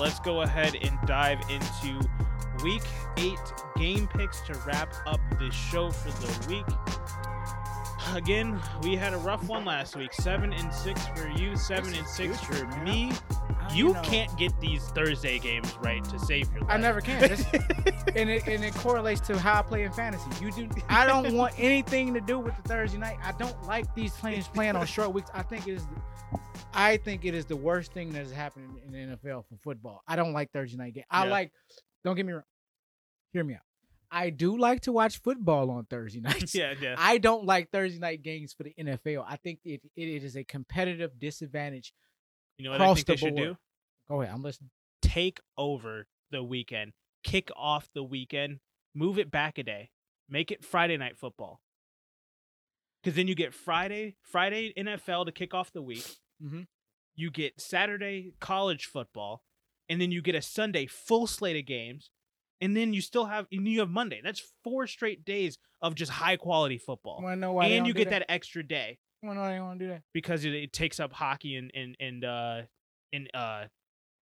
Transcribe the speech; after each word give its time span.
Let's 0.00 0.18
go 0.18 0.40
ahead 0.40 0.76
and 0.80 0.98
dive 1.04 1.40
into 1.50 2.00
week 2.64 2.82
eight 3.18 3.38
game 3.76 4.08
picks 4.08 4.40
to 4.46 4.54
wrap 4.66 4.94
up 5.06 5.20
this 5.38 5.52
show 5.54 5.90
for 5.90 6.10
the 6.22 6.48
week. 6.48 6.64
Again, 8.14 8.58
we 8.82 8.96
had 8.96 9.12
a 9.12 9.18
rough 9.18 9.46
one 9.46 9.66
last 9.66 9.96
week. 9.96 10.14
Seven 10.14 10.54
and 10.54 10.72
six 10.72 11.06
for 11.08 11.28
you, 11.28 11.54
seven 11.54 11.92
and 11.92 12.06
six 12.06 12.40
for 12.40 12.66
me. 12.78 13.12
You 13.74 13.92
know. 13.92 14.00
can't 14.00 14.34
get 14.38 14.58
these 14.58 14.82
Thursday 14.88 15.38
games 15.38 15.70
right 15.82 16.02
to 16.04 16.18
save 16.18 16.50
your 16.50 16.62
life. 16.62 16.70
I 16.70 16.76
never 16.78 17.02
can. 17.02 17.36
And 18.16 18.28
it 18.28 18.48
and 18.48 18.64
it 18.64 18.74
correlates 18.74 19.20
to 19.28 19.38
how 19.38 19.60
I 19.60 19.62
play 19.62 19.84
in 19.84 19.92
fantasy. 19.92 20.28
You 20.44 20.50
do. 20.50 20.68
I 20.88 21.06
don't 21.06 21.32
want 21.34 21.54
anything 21.58 22.12
to 22.14 22.20
do 22.20 22.40
with 22.40 22.56
the 22.56 22.62
Thursday 22.62 22.98
night. 22.98 23.18
I 23.22 23.30
don't 23.32 23.62
like 23.66 23.94
these 23.94 24.12
players 24.12 24.48
playing 24.48 24.74
on 24.74 24.84
short 24.86 25.12
weeks. 25.12 25.30
I 25.32 25.42
think 25.42 25.68
it 25.68 25.74
is. 25.74 25.86
I 26.72 26.96
think 26.98 27.24
it 27.24 27.34
is 27.34 27.46
the 27.46 27.56
worst 27.56 27.92
thing 27.92 28.12
that 28.12 28.20
has 28.20 28.32
happened 28.32 28.78
in, 28.86 28.92
the 28.92 29.16
NFL 29.16 29.44
for 29.48 29.56
football. 29.62 30.02
I 30.06 30.16
don't 30.16 30.32
like 30.32 30.52
Thursday 30.52 30.76
night 30.78 30.94
game. 30.94 31.04
I 31.10 31.24
Yeah. 31.24 31.30
like. 31.30 31.52
Don't 32.04 32.16
get 32.16 32.24
me 32.24 32.32
wrong. 32.32 32.44
Hear 33.32 33.44
me 33.44 33.54
out. 33.54 33.60
I 34.10 34.30
do 34.30 34.56
like 34.56 34.80
to 34.82 34.92
watch 34.92 35.18
football 35.20 35.70
on 35.70 35.84
Thursday 35.84 36.20
nights. 36.22 36.54
yeah, 36.54 36.74
yeah. 36.80 36.96
I 36.98 37.18
don't 37.18 37.44
like 37.44 37.70
Thursday 37.70 37.98
night 37.98 38.22
games 38.22 38.52
for 38.52 38.62
the 38.64 38.74
NFL. 38.78 39.24
I 39.28 39.36
think 39.36 39.60
it, 39.64 39.82
it 39.96 40.08
is 40.24 40.36
a 40.36 40.42
competitive 40.44 41.18
disadvantage. 41.18 41.92
You 42.58 42.64
know 42.64 42.70
what 42.72 42.80
I 42.80 42.94
think 42.94 43.06
they 43.06 43.14
the 43.14 43.18
should 43.18 43.36
do? 43.36 43.56
Go 44.08 44.22
ahead. 44.22 44.34
I'm 44.34 44.42
listening. 44.42 44.70
Take 45.02 45.38
over 45.56 46.06
the 46.30 46.42
weekend. 46.42 46.92
Kick 47.22 47.50
off 47.56 47.88
the 47.94 48.02
weekend. 48.02 48.58
Move 48.94 49.18
it 49.18 49.30
back 49.30 49.58
a 49.58 49.62
day. 49.62 49.90
Make 50.28 50.50
it 50.50 50.64
Friday 50.64 50.96
night 50.96 51.16
football. 51.16 51.60
Because 53.02 53.16
then 53.16 53.28
you 53.28 53.34
get 53.34 53.54
Friday, 53.54 54.16
Friday 54.22 54.72
NFL 54.76 55.26
to 55.26 55.32
kick 55.32 55.54
off 55.54 55.72
the 55.72 55.82
week. 55.82 56.06
Mhm. 56.42 56.66
You 57.16 57.30
get 57.30 57.60
Saturday 57.60 58.32
college 58.40 58.86
football, 58.86 59.42
and 59.88 60.00
then 60.00 60.10
you 60.10 60.22
get 60.22 60.34
a 60.34 60.42
Sunday 60.42 60.86
full 60.86 61.26
slate 61.26 61.56
of 61.56 61.66
games, 61.66 62.10
and 62.60 62.76
then 62.76 62.92
you 62.92 63.00
still 63.00 63.26
have 63.26 63.46
and 63.52 63.66
you 63.66 63.80
have 63.80 63.90
Monday. 63.90 64.20
That's 64.22 64.42
four 64.64 64.86
straight 64.86 65.24
days 65.24 65.58
of 65.82 65.94
just 65.94 66.12
high 66.12 66.36
quality 66.36 66.78
football, 66.78 67.20
to 67.20 67.36
know 67.36 67.52
why? 67.52 67.66
and 67.66 67.86
you 67.86 67.92
get 67.94 68.10
that 68.10 68.24
extra 68.28 68.62
day 68.62 68.98
to 69.22 69.34
know 69.34 69.40
why 69.40 69.52
they 69.54 69.60
want 69.60 69.78
to 69.78 69.84
do 69.86 69.90
that? 69.92 70.02
because 70.12 70.44
it, 70.44 70.54
it 70.54 70.72
takes 70.72 71.00
up 71.00 71.12
hockey 71.12 71.56
and 71.56 71.70
and 71.74 71.96
and 72.00 72.24
uh 72.24 72.62
in 73.12 73.28
uh 73.34 73.64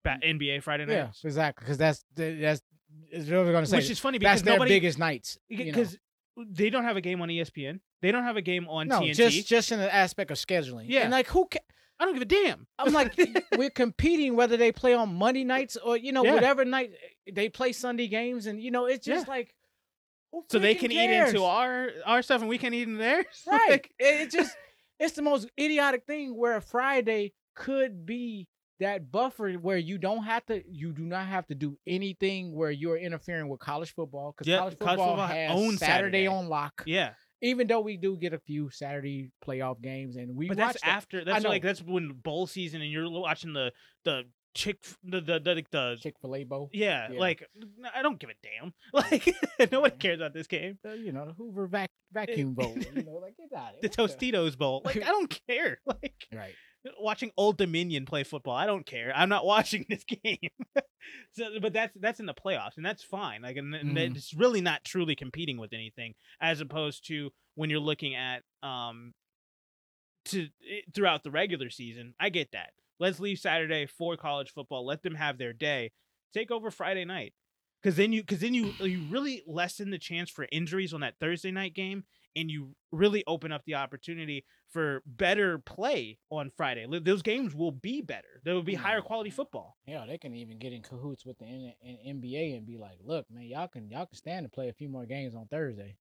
ba- 0.04 0.18
NBA 0.24 0.62
Friday 0.62 0.86
night. 0.86 0.94
Yeah, 0.94 1.10
exactly. 1.22 1.64
Because 1.64 1.78
that's 1.78 2.04
that's 2.16 2.62
is 3.10 3.28
what 3.30 3.38
I 3.38 3.42
was 3.42 3.50
gonna 3.50 3.66
say. 3.66 3.76
Which 3.76 3.90
is 3.90 3.98
funny 3.98 4.18
because 4.18 4.40
that's 4.40 4.42
their 4.42 4.54
nobody 4.54 4.70
biggest 4.70 4.98
nights. 4.98 5.38
you 5.48 5.58
know. 5.58 5.64
because 5.66 5.98
they 6.36 6.70
don't 6.70 6.84
have 6.84 6.96
a 6.96 7.00
game 7.00 7.20
on 7.20 7.28
ESPN. 7.28 7.80
They 8.00 8.12
don't 8.12 8.22
have 8.22 8.36
a 8.36 8.42
game 8.42 8.68
on 8.68 8.88
no, 8.88 9.00
TNT. 9.00 9.14
just 9.14 9.46
just 9.46 9.72
in 9.72 9.78
the 9.78 9.92
aspect 9.92 10.30
of 10.30 10.36
scheduling. 10.38 10.86
Yeah. 10.88 11.02
and 11.02 11.10
like 11.10 11.26
who? 11.28 11.46
Ca- 11.50 11.58
I 12.00 12.04
don't 12.04 12.14
give 12.14 12.22
a 12.22 12.26
damn. 12.26 12.66
I'm 12.78 12.92
like, 12.92 13.18
we're 13.56 13.70
competing 13.70 14.36
whether 14.36 14.56
they 14.56 14.70
play 14.72 14.94
on 14.94 15.14
Monday 15.14 15.44
nights 15.44 15.76
or 15.76 15.96
you 15.96 16.12
know 16.12 16.24
Yeah. 16.24 16.34
whatever 16.34 16.64
night 16.64 16.90
eh, 17.26 17.32
they 17.34 17.48
play 17.48 17.72
Sunday 17.72 18.08
games, 18.08 18.46
and 18.46 18.62
you 18.62 18.70
know 18.70 18.86
it's 18.86 19.04
just 19.04 19.26
like. 19.28 19.54
who 20.32 20.44
so 20.50 20.58
they 20.58 20.74
can 20.74 20.90
cares? 20.90 21.30
eat 21.30 21.34
into 21.36 21.44
our 21.44 21.88
our 22.06 22.22
stuff 22.22 22.40
and 22.40 22.48
we 22.48 22.58
can 22.58 22.72
eat 22.74 22.82
into 22.88 22.98
theirs. 22.98 23.26
right. 23.46 23.70
Like, 23.70 23.90
it 23.98 24.20
it 24.22 24.30
just 24.30 24.54
it's 25.00 25.14
the 25.14 25.22
most 25.22 25.48
idiotic 25.58 26.04
thing 26.06 26.36
where 26.36 26.56
a 26.56 26.60
Friday 26.62 27.32
could 27.56 28.06
be 28.06 28.46
that 28.80 29.10
buffer 29.10 29.54
where 29.54 29.76
you 29.76 29.98
don't 29.98 30.22
have 30.22 30.46
to 30.46 30.62
you 30.70 30.92
do 30.92 31.02
not 31.02 31.26
have 31.26 31.46
to 31.48 31.54
do 31.56 31.76
anything 31.86 32.54
where 32.54 32.70
you're 32.70 32.96
interfering 32.96 33.48
with 33.48 33.58
college 33.58 33.92
football 33.92 34.32
because 34.32 34.46
Yeah, 34.46 34.58
college 34.58 34.78
college 34.78 34.98
football, 35.00 35.16
has 35.26 35.50
Saturday, 35.50 35.76
Saturday. 35.78 36.26
on 36.28 36.48
lock. 36.48 36.84
yeah, 36.86 37.14
Even 37.42 37.66
though 37.66 37.80
we 37.80 37.96
do 37.96 38.16
get 38.16 38.32
a 38.32 38.38
few 38.38 38.68
Saturday 38.70 39.30
playoff 39.46 39.80
games 39.80 40.16
and 40.16 40.34
we 40.36 40.48
but 40.48 40.56
that's 40.56 40.80
that. 40.80 40.88
after. 40.88 41.24
That's 41.24 41.44
like 41.44 41.62
that's 41.62 41.80
when 41.82 42.12
bowl 42.12 42.46
season 42.46 42.80
and 42.82 42.90
you're 42.90 43.08
watching 43.08 43.52
the 43.52 43.72
the 44.04 44.24
chick 44.54 44.78
the 45.04 45.20
the 45.20 45.38
the, 45.38 45.62
the 45.70 45.96
Chick-fil-A 46.00 46.42
bowl. 46.44 46.70
yeah, 46.72 47.12
Yeah. 47.12 47.20
like 47.20 47.44
I 47.94 48.02
don't 48.02 48.18
give 48.18 48.30
a 48.30 48.34
damn. 48.42 48.72
Like 48.92 49.36
nobody 49.72 49.96
cares 49.96 50.18
about 50.18 50.34
this 50.34 50.46
game. 50.48 50.78
Uh, 50.84 50.92
you 50.94 51.12
know, 51.12 51.26
the 51.26 51.32
Hoover 51.34 51.66
vac- 51.68 51.90
vacuum 52.12 52.54
bowl. 52.54 52.74
You 52.76 53.02
know, 53.04 53.20
like 53.22 53.36
get 53.36 53.56
out 53.56 53.74
of 53.76 53.80
The 53.82 53.88
Tostitos 53.88 54.56
bowl. 54.58 54.82
Like 54.84 54.96
I 54.96 55.08
don't 55.10 55.40
care. 55.46 55.78
Like 55.86 56.26
Right. 56.34 56.54
Watching 57.00 57.30
Old 57.36 57.56
Dominion 57.58 58.06
play 58.06 58.24
football. 58.24 58.54
I 58.54 58.66
don't 58.66 58.86
care. 58.86 59.12
I'm 59.14 59.28
not 59.28 59.44
watching 59.54 59.84
this 59.88 60.04
game. 60.04 60.38
so, 61.32 61.60
but 61.60 61.72
that's 61.72 61.96
that's 62.00 62.20
in 62.20 62.26
the 62.26 62.34
playoffs, 62.34 62.76
and 62.76 62.84
that's 62.86 63.02
fine. 63.02 63.42
Like, 63.42 63.56
and, 63.56 63.74
and 63.74 63.96
Mhm. 63.96 64.16
it's 64.16 64.34
really 64.34 64.60
not 64.60 64.84
truly 64.84 65.14
competing 65.16 65.58
with 65.58 65.72
anything, 65.72 66.14
as 66.40 66.60
opposed 66.60 67.06
to 67.08 67.30
when 67.54 67.70
you're 67.70 67.80
looking 67.80 68.14
at 68.14 68.42
um 68.62 69.12
to 70.26 70.48
eh, 70.70 70.80
throughout 70.94 71.24
the 71.24 71.30
regular 71.30 71.70
season. 71.70 72.14
I 72.20 72.28
get 72.30 72.52
that. 72.52 72.70
Let's 73.00 73.20
leave 73.20 73.38
Saturday 73.38 73.86
for 73.86 74.16
college 74.16 74.52
football. 74.52 74.84
Let 74.84 75.02
them 75.02 75.14
have 75.14 75.38
their 75.38 75.52
day. 75.52 75.92
Take 76.34 76.50
over 76.50 76.70
Friday 76.70 77.04
night. 77.04 77.32
Cause 77.84 77.94
then 77.94 78.12
you, 78.12 78.24
cause 78.24 78.40
then 78.40 78.54
you, 78.54 78.74
you 78.80 79.06
really 79.08 79.42
lessen 79.46 79.90
the 79.90 80.00
chance 80.00 80.28
for 80.30 80.48
injuries 80.50 80.92
on 80.92 81.00
that 81.02 81.14
Thursday 81.20 81.52
night 81.52 81.74
game, 81.74 82.02
and 82.36 82.50
you 82.50 82.74
really 82.92 83.24
open 83.26 83.52
up 83.52 83.62
the 83.66 83.74
opportunity 83.74 84.44
for 84.70 85.02
better 85.06 85.58
play 85.58 86.18
on 86.30 86.50
Friday. 86.56 86.86
Those 87.00 87.22
games 87.22 87.54
will 87.54 87.72
be 87.72 88.02
better. 88.02 88.40
There 88.44 88.54
will 88.54 88.62
be 88.62 88.74
higher 88.74 89.00
mm. 89.00 89.04
quality 89.04 89.30
football. 89.30 89.76
Yeah, 89.86 90.04
they 90.06 90.18
can 90.18 90.34
even 90.34 90.58
get 90.58 90.72
in 90.72 90.82
cahoots 90.82 91.24
with 91.24 91.38
the 91.38 91.46
N- 91.46 91.72
N- 91.84 92.20
NBA 92.22 92.56
and 92.56 92.66
be 92.66 92.76
like, 92.76 92.98
"Look, 93.02 93.26
man, 93.30 93.44
y'all 93.44 93.68
can 93.68 93.90
y'all 93.90 94.06
can 94.06 94.16
stand 94.16 94.44
to 94.44 94.50
play 94.50 94.68
a 94.68 94.72
few 94.72 94.88
more 94.88 95.06
games 95.06 95.34
on 95.34 95.46
Thursday." 95.46 95.96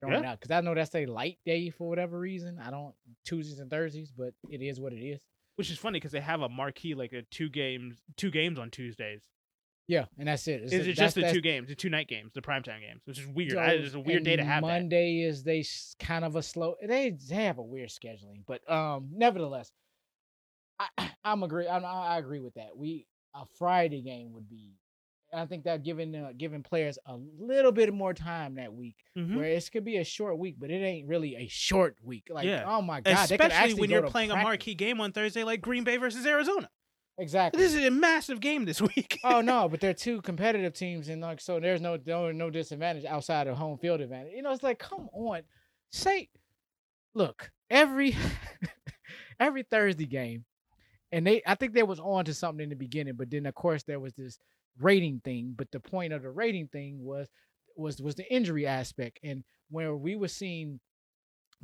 Throwing 0.00 0.22
Yeah. 0.22 0.32
out 0.32 0.40
because 0.40 0.50
I 0.50 0.60
know 0.60 0.74
that's 0.74 0.94
a 0.94 1.06
light 1.06 1.38
day 1.46 1.70
for 1.70 1.88
whatever 1.88 2.18
reason. 2.18 2.58
I 2.58 2.70
don't 2.70 2.94
Tuesdays 3.24 3.60
and 3.60 3.70
Thursdays, 3.70 4.10
but 4.10 4.34
it 4.50 4.60
is 4.60 4.80
what 4.80 4.92
it 4.92 5.00
is. 5.00 5.20
Which 5.56 5.70
is 5.70 5.78
funny 5.78 5.98
because 5.98 6.12
they 6.12 6.20
have 6.20 6.40
a 6.40 6.48
marquee 6.48 6.94
like 6.94 7.12
a 7.12 7.22
two 7.30 7.48
games, 7.48 8.02
two 8.16 8.30
games 8.30 8.58
on 8.58 8.70
Tuesdays. 8.70 9.22
Yeah, 9.86 10.06
and 10.18 10.26
that's 10.28 10.48
it. 10.48 10.62
Is 10.62 10.72
a- 10.72 10.76
it 10.76 10.78
that's- 10.78 10.96
just 10.96 11.14
the 11.14 11.20
that's- 11.22 11.34
two 11.34 11.42
games, 11.42 11.68
the 11.68 11.74
two 11.74 11.90
night 11.90 12.08
games, 12.08 12.32
the 12.32 12.40
primetime 12.40 12.80
games, 12.80 13.02
which 13.04 13.18
is 13.18 13.26
weird. 13.26 13.52
so- 13.52 13.60
it's 13.62 13.94
a 13.94 14.00
weird 14.00 14.24
day 14.24 14.36
to 14.36 14.44
have 14.44 14.62
that. 14.62 14.66
Monday 14.68 15.20
is 15.22 15.42
they 15.42 15.62
kind 15.98 16.24
of 16.24 16.36
a 16.36 16.42
slow. 16.42 16.76
They 16.82 17.10
they 17.10 17.34
have 17.44 17.58
a 17.58 17.62
weird 17.62 17.90
scheduling, 17.90 18.44
but 18.46 18.68
um, 18.70 19.08
nevertheless, 19.12 19.70
I 20.78 20.88
I'm 21.24 21.42
agree. 21.42 21.68
I'm, 21.68 21.84
I 21.84 22.18
agree 22.18 22.40
with 22.40 22.54
that. 22.54 22.76
We 22.76 23.06
a 23.34 23.44
Friday 23.58 24.00
game 24.02 24.32
would 24.32 24.48
be. 24.48 24.74
I 25.32 25.46
think 25.46 25.64
that 25.64 25.82
giving 25.82 26.14
uh, 26.14 26.32
giving 26.38 26.62
players 26.62 26.96
a 27.06 27.16
little 27.16 27.72
bit 27.72 27.92
more 27.92 28.14
time 28.14 28.54
that 28.54 28.72
week, 28.72 28.94
Mhm. 29.18 29.34
where 29.36 29.46
it 29.46 29.68
could 29.72 29.84
be 29.84 29.96
a 29.96 30.04
short 30.04 30.38
week, 30.38 30.54
but 30.58 30.70
it 30.70 30.76
ain't 30.80 31.08
really 31.08 31.34
a 31.34 31.48
short 31.48 31.96
week. 32.04 32.28
Like, 32.30 32.46
Yeah. 32.46 32.62
oh 32.66 32.80
my 32.80 33.00
god, 33.00 33.28
they 33.28 33.36
could 33.36 33.46
Especially 33.46 33.52
actually 33.52 33.80
when 33.80 33.90
you're 33.90 34.06
playing 34.06 34.30
a 34.30 34.36
marquee 34.36 34.76
game 34.76 35.00
on 35.00 35.10
Thursday, 35.12 35.42
like 35.42 35.60
Green 35.60 35.82
Bay 35.82 35.96
versus 35.96 36.24
Arizona. 36.24 36.70
Exactly. 37.18 37.62
This 37.62 37.74
is 37.74 37.84
a 37.84 37.90
massive 37.90 38.40
game 38.40 38.64
this 38.64 38.80
week. 38.80 39.20
oh 39.24 39.40
no, 39.40 39.68
but 39.68 39.80
they're 39.82 39.94
two 39.94 40.20
competitive 40.22 40.74
teams, 40.74 41.08
and 41.08 41.22
like 41.22 41.40
so, 41.40 41.60
there's 41.60 41.80
no 41.80 41.98
no, 42.06 42.32
no 42.32 42.50
disadvantage 42.50 43.04
outside 43.04 43.46
of 43.46 43.56
home 43.56 43.78
field 43.78 44.00
advantage. 44.00 44.32
You 44.34 44.42
know, 44.42 44.52
it's 44.52 44.62
like, 44.62 44.78
come 44.78 45.08
on, 45.12 45.42
say, 45.90 46.28
look, 47.14 47.50
every 47.70 48.16
every 49.40 49.62
Thursday 49.62 50.06
game, 50.06 50.44
and 51.12 51.26
they, 51.26 51.42
I 51.46 51.54
think 51.54 51.72
they 51.72 51.84
was 51.84 52.00
on 52.00 52.24
to 52.24 52.34
something 52.34 52.64
in 52.64 52.70
the 52.70 52.76
beginning, 52.76 53.14
but 53.16 53.30
then 53.30 53.46
of 53.46 53.54
course 53.54 53.84
there 53.84 54.00
was 54.00 54.14
this 54.14 54.38
rating 54.80 55.20
thing. 55.24 55.54
But 55.56 55.70
the 55.70 55.80
point 55.80 56.12
of 56.12 56.22
the 56.22 56.30
rating 56.30 56.68
thing 56.68 56.98
was 57.04 57.28
was 57.76 58.02
was 58.02 58.16
the 58.16 58.32
injury 58.32 58.66
aspect, 58.66 59.20
and 59.22 59.44
where 59.70 59.94
we 59.94 60.16
were 60.16 60.28
seeing 60.28 60.80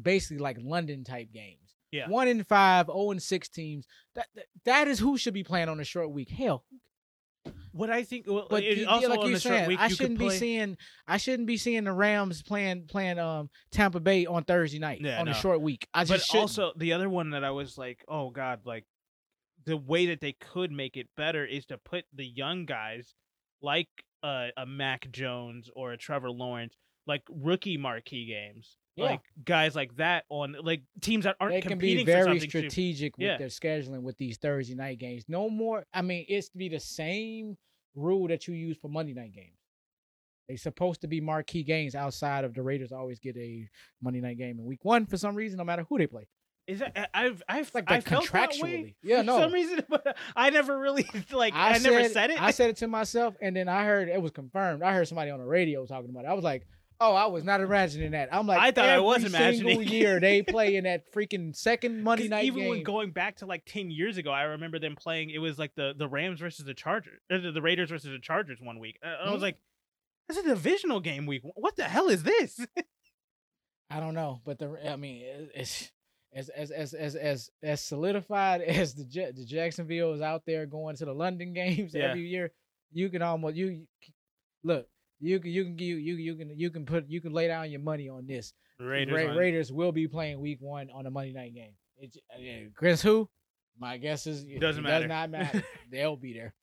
basically 0.00 0.38
like 0.38 0.58
London 0.60 1.04
type 1.04 1.32
games. 1.32 1.59
Yeah. 1.92 2.08
One 2.08 2.28
in 2.28 2.44
five, 2.44 2.86
0 2.86 3.10
and 3.12 3.22
six 3.22 3.48
teams. 3.48 3.86
That, 4.14 4.26
that 4.34 4.46
that 4.64 4.88
is 4.88 4.98
who 4.98 5.18
should 5.18 5.34
be 5.34 5.42
playing 5.44 5.68
on 5.68 5.80
a 5.80 5.84
short 5.84 6.10
week. 6.12 6.28
Hell, 6.30 6.64
What 7.72 7.90
I 7.90 8.02
think, 8.04 8.26
well, 8.28 8.46
but 8.50 8.62
you- 8.64 8.86
also 8.88 9.08
like 9.08 9.18
on 9.20 9.32
the 9.32 9.40
short 9.40 9.66
week, 9.66 9.78
I 9.80 9.86
you 9.88 9.94
shouldn't 9.94 10.18
be 10.18 10.26
play- 10.26 10.38
seeing 10.38 10.76
I 11.06 11.16
shouldn't 11.16 11.46
be 11.46 11.56
seeing 11.56 11.84
the 11.84 11.92
Rams 11.92 12.42
playing 12.42 12.86
playing 12.86 13.18
um 13.18 13.48
Tampa 13.72 14.00
Bay 14.00 14.26
on 14.26 14.44
Thursday 14.44 14.78
night 14.78 15.00
Yeah, 15.00 15.20
on 15.20 15.28
a 15.28 15.34
short 15.34 15.60
week. 15.60 15.86
I 15.94 16.02
but 16.04 16.14
just 16.14 16.26
shouldn't. 16.26 16.42
also 16.42 16.72
the 16.76 16.92
other 16.92 17.08
one 17.08 17.30
that 17.30 17.44
I 17.44 17.50
was 17.50 17.76
like, 17.78 18.04
oh 18.08 18.30
god, 18.30 18.60
like 18.64 18.84
the 19.66 19.76
way 19.76 20.06
that 20.06 20.20
they 20.20 20.32
could 20.32 20.72
make 20.72 20.96
it 20.96 21.08
better 21.16 21.44
is 21.44 21.66
to 21.66 21.78
put 21.78 22.04
the 22.14 22.24
young 22.26 22.66
guys 22.66 23.14
like 23.62 23.88
uh, 24.22 24.48
a 24.56 24.64
Mac 24.66 25.10
Jones 25.10 25.70
or 25.74 25.92
a 25.92 25.96
Trevor 25.96 26.30
Lawrence, 26.30 26.76
like 27.06 27.22
rookie 27.30 27.76
marquee 27.76 28.26
games, 28.26 28.76
Yeah. 28.96 29.04
like 29.04 29.20
guys 29.44 29.74
like 29.74 29.96
that 29.96 30.24
on 30.28 30.56
like 30.62 30.82
teams 31.00 31.24
that 31.24 31.36
aren't 31.40 31.54
they 31.54 31.60
can 31.60 31.70
competing 31.70 32.04
be 32.04 32.12
very 32.12 32.40
strategic 32.40 33.16
with 33.16 33.26
Yeah. 33.26 33.38
their 33.38 33.48
scheduling 33.48 34.02
with 34.02 34.18
these 34.18 34.36
Thursday 34.36 34.74
night 34.74 34.98
games. 34.98 35.24
No 35.28 35.48
more. 35.48 35.84
I 35.94 36.02
mean, 36.02 36.26
it's 36.28 36.48
to 36.50 36.58
be 36.58 36.68
the 36.68 36.80
same 36.80 37.56
rule 37.94 38.28
that 38.28 38.46
you 38.48 38.54
use 38.54 38.76
for 38.76 38.88
Monday 38.88 39.14
night 39.14 39.32
games. 39.32 39.56
They're 40.48 40.56
supposed 40.56 41.00
to 41.02 41.06
be 41.06 41.20
marquee 41.20 41.62
games 41.62 41.94
outside 41.94 42.44
of 42.44 42.54
the 42.54 42.62
Raiders 42.62 42.90
always 42.92 43.20
get 43.20 43.36
a 43.36 43.68
Monday 44.02 44.20
night 44.20 44.36
game 44.38 44.58
in 44.58 44.64
week 44.64 44.84
one 44.84 45.06
for 45.06 45.16
some 45.16 45.36
reason, 45.36 45.58
no 45.58 45.64
matter 45.64 45.86
who 45.88 45.96
they 45.96 46.08
play. 46.08 46.26
Is 46.66 46.80
that 46.80 46.92
I- 47.14 47.24
I've 47.26 47.42
I've 47.48 47.70
like 47.74 47.90
I 47.90 48.00
felt 48.00 48.30
that 48.32 48.50
way 48.60 48.94
contractually. 48.94 48.94
Yeah, 49.02 49.22
for 49.22 49.26
some 49.42 49.52
reason, 49.52 49.84
but 49.88 50.16
I 50.36 50.50
never 50.50 50.78
really 50.78 51.06
like 51.32 51.54
I, 51.54 51.78
never 51.78 52.08
said 52.08 52.30
it. 52.30 52.40
I 52.42 52.50
said 52.50 52.70
it 52.70 52.76
to 52.78 52.88
myself, 52.88 53.34
and 53.40 53.54
then 53.56 53.68
I 53.68 53.84
heard 53.84 54.08
it 54.08 54.20
was 54.20 54.30
confirmed. 54.32 54.82
I 54.82 54.92
heard 54.92 55.08
somebody 55.08 55.30
on 55.30 55.38
the 55.40 55.46
radio 55.46 55.86
talking 55.86 56.10
about 56.10 56.24
it. 56.24 56.28
I 56.28 56.34
was 56.34 56.44
like, 56.44 56.66
Oh, 57.02 57.14
I 57.14 57.26
was 57.26 57.44
not 57.44 57.62
imagining 57.62 58.10
that. 58.10 58.28
I'm 58.30 58.46
like, 58.46 58.60
I 58.60 58.72
thought 58.72 58.84
I 58.84 58.92
every 58.94 59.04
was 59.04 59.24
imagining 59.24 59.76
single 59.78 59.82
year 59.82 60.20
they 60.20 60.42
play 60.48 60.76
in 60.76 60.84
that 60.84 61.10
freaking 61.14 61.56
second 61.56 62.02
Monday 62.02 62.28
night 62.28 62.44
even 62.44 62.60
game. 62.60 62.68
when 62.68 62.82
going 62.82 63.10
back 63.10 63.36
to 63.38 63.46
like 63.46 63.64
10 63.64 63.90
years 63.90 64.18
ago, 64.18 64.30
I 64.30 64.42
remember 64.42 64.78
them 64.78 64.96
playing. 64.96 65.30
It 65.30 65.38
was 65.38 65.58
like 65.58 65.74
the, 65.74 65.94
the 65.96 66.06
Rams 66.06 66.40
versus 66.40 66.66
the 66.66 66.74
Chargers, 66.74 67.20
or 67.30 67.38
the, 67.38 67.62
Raiders 67.62 67.88
versus 67.88 68.10
the 68.10 68.18
Chargers 68.18 68.58
one 68.60 68.78
week. 68.78 68.98
Uh, 69.02 69.28
I 69.28 69.30
was 69.32 69.38
Mhm. 69.40 69.44
like, 69.44 69.58
this 70.28 70.36
is 70.36 70.44
a 70.44 70.48
divisional 70.50 71.00
game 71.00 71.24
week. 71.26 71.40
What 71.54 71.76
the 71.76 71.84
hell 71.84 72.08
is 72.08 72.22
this? 72.22 72.60
I 73.90 73.98
don't 74.00 74.14
know, 74.14 74.40
but 74.44 74.58
the 74.58 74.78
I 74.88 74.96
mean, 74.96 75.24
it's 75.54 75.90
as 76.34 76.48
as 76.50 76.70
as 76.70 76.92
as 76.94 77.16
as 77.16 77.50
as 77.62 77.80
solidified 77.80 78.60
as 78.60 78.94
the 78.94 79.04
the 79.34 79.44
Jacksonville 79.46 80.12
is 80.12 80.20
out 80.20 80.42
there 80.46 80.66
going 80.66 80.96
to 80.96 81.04
the 81.06 81.14
London 81.14 81.54
games 81.54 81.94
Yeah. 81.94 82.10
every 82.10 82.28
year. 82.28 82.52
You 82.92 83.08
can 83.08 83.22
almost 83.22 83.56
you- 83.56 83.86
look. 84.62 84.86
You 85.20 85.38
can 85.40 85.50
you 85.50 85.64
can 85.64 85.78
you 85.78 85.96
you 85.96 86.14
you 86.14 86.34
can 86.34 86.58
you 86.58 86.70
can 86.70 86.86
put 86.86 87.08
you 87.08 87.20
can 87.20 87.32
lay 87.32 87.48
down 87.48 87.70
your 87.70 87.80
money 87.80 88.08
on 88.08 88.26
this. 88.26 88.52
Raiders. 88.78 89.26
Ra- 89.28 89.34
Raiders 89.34 89.72
will 89.72 89.92
be 89.92 90.08
playing 90.08 90.40
Week 90.40 90.58
One 90.60 90.88
on 90.94 91.06
a 91.06 91.10
Monday 91.10 91.32
night 91.32 91.54
game. 91.54 91.72
It, 91.98 92.16
uh, 92.34 92.70
guess 92.80 93.02
who? 93.02 93.28
My 93.78 93.98
guess 93.98 94.26
is 94.26 94.44
it 94.44 94.60
Doesn't 94.60 94.82
Does 94.84 94.90
matter. 94.90 95.08
not 95.08 95.30
matter. 95.30 95.62
They'll 95.90 96.16
be 96.16 96.32
there. 96.32 96.54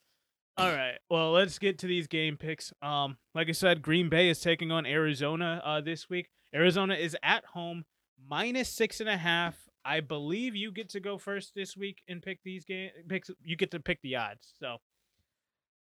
All 0.57 0.71
right. 0.71 0.95
Well, 1.09 1.31
let's 1.33 1.59
get 1.59 1.77
to 1.79 1.87
these 1.87 2.07
game 2.07 2.35
picks. 2.37 2.73
Um, 2.81 3.17
like 3.35 3.47
I 3.47 3.51
said, 3.51 3.83
Green 3.83 4.09
Bay 4.09 4.29
is 4.29 4.39
taking 4.39 4.71
on 4.71 4.85
Arizona 4.87 5.61
uh 5.63 5.81
this 5.81 6.09
week. 6.09 6.29
Arizona 6.55 6.95
is 6.95 7.15
at 7.21 7.45
home, 7.45 7.85
minus 8.27 8.69
six 8.69 8.99
and 8.99 9.09
a 9.09 9.17
half. 9.17 9.55
I 9.85 9.99
believe 9.99 10.55
you 10.55 10.71
get 10.71 10.89
to 10.89 10.99
go 10.99 11.17
first 11.19 11.53
this 11.55 11.77
week 11.77 12.01
and 12.09 12.21
pick 12.21 12.39
these 12.43 12.65
game 12.65 12.89
picks. 13.07 13.29
You 13.43 13.55
get 13.55 13.69
to 13.71 13.79
pick 13.79 14.01
the 14.01 14.15
odds. 14.15 14.53
So 14.59 14.77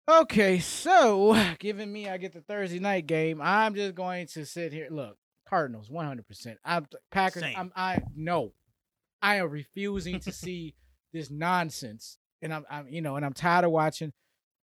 Okay, 0.08 0.58
so 0.58 1.37
giving 1.58 1.93
me, 1.93 2.08
I 2.08 2.16
get 2.16 2.32
the 2.32 2.40
Thursday 2.40 2.78
night 2.78 3.06
game. 3.06 3.40
I'm 3.43 3.75
just 3.75 3.94
going 3.94 4.26
to 4.28 4.46
sit 4.46 4.72
here. 4.72 4.88
Look, 4.90 5.19
Cardinals, 5.46 5.90
100. 5.90 6.26
percent 6.26 6.58
I'm 6.64 6.87
Packers. 7.10 7.43
Same. 7.43 7.55
I'm 7.56 7.72
I 7.76 8.00
no, 8.16 8.52
I 9.20 9.37
am 9.37 9.50
refusing 9.50 10.19
to 10.20 10.32
see 10.32 10.75
this 11.12 11.31
nonsense, 11.31 12.16
and 12.40 12.55
I'm 12.55 12.64
I'm 12.70 12.88
you 12.88 13.02
know, 13.02 13.16
and 13.16 13.25
I'm 13.25 13.34
tired 13.34 13.66
of 13.66 13.70
watching 13.70 14.12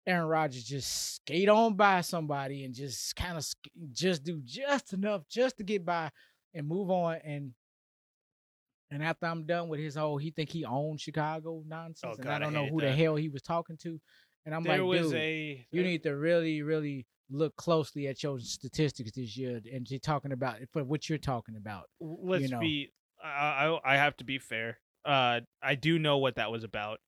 Aaron 0.07 0.27
Rodgers 0.27 0.63
just 0.63 1.15
skate 1.15 1.49
on 1.49 1.75
by 1.75 2.01
somebody 2.01 2.65
and 2.65 2.73
just 2.73 3.15
kind 3.15 3.37
of 3.37 3.45
just 3.91 4.23
do 4.23 4.41
just 4.43 4.93
enough 4.93 5.27
just 5.29 5.57
to 5.57 5.63
get 5.63 5.85
by 5.85 6.09
and 6.53 6.67
move 6.67 6.89
on 6.89 7.17
and. 7.23 7.51
And 8.91 9.03
after 9.03 9.25
I'm 9.25 9.47
done 9.47 9.67
with 9.67 9.79
his 9.79 9.95
whole, 9.95 10.19
he 10.19 10.29
think 10.29 10.51
he 10.51 10.63
owns 10.63 11.01
Chicago 11.01 11.63
nonsense, 11.67 12.03
Oh, 12.05 12.13
and 12.13 12.23
God, 12.23 12.31
I 12.31 12.35
I 12.35 12.39
don't 12.39 12.53
know 12.53 12.61
hated 12.61 12.71
who 12.71 12.81
the 12.81 12.91
hell 12.91 13.15
he 13.15 13.29
was 13.29 13.41
talking 13.41 13.77
to. 13.77 13.99
And 14.45 14.53
I'm 14.53 14.63
there 14.63 14.77
like, 14.77 14.87
was 14.87 15.11
dude, 15.11 15.19
a 15.19 15.67
you 15.71 15.83
need 15.83 16.03
to 16.03 16.15
really, 16.15 16.61
really 16.61 17.05
look 17.29 17.55
closely 17.55 18.07
at 18.07 18.21
your 18.21 18.39
statistics 18.39 19.11
this 19.11 19.35
year 19.35 19.59
and 19.73 19.89
you're 19.89 19.99
talking 19.99 20.31
about 20.31 20.57
for 20.71 20.83
what 20.83 21.09
you're 21.09 21.17
talking 21.17 21.55
about. 21.55 21.89
let's 21.99 22.51
know. 22.51 22.59
be 22.59 22.91
I, 23.23 23.65
I 23.85 23.93
I 23.93 23.97
have 23.97 24.15
to 24.17 24.23
be 24.23 24.37
fair. 24.37 24.77
Uh 25.03 25.41
I 25.61 25.75
do 25.75 25.97
know 25.97 26.17
what 26.17 26.35
that 26.35 26.51
was 26.51 26.63
about. 26.63 26.99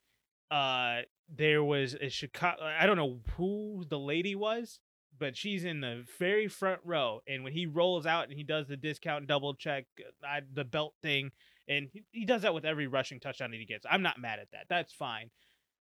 Uh 0.49 1.01
there 1.29 1.63
was 1.63 1.95
a 1.99 2.09
Chicago 2.09 2.63
I 2.63 2.85
don't 2.87 2.97
know 2.97 3.19
who 3.35 3.85
the 3.87 3.99
lady 3.99 4.33
was, 4.33 4.79
but 5.19 5.37
she's 5.37 5.63
in 5.63 5.81
the 5.81 6.05
very 6.17 6.47
front 6.47 6.79
row 6.83 7.21
and 7.27 7.43
when 7.43 7.53
he 7.53 7.67
rolls 7.67 8.07
out 8.07 8.23
and 8.23 8.33
he 8.33 8.43
does 8.43 8.67
the 8.67 8.77
discount 8.77 9.27
double 9.27 9.53
check 9.53 9.85
I, 10.23 10.41
the 10.51 10.65
belt 10.65 10.95
thing 11.03 11.31
and 11.67 11.89
he, 11.91 12.03
he 12.11 12.25
does 12.25 12.41
that 12.41 12.53
with 12.55 12.65
every 12.65 12.87
rushing 12.87 13.19
touchdown 13.19 13.51
that 13.51 13.59
he 13.59 13.65
gets. 13.65 13.85
I'm 13.89 14.01
not 14.01 14.19
mad 14.19 14.39
at 14.39 14.49
that. 14.51 14.65
That's 14.69 14.93
fine. 14.93 15.29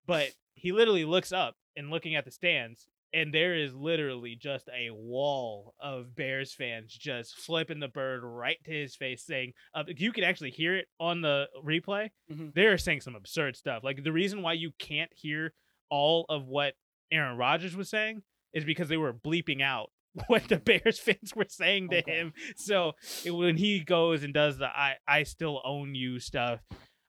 But 0.06 0.32
he 0.56 0.72
literally 0.72 1.06
looks 1.06 1.32
up 1.32 1.56
and 1.76 1.90
looking 1.90 2.16
at 2.16 2.26
the 2.26 2.32
stands 2.32 2.88
and 3.16 3.32
there 3.32 3.54
is 3.56 3.76
literally 3.76 4.36
just 4.36 4.68
a 4.70 4.90
wall 4.92 5.76
of 5.80 6.16
Bears 6.16 6.52
fans 6.52 6.92
just 6.92 7.36
flipping 7.36 7.80
the 7.80 7.88
bird 7.88 8.24
right 8.24 8.58
to 8.66 8.72
his 8.72 8.96
face, 8.96 9.24
saying, 9.24 9.54
uh, 9.76 9.84
"You 9.88 10.12
can 10.12 10.24
actually 10.24 10.50
hear 10.50 10.76
it 10.76 10.88
on 11.00 11.22
the 11.22 11.48
replay. 11.64 12.10
Mhm. 12.32 12.56
They're 12.56 12.78
saying 12.80 13.02
some 13.02 13.14
absurd 13.16 13.56
stuff. 13.56 13.84
Like 13.84 14.04
the 14.04 14.12
reason 14.12 14.42
why 14.42 14.54
you 14.54 14.72
can't 14.80 15.12
hear 15.14 15.54
all 15.92 16.26
of 16.28 16.48
what 16.48 16.74
Aaron 17.12 17.38
Rodgers 17.38 17.76
was 17.76 17.88
saying 17.90 18.24
is 18.52 18.66
because 18.66 18.90
they 18.90 18.98
were 18.98 19.14
bleeping 19.14 19.62
out 19.62 19.92
what 20.28 20.48
the 20.48 20.58
Bears 20.58 20.98
fans 20.98 21.36
were 21.36 21.46
saying 21.48 21.90
to 21.90 21.98
Okay. 22.00 22.18
him. 22.18 22.34
So 22.56 22.94
it, 23.24 23.30
when 23.32 23.58
he 23.58 23.80
goes 23.82 24.24
and 24.24 24.34
does 24.34 24.58
the 24.58 24.66
"I 24.68 24.96
I 25.08 25.22
still 25.22 25.62
own 25.64 25.94
you" 25.94 26.20
stuff, 26.20 26.62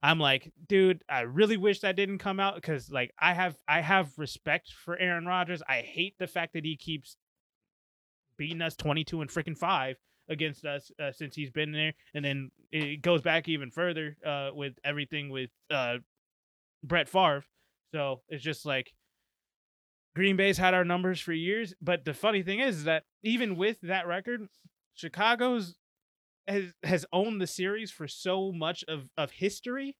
I'm 0.04 0.18
like, 0.18 0.52
dude, 0.68 1.02
I 1.08 1.22
really 1.22 1.56
wish 1.56 1.80
that 1.80 1.96
didn't 1.96 2.18
come 2.18 2.38
out 2.38 2.56
because 2.56 2.90
like 2.90 3.14
I 3.18 3.32
have 3.32 3.56
I 3.66 3.80
have 3.80 4.12
respect 4.18 4.70
for 4.70 4.98
Aaron 4.98 5.24
Rodgers. 5.24 5.62
I 5.66 5.78
hate 5.78 6.16
the 6.18 6.26
fact 6.26 6.52
that 6.52 6.64
he 6.66 6.76
keeps 6.76 7.16
beating 8.36 8.60
us 8.60 8.76
22 8.76 9.22
and 9.22 9.30
freaking 9.30 9.56
5 9.56 9.96
against 10.28 10.66
us 10.66 10.90
uh, 11.02 11.10
since 11.10 11.34
he's 11.34 11.50
been 11.50 11.72
there 11.72 11.92
and 12.14 12.24
then 12.24 12.50
it 12.72 13.00
goes 13.02 13.20
back 13.20 13.46
even 13.46 13.70
further 13.70 14.16
uh 14.26 14.48
with 14.54 14.72
everything 14.82 15.30
with 15.30 15.50
uh 15.70 15.96
Brett 16.82 17.08
Favre. 17.08 17.44
So 17.92 18.20
it's 18.28 18.44
just 18.44 18.66
like 18.66 18.92
Green 20.14 20.36
Bay's 20.36 20.58
had 20.58 20.74
our 20.74 20.84
numbers 20.84 21.18
for 21.18 21.32
years, 21.32 21.74
but 21.80 22.04
the 22.04 22.12
funny 22.12 22.42
thing 22.42 22.60
is 22.60 22.84
that 22.84 23.04
even 23.22 23.56
with 23.56 23.78
that 23.82 24.06
record, 24.06 24.48
Chicago's 24.94 25.76
has 26.48 26.72
has 26.82 27.06
owned 27.12 27.40
the 27.40 27.46
series 27.46 27.90
for 27.90 28.06
so 28.08 28.52
much 28.52 28.84
of 28.88 29.10
of 29.16 29.30
history 29.32 29.96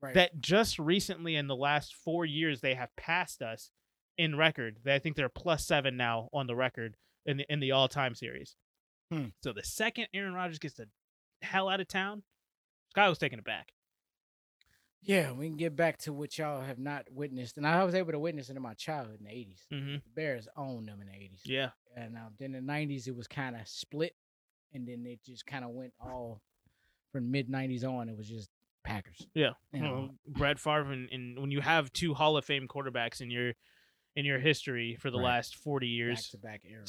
Right. 0.00 0.14
that 0.14 0.38
just 0.40 0.78
recently 0.78 1.34
in 1.34 1.46
the 1.46 1.56
last 1.56 1.94
4 1.94 2.26
years 2.26 2.60
they 2.60 2.74
have 2.74 2.94
passed 2.96 3.40
us 3.40 3.70
in 4.18 4.36
record. 4.36 4.78
I 4.86 4.98
think 4.98 5.16
they're 5.16 5.28
plus 5.30 5.66
7 5.66 5.96
now 5.96 6.28
on 6.32 6.46
the 6.46 6.54
record 6.56 6.96
in 7.24 7.38
the 7.38 7.46
in 7.50 7.60
the 7.60 7.70
all-time 7.72 8.14
series. 8.14 8.56
Hmm. 9.10 9.28
So 9.42 9.52
the 9.54 9.62
second 9.64 10.08
Aaron 10.12 10.34
Rodgers 10.34 10.58
gets 10.58 10.74
the 10.74 10.88
hell 11.42 11.68
out 11.70 11.80
of 11.80 11.88
town, 11.88 12.22
Chicago's 12.90 13.18
taking 13.18 13.38
it 13.38 13.44
back. 13.44 13.72
yeah, 15.02 15.32
we 15.32 15.46
can 15.48 15.56
get 15.56 15.76
back 15.76 15.98
to 15.98 16.12
what 16.14 16.36
y'all 16.38 16.62
have 16.62 16.78
not 16.78 17.06
witnessed. 17.10 17.56
And 17.58 17.66
I 17.66 17.84
was 17.84 17.94
able 17.94 18.12
to 18.12 18.18
witness 18.18 18.48
it 18.48 18.56
in 18.56 18.62
my 18.62 18.72
childhood 18.74 19.18
in 19.20 19.26
the 19.26 19.30
80s. 19.32 19.66
Mhm. 19.70 20.02
The 20.02 20.10
Bears 20.14 20.48
owned 20.56 20.88
them 20.88 21.00
in 21.02 21.08
the 21.08 21.12
80s. 21.14 21.42
Yeah. 21.44 21.70
And 21.96 22.16
uh, 22.16 22.30
then 22.38 22.54
in 22.54 22.64
the 22.66 22.72
90s, 22.72 23.06
it 23.06 23.14
was 23.14 23.26
kind 23.28 23.54
of 23.54 23.68
split. 23.68 24.16
And 24.74 24.86
then 24.86 25.04
it 25.06 25.20
just 25.24 25.46
kind 25.46 25.64
of 25.64 25.70
went 25.70 25.92
all 26.00 26.40
from 27.12 27.30
mid 27.30 27.48
90s 27.48 27.84
on. 27.84 28.08
It 28.08 28.16
was 28.16 28.28
just 28.28 28.50
Packers. 28.84 29.26
Yeah. 29.34 29.50
You 29.72 29.80
know, 29.80 29.92
Well, 29.94 30.14
Brett 30.26 30.58
Favre 30.58 30.92
and, 30.92 31.08
and 31.10 31.38
when 31.38 31.50
you 31.50 31.60
have 31.60 31.92
two 31.92 32.12
Hall 32.14 32.36
of 32.36 32.44
Fame 32.44 32.66
quarterbacks 32.68 33.20
in 33.20 33.30
your 33.30 33.52
in 34.16 34.24
your 34.24 34.38
history 34.38 34.96
for 35.00 35.10
the 35.10 35.18
Right. 35.18 35.24
last 35.24 35.56
40 35.56 35.86
back 35.86 35.90
years, 35.92 36.28
to 36.30 36.38
back 36.38 36.62
era. 36.68 36.84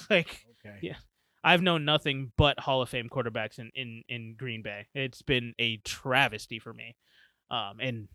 like 0.10 0.46
Okay. 0.64 0.78
Yeah. 0.82 0.96
I've 1.42 1.62
known 1.62 1.84
nothing 1.86 2.32
but 2.36 2.60
Hall 2.60 2.82
of 2.82 2.88
Fame 2.90 3.08
quarterbacks 3.10 3.58
in, 3.58 3.70
in, 3.74 4.02
in 4.08 4.34
Green 4.36 4.60
Bay. 4.62 4.86
It's 4.94 5.22
been 5.22 5.54
a 5.58 5.78
travesty 5.78 6.58
for 6.58 6.72
me. 6.74 6.96
Um, 7.50 7.80
and 7.80 8.08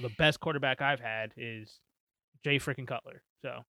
the 0.00 0.08
best 0.18 0.40
quarterback 0.40 0.80
I've 0.80 1.00
had 1.00 1.32
is 1.36 1.78
Jay 2.42 2.58
freaking 2.58 2.86
Cutler. 2.86 3.22
So 3.42 3.60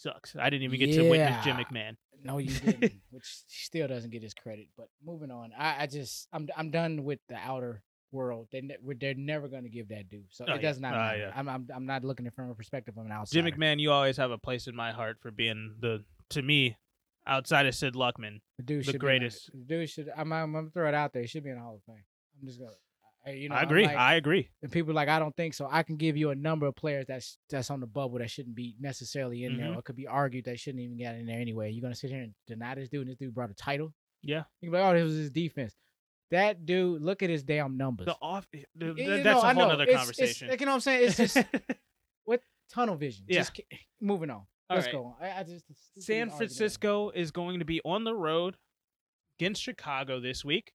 sucks. 0.00 0.34
I 0.36 0.50
didn't 0.50 0.64
even 0.64 0.78
get 0.78 0.92
to 0.94 1.08
witness 1.08 1.44
Jim 1.44 1.56
McMahon. 1.56 1.96
No, 2.22 2.38
you 2.38 2.50
didn't, 2.64 2.92
which 3.10 3.24
still 3.48 3.88
doesn't 3.88 4.10
get 4.10 4.22
his 4.22 4.34
credit. 4.34 4.66
But 4.76 4.88
moving 5.04 5.30
on, 5.30 5.52
I, 5.58 5.82
I 5.82 5.86
just 5.86 6.28
I'm 6.32 6.48
I'm 6.56 6.70
done 6.70 7.04
with 7.04 7.18
the 7.28 7.36
outer 7.36 7.82
world. 8.12 8.48
They 8.52 8.60
ne- 8.60 8.76
they're 9.00 9.14
never 9.14 9.48
going 9.48 9.62
to 9.62 9.68
give 9.70 9.88
that 9.88 10.08
due, 10.10 10.24
so 10.30 10.44
Oh, 10.48 10.52
it 10.54 10.56
yeah. 10.62 10.68
does 10.68 10.80
not 10.80 10.92
Ah, 10.94 10.96
matter. 10.98 11.18
yeah. 11.18 11.32
I'm, 11.34 11.48
I'm 11.48 11.68
I'm 11.74 11.86
not 11.86 12.04
looking 12.04 12.26
at 12.26 12.32
it 12.32 12.36
from 12.36 12.50
a 12.50 12.54
perspective 12.54 12.96
of 12.98 13.06
an 13.06 13.12
outside. 13.12 13.42
Jim. 13.42 13.46
McMahon, 13.46 13.80
you 13.80 13.90
always 13.92 14.16
have 14.16 14.30
a 14.32 14.38
place 14.38 14.66
in 14.66 14.76
my 14.76 14.92
heart 14.92 15.16
for 15.22 15.30
being 15.30 15.76
the 15.80 16.04
to 16.30 16.42
me 16.42 16.76
outside 17.26 17.66
of 17.66 17.74
Sid 17.74 17.94
Luckman. 17.94 18.40
the 18.58 18.62
dude 18.64 18.84
the 18.86 18.98
greatest. 18.98 19.50
Be 19.52 19.58
the 19.60 19.64
dude 19.64 19.90
should. 19.90 20.10
I'm, 20.16 20.32
I'm 20.32 20.42
I'm 20.44 20.52
gonna 20.52 20.70
throw 20.70 20.88
it 20.88 20.94
out 20.94 21.12
there. 21.12 21.22
He 21.22 21.28
should 21.28 21.44
be 21.44 21.50
in 21.50 21.56
the 21.56 21.62
Hall 21.62 21.76
of 21.76 21.82
Fame. 21.84 22.04
I'm 22.40 22.46
just 22.46 22.58
gonna. 22.58 22.72
I, 23.26 23.30
you 23.32 23.48
know, 23.50 23.54
I 23.54 23.62
agree. 23.62 23.84
like- 23.86 23.96
I 23.96 24.14
agree. 24.14 24.48
and 24.62 24.72
people 24.72 24.92
are 24.92 24.94
like 24.94 25.08
I 25.08 25.18
don't 25.18 25.36
think 25.36 25.52
so. 25.54 25.68
I 25.70 25.82
can 25.82 25.96
give 25.96 26.16
you 26.16 26.30
a 26.30 26.34
number 26.34 26.66
of 26.66 26.74
players 26.74 27.04
that's 27.06 27.36
that's 27.50 27.70
on 27.70 27.80
the 27.80 27.86
bubble 27.86 28.18
that 28.18 28.30
shouldn't 28.30 28.54
be 28.54 28.76
necessarily 28.80 29.44
in 29.44 29.56
there, 29.58 29.68
Mhm. 29.72 29.76
or 29.76 29.82
could 29.82 29.96
be 29.96 30.06
argued 30.06 30.46
that 30.46 30.58
shouldn't 30.58 30.82
even 30.82 30.96
get 30.96 31.16
in 31.16 31.26
there 31.26 31.38
anyway. 31.38 31.70
You're 31.70 31.82
gonna 31.82 31.94
sit 31.94 32.10
here 32.10 32.22
and 32.22 32.34
deny 32.46 32.74
this 32.74 32.88
dude, 32.88 33.02
and 33.02 33.10
this 33.10 33.16
dude 33.18 33.34
brought 33.34 33.50
a 33.50 33.54
title. 33.54 33.92
Yeah. 34.22 34.44
You 34.60 34.68
can 34.68 34.72
be 34.72 34.78
like, 34.78 34.90
oh, 34.90 34.94
this 34.94 35.04
was 35.04 35.16
his 35.16 35.30
defense. 35.30 35.74
That 36.30 36.64
dude, 36.64 37.02
look 37.02 37.22
at 37.22 37.28
his 37.30 37.42
damn 37.42 37.76
numbers. 37.76 38.06
The 38.06 38.16
off 38.22 38.46
the, 38.52 38.64
You 38.74 38.94
th- 38.94 39.08
know, 39.08 39.22
that's 39.22 39.42
a 39.42 39.52
whole 39.54 39.62
other 39.64 39.82
It's- 39.82 39.88
it's- 39.88 39.96
conversation. 39.98 40.48
like, 40.48 40.60
you 40.60 40.66
know 40.66 40.72
what 40.72 40.76
I'm 40.76 40.80
saying? 40.80 41.08
It's 41.08 41.16
just 41.16 41.36
what 42.24 42.40
tunnel 42.72 42.96
vision. 42.96 43.24
Yeah. 43.28 43.40
Just 43.40 43.60
moving 44.00 44.30
on. 44.30 44.46
All 44.70 44.76
Let's 44.76 44.86
right. 44.86 44.92
go 44.92 45.04
on. 45.06 45.14
I, 45.20 45.40
I 45.40 45.42
just 45.42 45.66
the 45.68 45.74
San 46.00 46.20
argument. 46.28 46.36
Francisco 46.38 47.10
is 47.10 47.32
going 47.32 47.58
to 47.58 47.64
be 47.64 47.80
on 47.84 48.04
the 48.04 48.14
road 48.14 48.56
against 49.38 49.60
Chicago 49.62 50.20
this 50.20 50.44
week. 50.44 50.72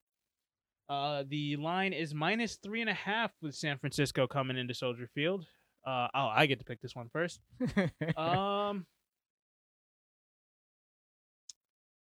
Uh, 0.88 1.24
the 1.28 1.56
line 1.56 1.94
is 1.94 2.14
minus 2.14 2.58
three 2.58 2.82
and 2.82 2.90
a 2.90 2.94
half 2.94 3.32
with 3.42 3.56
San 3.56 3.78
Francisco 3.78 4.28
coming 4.28 4.58
into 4.58 4.74
Soldier 4.74 5.10
Field. 5.14 5.46
Uh, 5.86 6.08
oh, 6.14 6.28
I 6.34 6.46
get 6.46 6.60
to 6.60 6.66
pick 6.66 6.82
this 6.82 6.96
one 6.96 7.10
first. 7.12 7.40
Um, 8.18 8.86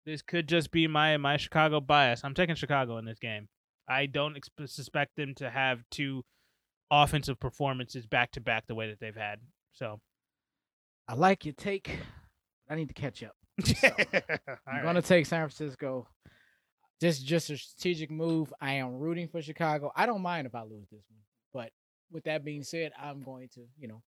this 0.06 0.22
could 0.22 0.48
just 0.48 0.72
be 0.72 0.88
my 0.88 1.18
my 1.18 1.38
Chicago 1.38 1.80
bias. 1.80 2.22
I'm 2.24 2.34
taking 2.34 2.56
Chicago 2.56 2.98
in 2.98 3.06
this 3.06 3.20
game. 3.20 3.48
I 3.88 4.06
don't 4.08 4.36
exp- 4.36 4.70
suspect 4.70 5.16
them 5.16 5.36
to 5.36 5.50
have 5.50 5.84
two 5.92 6.24
offensive 6.90 7.40
performances 7.40 8.06
back 8.06 8.32
to 8.32 8.42
back 8.42 8.68
the 8.68 8.76
way 8.76 8.90
that 8.90 9.00
they've 9.00 9.16
had. 9.16 9.40
So 9.74 10.00
I 11.08 11.16
like 11.16 11.46
your 11.46 11.54
take. 11.54 11.98
I 12.70 12.76
need 12.76 12.88
to 12.88 12.94
catch 12.94 13.24
up. 13.24 13.36
So, 13.66 13.88
I'm 13.88 14.58
right. 14.68 14.84
gonna 14.84 15.02
take 15.02 15.26
San 15.26 15.42
Francisco. 15.42 16.08
This 17.01 17.17
is 17.17 17.24
just 17.24 17.50
a 17.50 17.58
strategic 17.58 18.12
move. 18.12 18.53
I 18.62 18.74
am 18.74 19.00
rooting 19.00 19.27
for 19.27 19.41
Chicago. 19.41 19.91
I 19.96 20.05
don't 20.05 20.22
mind 20.22 20.46
if 20.46 20.53
I 20.53 20.62
lose 20.62 20.88
this 20.91 21.03
one, 21.10 21.22
but 21.51 21.72
with 22.12 22.25
that 22.25 22.46
being 22.46 22.63
said, 22.63 22.91
I'm 23.01 23.24
going 23.24 23.50
to, 23.55 23.62
you 23.79 23.88
know, 23.88 24.03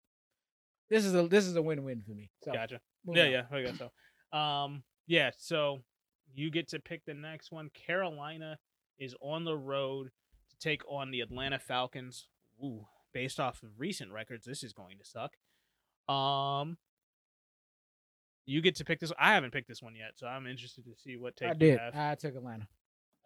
this 0.89 1.05
is 1.05 1.15
a 1.15 1.25
this 1.25 1.45
is 1.45 1.55
a 1.55 1.61
win-win 1.61 2.03
for 2.05 2.11
me. 2.11 2.29
So 2.43 2.51
Gotcha. 2.51 2.81
Yeah, 3.05 3.23
on. 3.23 3.31
yeah, 3.31 3.43
I 3.49 3.61
guess 3.61 3.77
so. 3.77 4.37
Um, 4.37 4.83
yeah. 5.07 5.31
So 5.37 5.79
you 6.33 6.51
get 6.51 6.67
to 6.69 6.79
pick 6.79 7.05
the 7.05 7.13
next 7.13 7.49
one. 7.49 7.69
Carolina 7.69 8.57
is 8.99 9.15
on 9.21 9.45
the 9.45 9.57
road 9.57 10.11
to 10.49 10.55
take 10.59 10.81
on 10.89 11.11
the 11.11 11.21
Atlanta 11.21 11.59
Falcons. 11.59 12.27
Ooh, 12.61 12.85
based 13.13 13.39
off 13.39 13.63
of 13.63 13.69
recent 13.77 14.11
records, 14.11 14.45
this 14.45 14.63
is 14.63 14.73
going 14.73 14.97
to 14.97 15.05
suck. 15.05 15.31
Um, 16.13 16.77
you 18.45 18.61
get 18.61 18.75
to 18.75 18.85
pick 18.85 18.99
this. 18.99 19.13
I 19.17 19.33
haven't 19.33 19.51
picked 19.53 19.69
this 19.69 19.81
one 19.81 19.95
yet, 19.95 20.11
so 20.15 20.27
I'm 20.27 20.45
interested 20.45 20.83
to 20.83 20.91
see 21.01 21.15
what 21.15 21.37
take 21.37 21.51
I 21.51 21.53
did. 21.53 21.79
I 21.79 22.15
took 22.15 22.35
Atlanta. 22.35 22.67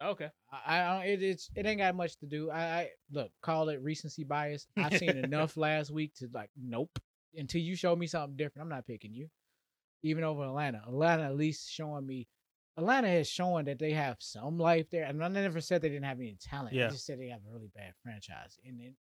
Okay. 0.02 0.28
I, 0.52 0.78
I 0.80 0.92
don't. 0.94 1.06
It, 1.08 1.22
it's 1.22 1.50
it 1.54 1.66
ain't 1.66 1.78
got 1.78 1.94
much 1.94 2.16
to 2.18 2.26
do. 2.26 2.50
I, 2.50 2.60
I 2.60 2.88
look 3.10 3.30
call 3.42 3.70
it 3.70 3.80
recency 3.82 4.24
bias. 4.24 4.66
I've 4.76 4.98
seen 4.98 5.16
enough 5.16 5.56
last 5.56 5.90
week 5.90 6.14
to 6.16 6.28
like, 6.32 6.50
nope. 6.56 6.98
Until 7.34 7.60
you 7.60 7.76
show 7.76 7.94
me 7.96 8.06
something 8.06 8.36
different, 8.36 8.64
I'm 8.64 8.74
not 8.74 8.86
picking 8.86 9.12
you. 9.14 9.28
Even 10.02 10.24
over 10.24 10.44
Atlanta, 10.44 10.82
Atlanta 10.86 11.24
at 11.24 11.36
least 11.36 11.70
showing 11.70 12.06
me. 12.06 12.28
Atlanta 12.78 13.08
has 13.08 13.26
shown 13.28 13.64
that 13.64 13.78
they 13.78 13.92
have 13.92 14.16
some 14.20 14.58
life 14.58 14.90
there, 14.90 15.04
and 15.04 15.22
I 15.24 15.28
never 15.28 15.62
said 15.62 15.80
they 15.80 15.88
didn't 15.88 16.04
have 16.04 16.18
any 16.20 16.36
talent. 16.40 16.74
Yeah. 16.74 16.86
I 16.86 16.90
just 16.90 17.06
said 17.06 17.18
they 17.18 17.28
have 17.28 17.40
a 17.48 17.52
really 17.52 17.70
bad 17.74 17.92
franchise. 18.02 18.58
And 18.66 18.78
then, 18.78 18.94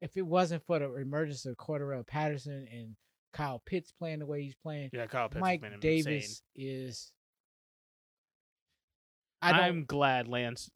if 0.00 0.16
it 0.16 0.26
wasn't 0.26 0.64
for 0.64 0.78
the 0.78 0.94
emergence 0.94 1.44
of 1.44 1.56
Cordarrelle 1.56 2.06
Patterson 2.06 2.66
and 2.72 2.96
Kyle 3.34 3.62
Pitts 3.66 3.92
playing 3.92 4.20
the 4.20 4.26
way 4.26 4.42
he's 4.42 4.54
playing, 4.54 4.90
Yeah, 4.94 5.06
Kyle 5.06 5.28
Pitts 5.28 5.40
Mike 5.40 5.62
Davis 5.80 6.42
insane. 6.56 6.86
is. 6.88 7.12
I. 9.42 9.52
I'm 9.68 9.84
glad 9.84 10.28
Lance 10.28 10.70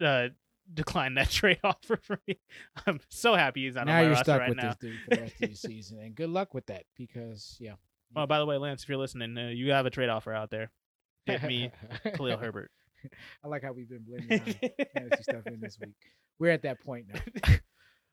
uh, 0.00 0.28
declined 0.72 1.16
that 1.16 1.30
trade 1.30 1.58
offer 1.64 1.98
for 2.02 2.20
me. 2.26 2.38
I'm 2.86 3.00
so 3.08 3.34
happy 3.34 3.64
he's 3.64 3.74
not 3.74 3.86
now 3.86 3.92
on 3.92 3.98
my 3.98 4.02
you're 4.02 4.10
roster 4.10 4.24
stuck 4.24 4.40
right 4.40 4.48
with 4.48 4.58
now. 4.58 4.68
this 4.68 4.76
dude 4.78 4.96
for 5.08 5.14
the 5.16 5.20
rest 5.22 5.34
of 5.42 5.48
the 5.50 5.56
season, 5.56 5.98
and 6.00 6.14
good 6.14 6.30
luck 6.30 6.54
with 6.54 6.66
that 6.66 6.84
because 6.96 7.56
yeah. 7.60 7.74
Oh, 8.16 8.26
by 8.26 8.38
the 8.40 8.46
way, 8.46 8.56
Lance, 8.56 8.82
if 8.82 8.88
you're 8.88 8.98
listening, 8.98 9.38
uh, 9.38 9.48
you 9.48 9.70
have 9.70 9.86
a 9.86 9.90
trade 9.90 10.08
offer 10.08 10.32
out 10.32 10.50
there. 10.50 10.70
Hit 11.26 11.42
me, 11.44 11.70
Khalil 12.16 12.38
Herbert. 12.38 12.70
I 13.44 13.48
like 13.48 13.62
how 13.62 13.72
we've 13.72 13.88
been 13.88 14.04
blending 14.06 14.54
fantasy 14.94 15.22
stuff 15.22 15.46
in 15.46 15.60
this 15.60 15.78
week. 15.80 15.94
We're 16.40 16.50
at 16.50 16.62
that 16.62 16.80
point 16.80 17.06
now. 17.12 17.54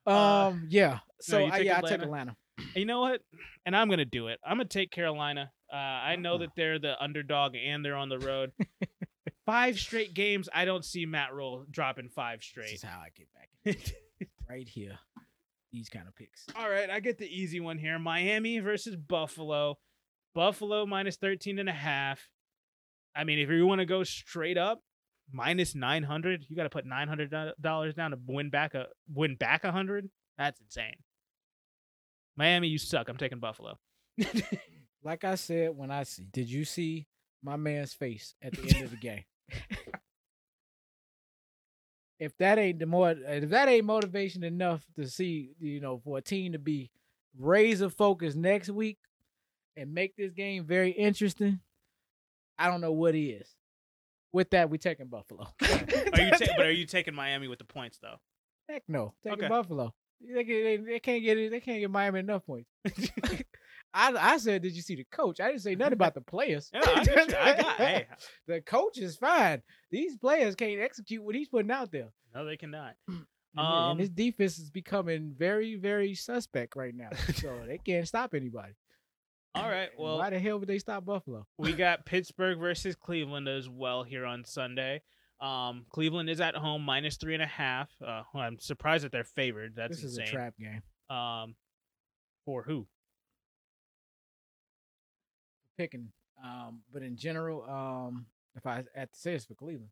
Uh, 0.05 0.47
Um, 0.49 0.67
yeah. 0.69 0.99
So 1.19 1.39
you 1.39 1.45
I, 1.51 1.57
yeah, 1.59 1.77
I 1.79 1.81
took 1.81 1.91
Atlanta? 2.01 2.03
Atlanta. 2.03 2.35
you 2.75 2.85
know 2.85 3.01
what? 3.01 3.21
And 3.65 3.75
I'm 3.75 3.89
gonna 3.89 4.05
do 4.05 4.27
it. 4.27 4.39
I'm 4.45 4.57
gonna 4.57 4.65
take 4.69 4.91
Carolina. 4.91 5.51
Uh, 5.71 5.75
I 5.75 6.15
know 6.15 6.33
Uh-uh. 6.33 6.37
that 6.39 6.49
they're 6.55 6.79
the 6.79 6.93
underdog 7.03 7.55
and 7.55 7.83
they're 7.83 7.95
on 7.95 8.07
the 8.09 8.19
road. 8.19 8.51
Five 9.47 9.79
straight 9.79 10.13
games. 10.13 10.47
I 10.53 10.65
don't 10.65 10.85
see 10.85 11.05
Matt 11.05 11.33
Rhule 11.33 11.65
dropping 11.71 12.09
five 12.09 12.43
straight. 12.43 12.65
This 12.71 12.83
is 12.83 12.83
how 12.83 12.99
I 12.99 13.07
get 13.15 13.27
back 13.33 13.49
in 14.19 14.27
right 14.47 14.67
here. 14.67 14.99
These 15.71 15.89
kind 15.89 16.07
of 16.07 16.15
picks. 16.15 16.45
All 16.55 16.69
right, 16.69 16.89
I 16.89 16.99
get 16.99 17.17
the 17.17 17.25
easy 17.27 17.59
one 17.59 17.77
here. 17.77 17.97
Miami 17.97 18.59
versus 18.59 18.95
Buffalo. 18.95 19.79
Buffalo 20.35 20.85
minus 20.85 21.15
13 21.15 21.57
and 21.57 21.69
a 21.69 21.73
half. 21.73 22.19
I 23.15 23.23
mean, 23.23 23.39
if 23.39 23.49
you 23.49 23.65
want 23.65 23.79
to 23.79 23.85
go 23.85 24.03
straight 24.03 24.57
up, 24.57 24.81
minus 25.31 25.73
900, 25.73 26.45
you 26.47 26.55
got 26.55 26.63
to 26.63 26.69
put 26.69 26.85
$900 26.85 27.95
down 27.95 28.11
to 28.11 28.19
win 28.27 28.49
back 28.49 28.75
a 28.75 28.87
win 29.11 29.35
back 29.35 29.63
a 29.63 29.67
100. 29.67 30.09
That's 30.37 30.59
insane. 30.59 30.93
Miami, 32.35 32.67
you 32.67 32.77
suck. 32.77 33.09
I'm 33.09 33.17
taking 33.17 33.39
Buffalo. 33.39 33.79
Like 35.03 35.23
I 35.23 35.35
said 35.35 35.69
when 35.73 35.89
I 35.89 36.03
see, 36.03 36.27
did 36.33 36.49
you 36.49 36.65
see 36.65 37.07
my 37.41 37.55
man's 37.55 37.93
face 37.93 38.35
at 38.41 38.51
the 38.51 38.75
end 38.75 38.83
of 38.83 38.91
the 38.91 38.97
game? 39.01 39.23
If 42.19 42.35
that 42.37 42.57
ain't 42.57 42.79
the 42.79 42.85
more, 42.85 43.11
if 43.11 43.49
that 43.49 43.69
ain't 43.69 43.85
motivation 43.85 44.43
enough 44.43 44.85
to 44.95 45.07
see, 45.07 45.51
you 45.59 45.79
know, 45.79 45.99
for 46.03 46.17
a 46.17 46.21
team 46.21 46.53
to 46.53 46.59
be 46.59 46.89
razor 47.37 47.89
focused 47.89 48.35
next 48.37 48.69
week 48.69 48.97
and 49.75 49.93
make 49.93 50.15
this 50.15 50.31
game 50.31 50.65
very 50.65 50.91
interesting, 50.91 51.59
I 52.57 52.69
don't 52.69 52.81
know 52.81 52.91
what 52.91 53.15
is. 53.15 53.47
With 54.33 54.49
that, 54.51 54.69
we 54.69 54.77
taking 54.77 55.07
Buffalo. 55.07 55.47
Are 55.61 56.21
you 56.21 56.31
ta- 56.31 56.53
but 56.57 56.65
are 56.65 56.71
you 56.71 56.85
taking 56.85 57.13
Miami 57.15 57.47
with 57.47 57.59
the 57.59 57.65
points 57.65 57.97
though? 58.01 58.17
Heck 58.67 58.83
no, 58.87 59.13
taking 59.23 59.39
Okay. 59.39 59.47
Buffalo. 59.47 59.93
They, 60.19 60.43
they, 60.43 60.77
they 60.77 60.99
can't 60.99 61.23
get 61.23 61.37
it. 61.37 61.51
They 61.51 61.59
can't 61.59 61.79
get 61.79 61.89
Miami 61.89 62.19
enough 62.19 62.45
points. 62.45 62.69
I, 63.97 64.33
I 64.33 64.37
said, 64.37 64.61
did 64.61 64.73
you 64.73 64.81
see 64.81 64.95
the 64.95 65.05
coach? 65.11 65.39
I 65.39 65.47
didn't 65.47 65.61
say 65.61 65.73
nothing 65.75 65.93
about 65.93 66.13
the 66.13 66.21
players. 66.21 66.69
I, 66.73 67.03
you. 67.03 67.35
I 67.37 67.55
got. 67.55 67.67
Hey, 67.77 68.07
the 68.47 68.61
coach 68.61 68.97
is 68.99 69.15
fine. 69.17 69.61
These 69.91 70.17
players 70.17 70.55
can't 70.55 70.79
execute 70.79 71.23
what 71.23 71.35
he's 71.35 71.49
putting 71.49 71.71
out 71.71 71.91
there. 71.91 72.09
no, 72.35 72.45
they 72.45 72.57
cannot. 72.57 72.95
And, 73.55 73.65
Um, 73.65 73.91
and 73.91 73.99
his 74.01 74.09
defense 74.09 74.59
is 74.59 74.69
becoming 74.69 75.33
very, 75.35 75.77
very 75.77 76.13
suspect 76.13 76.75
right 76.75 76.93
now. 76.93 77.09
So 77.33 77.59
they 77.65 77.79
can't 77.79 78.07
stop 78.07 78.35
anybody. 78.35 78.73
All 79.55 79.67
right. 79.67 79.89
Well, 79.97 80.19
why 80.19 80.29
the 80.29 80.37
hell 80.37 80.59
would 80.59 80.67
they 80.67 80.77
stop 80.77 81.05
Buffalo? 81.05 81.47
we 81.57 81.73
got 81.85 82.05
Pittsburgh 82.05 82.59
versus 82.59 82.95
Cleveland 82.95 83.47
as 83.47 83.67
well 83.67 84.03
here 84.03 84.25
on 84.25 84.45
Sunday. 84.45 85.01
Um, 85.41 85.85
Cleveland 85.89 86.29
is 86.29 86.39
at 86.39 86.55
home 86.55 86.83
minus 86.83 87.17
three 87.17 87.33
and 87.33 87.41
a 87.41 87.47
half. 87.47 87.89
Uh, 87.99 88.21
well, 88.33 88.43
I'm 88.43 88.59
surprised 88.59 89.05
that 89.05 89.11
they're 89.11 89.23
favored. 89.23 89.73
That's 89.75 89.95
this 89.95 90.03
is 90.03 90.17
insane. 90.19 90.27
a 90.27 90.31
trap 90.37 90.53
game. 90.59 91.15
Um, 91.15 91.55
for 92.45 92.61
who? 92.61 92.85
Picking. 95.77 96.09
Um, 96.43 96.81
but 96.93 97.01
in 97.03 97.15
general, 97.17 97.63
um, 97.69 98.25
if 98.55 98.65
I 98.65 98.83
had 98.95 99.11
to 99.11 99.19
say 99.19 99.33
it's 99.33 99.45
for 99.45 99.55
Cleveland. 99.55 99.89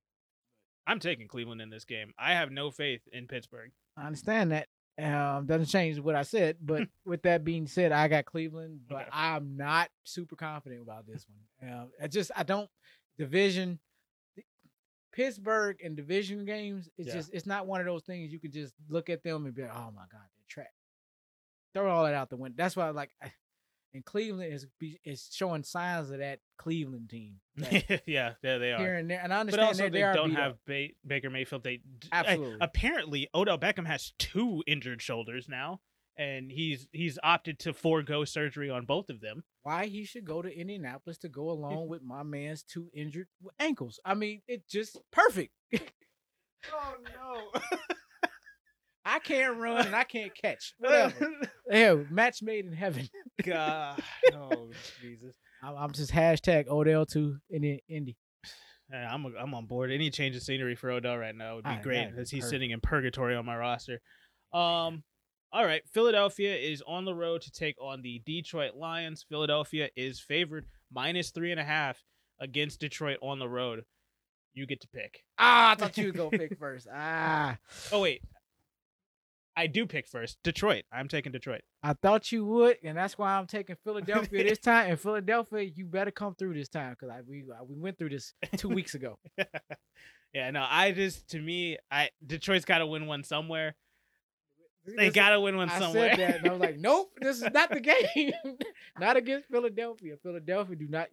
I'm 0.88 1.00
taking 1.00 1.28
Cleveland 1.28 1.62
in 1.62 1.70
this 1.70 1.86
game. 1.86 2.14
I 2.18 2.34
have 2.34 2.52
no 2.52 2.70
faith 2.72 3.02
in 3.12 3.28
Pittsburgh. 3.28 3.72
I 3.98 4.06
understand 4.06 4.52
that. 4.52 4.68
Um, 4.98 5.46
doesn't 5.46 5.66
change 5.68 6.00
what 6.00 6.16
I 6.16 6.22
said, 6.22 6.58
but 6.62 6.88
with 7.06 7.24
that 7.24 7.44
being 7.44 7.68
said, 7.68 7.92
I 7.92 8.08
got 8.08 8.26
Cleveland, 8.26 8.82
but 8.88 9.02
Okay. 9.02 9.10
I'm 9.12 9.58
not 9.58 9.90
super 10.04 10.36
confident 10.36 10.82
about 10.82 11.06
this 11.08 11.26
one. 11.60 11.72
Um, 11.72 11.90
I 12.02 12.08
just 12.08 12.32
I 12.36 12.44
don't 12.44 12.70
division 13.18 13.80
Pittsburgh 15.12 15.78
and 15.84 15.96
division 15.96 16.46
games. 16.46 16.90
It's 16.98 17.08
Yeah. 17.08 17.14
just 17.16 17.34
it's 17.34 17.46
not 17.46 17.68
one 17.68 17.80
of 17.80 17.88
those 17.88 18.04
things 18.04 18.32
you 18.32 18.40
can 18.40 18.52
just 18.52 18.74
look 18.90 19.10
at 19.10 19.24
them 19.24 19.46
and 19.46 19.54
be 19.56 19.62
like, 19.64 19.72
oh 19.76 19.92
my 19.96 20.04
god, 20.12 20.22
they're 20.36 20.46
trash. 20.48 20.68
Throw 21.74 21.90
all 21.90 22.04
that 22.06 22.14
out 22.14 22.30
the 22.30 22.38
window. 22.38 22.56
That's 22.58 22.76
why 22.76 22.88
I 22.88 22.92
like, 22.92 23.12
I- 23.22 23.34
and 23.96 24.06
Cleveland 24.06 24.54
is 24.54 24.68
is 25.04 25.30
showing 25.34 25.64
signs 25.64 26.12
of 26.12 26.20
that 26.20 26.40
Cleveland 26.58 27.10
team 27.10 27.40
that 27.58 28.04
yeah, 28.06 28.34
there 28.44 28.60
they 28.60 28.74
are. 28.74 28.78
here 28.80 28.96
and 28.96 29.10
there, 29.10 29.22
and 29.24 29.34
I 29.34 29.38
but 29.38 29.40
understand 29.60 29.68
also, 29.68 29.84
that 29.84 29.92
they, 29.94 30.02
they, 30.02 30.14
don't 30.14 30.36
have 30.36 30.58
ba- 30.68 30.90
Baker 31.08 31.30
Mayfield. 31.30 31.64
They 31.64 31.78
d- 31.78 32.10
I- 32.12 32.20
Absolutely. 32.20 32.58
apparently, 32.62 33.28
Odell 33.34 33.58
Beckham 33.58 33.88
has 33.88 34.14
two 34.20 34.62
injured 34.68 35.02
shoulders 35.02 35.48
now, 35.50 35.80
and 36.18 36.52
he's 36.52 36.88
he's 36.92 37.18
opted 37.24 37.58
to 37.60 37.74
forego 37.74 38.26
surgery 38.26 38.70
on 38.70 38.86
both 38.86 39.10
of 39.10 39.22
them. 39.22 39.44
why 39.64 39.86
he 39.88 40.04
should 40.04 40.26
go 40.26 40.42
to 40.42 40.50
Indianapolis 40.56 41.18
to 41.20 41.30
go 41.30 41.50
along 41.50 41.88
with 41.88 42.04
my 42.04 42.22
man's 42.24 42.62
two 42.64 42.90
injured 42.94 43.28
ankles. 43.60 44.00
I 44.06 44.14
mean, 44.14 44.42
it's 44.48 44.70
just 44.72 45.00
perfect. 45.12 45.52
Oh 46.74 46.96
no! 47.04 47.62
I 49.06 49.20
can't 49.20 49.58
run 49.58 49.86
and 49.86 49.96
I 49.96 50.04
can't 50.04 50.34
catch. 50.36 50.74
Whatever. 50.80 51.30
yeah, 51.70 51.96
match 52.10 52.42
made 52.42 52.66
in 52.66 52.74
heaven. 52.74 53.08
God, 53.44 54.02
oh 54.34 54.70
Jesus! 55.02 55.36
I'm, 55.64 55.76
I'm 55.78 55.92
just 55.92 56.12
hashtag 56.12 56.68
Odell 56.68 57.06
to 57.08 57.38
Indy. 57.54 57.84
Indy. 57.88 58.18
I'm 58.94 59.26
I'm 59.40 59.54
on 59.54 59.66
board. 59.66 59.92
Any 59.92 60.10
change 60.12 60.36
of 60.36 60.44
scenery 60.44 60.76
for 60.76 60.92
Odell 60.92 61.18
right 61.18 61.36
now 61.36 61.56
would 61.56 61.64
be 61.64 61.70
Ah, 61.72 61.80
great 61.82 62.12
because 62.12 62.30
he's 62.30 62.42
perfect. 62.42 62.50
sitting 62.52 62.72
in 62.72 62.80
purgatory 62.82 63.36
on 63.36 63.46
my 63.46 63.58
roster. 63.58 64.00
Um, 64.54 65.04
all 65.52 65.66
right, 65.66 65.82
Philadelphia 65.94 66.56
is 66.56 66.84
on 66.88 67.06
the 67.06 67.16
road 67.16 67.42
to 67.44 67.52
take 67.52 67.76
on 67.82 68.02
the 68.04 68.22
Detroit 68.26 68.76
Lions. 68.76 69.26
Philadelphia 69.28 69.90
is 69.96 70.20
favored 70.20 70.66
minus 70.94 71.32
three 71.32 71.52
and 71.52 71.60
a 71.60 71.64
half 71.64 72.04
against 72.40 72.80
Detroit 72.80 73.18
on 73.22 73.40
the 73.40 73.50
road. 73.50 73.84
You 74.54 74.66
get 74.68 74.82
to 74.82 74.88
pick. 74.94 75.24
Ah, 75.40 75.72
I 75.72 75.76
thought 75.76 75.98
you 75.98 76.06
would 76.08 76.16
go 76.16 76.30
pick 76.30 76.58
first. 76.60 76.88
Ah, 76.94 77.58
Oh 77.92 78.02
wait, 78.02 78.22
I 79.58 79.68
do 79.68 79.86
pick 79.86 80.08
first. 80.08 80.38
Detroit. 80.44 80.84
I'm 80.92 81.08
taking 81.08 81.32
Detroit. 81.32 81.62
I 81.82 81.94
thought 81.94 82.32
you 82.32 82.46
would, 82.46 82.78
and 82.84 82.98
that's 82.98 83.18
why 83.18 83.36
I'm 83.38 83.48
taking 83.48 83.76
Philadelphia 83.84 84.44
this 84.44 84.60
time. 84.72 84.90
And 84.92 85.00
Philadelphia, 85.00 85.62
you 85.62 85.86
better 85.86 86.12
come 86.12 86.36
through 86.36 86.56
this 86.56 86.68
time 86.70 86.92
because 86.92 87.10
I 87.10 87.22
we 87.26 87.44
uh, 87.52 87.64
we 87.64 87.76
went 87.78 87.98
through 87.98 88.10
this 88.10 88.34
two 88.58 88.70
weeks 88.70 88.96
ago. 88.96 89.18
yeah, 90.34 90.52
no, 90.52 90.66
I 90.70 90.92
just 90.92 91.30
to 91.30 91.40
me, 91.40 91.78
I 91.90 92.10
Detroit's 92.26 92.66
got 92.66 92.80
to 92.80 92.88
win 92.88 93.08
one 93.08 93.24
somewhere. 93.24 93.76
They 94.98 95.10
got 95.10 95.32
to 95.32 95.42
win 95.42 95.58
one 95.58 95.70
I 95.70 95.80
somewhere. 95.80 96.16
said 96.16 96.20
that, 96.20 96.36
and 96.40 96.48
I 96.48 96.52
was 96.52 96.62
like, 96.62 96.78
nope, 96.78 97.12
this 97.20 97.38
is 97.38 97.50
not 97.54 97.72
the 97.72 97.80
game. 98.14 98.34
not 99.00 99.18
against 99.18 99.48
Philadelphia. 99.50 100.16
Philadelphia 100.22 100.76
do 100.76 100.88
not 100.88 101.08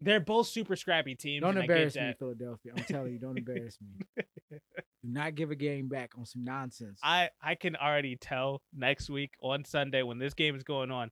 They're 0.00 0.18
both 0.18 0.48
super 0.48 0.74
scrappy 0.74 1.14
teams. 1.14 1.42
don't 1.42 1.56
I 1.58 1.60
embarrass 1.60 1.94
me. 1.94 2.14
Philadelphia. 2.18 2.72
I'm 2.76 2.84
telling 2.84 3.12
you, 3.12 3.18
don't 3.20 3.38
embarrass 3.38 3.78
me. 3.80 4.26
Do 5.02 5.08
not 5.10 5.34
give 5.34 5.50
a 5.50 5.56
game 5.56 5.88
back 5.88 6.12
on 6.16 6.24
some 6.26 6.44
nonsense. 6.44 7.00
I 7.02 7.30
I 7.42 7.54
can 7.56 7.76
already 7.76 8.16
tell 8.16 8.62
next 8.74 9.10
week 9.10 9.32
on 9.42 9.64
Sunday 9.64 10.02
when 10.02 10.18
this 10.18 10.34
game 10.34 10.54
is 10.54 10.62
going 10.62 10.90
on, 10.90 11.10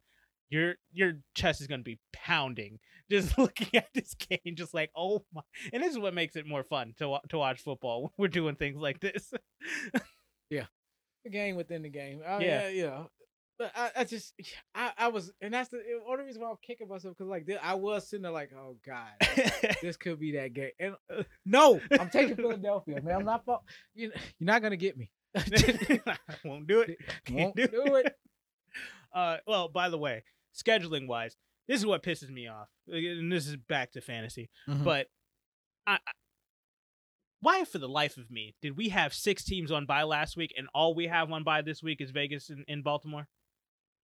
your 0.48 0.74
your 0.92 1.14
chest 1.34 1.60
is 1.60 1.66
gonna 1.66 1.82
be 1.82 1.98
pounding 2.12 2.78
just 3.10 3.36
looking 3.38 3.68
at 3.74 3.88
this 3.94 4.14
game, 4.14 4.54
just 4.54 4.74
like 4.74 4.90
oh 4.96 5.24
my. 5.34 5.42
And 5.72 5.82
this 5.82 5.90
is 5.92 5.98
what 5.98 6.14
makes 6.14 6.36
it 6.36 6.46
more 6.46 6.62
fun 6.64 6.94
to 6.98 7.18
to 7.30 7.38
watch 7.38 7.60
football. 7.62 8.12
We're 8.16 8.28
doing 8.28 8.56
things 8.56 8.76
like 8.78 9.00
this. 9.00 9.32
Yeah, 10.50 10.66
the 11.22 11.30
game 11.30 11.54
within 11.54 11.82
the 11.82 11.88
game. 11.88 12.22
Oh, 12.26 12.40
Yeah. 12.40 12.68
yeah, 12.68 12.84
yeah. 12.84 13.02
But 13.60 13.72
I, 13.76 13.90
I 13.94 14.04
just, 14.04 14.32
I, 14.74 14.90
I 14.96 15.08
was, 15.08 15.30
and 15.42 15.52
that's 15.52 15.68
the 15.68 15.82
only 16.08 16.24
reason 16.24 16.40
why 16.40 16.48
I'm 16.48 16.56
kicking 16.62 16.88
myself 16.88 17.14
because 17.18 17.28
like 17.28 17.46
I 17.62 17.74
was 17.74 18.08
sitting 18.08 18.22
there 18.22 18.32
like, 18.32 18.52
oh 18.58 18.76
god, 18.86 19.10
this 19.82 19.98
could 19.98 20.18
be 20.18 20.32
that 20.32 20.54
game. 20.54 20.70
And 20.80 20.94
uh, 21.14 21.24
no, 21.44 21.78
I'm 22.00 22.08
taking 22.08 22.36
Philadelphia, 22.36 23.02
man. 23.02 23.16
I'm 23.16 23.26
not, 23.26 23.44
you, 23.94 24.12
you're 24.38 24.46
not 24.46 24.62
gonna 24.62 24.78
get 24.78 24.96
me. 24.96 25.10
Won't 26.44 26.68
do 26.68 26.80
it. 26.80 26.96
Won't 27.30 27.54
do 27.54 27.66
do 27.66 27.96
it. 27.96 28.16
Uh, 29.12 29.36
well, 29.46 29.68
by 29.68 29.90
the 29.90 29.98
way, 29.98 30.24
scheduling 30.56 31.06
wise, 31.06 31.36
this 31.68 31.80
is 31.80 31.84
what 31.84 32.02
pisses 32.02 32.30
me 32.30 32.48
off, 32.48 32.68
and 32.88 33.30
this 33.30 33.46
is 33.46 33.56
back 33.56 33.92
to 33.92 34.00
fantasy. 34.00 34.48
Mhm. 34.70 34.84
But 34.84 35.08
I, 35.86 35.96
I, 35.96 36.12
why, 37.40 37.64
for 37.64 37.76
the 37.76 37.90
life 37.90 38.16
of 38.16 38.30
me, 38.30 38.54
did 38.62 38.78
we 38.78 38.88
have 38.88 39.12
six 39.12 39.44
teams 39.44 39.70
on 39.70 39.84
by 39.84 40.04
last 40.04 40.34
week, 40.34 40.54
and 40.56 40.66
all 40.74 40.94
we 40.94 41.08
have 41.08 41.30
on 41.30 41.44
by 41.44 41.60
this 41.60 41.82
week 41.82 42.00
is 42.00 42.10
Vegas 42.10 42.48
and, 42.48 42.64
and 42.66 42.82
Baltimore? 42.82 43.28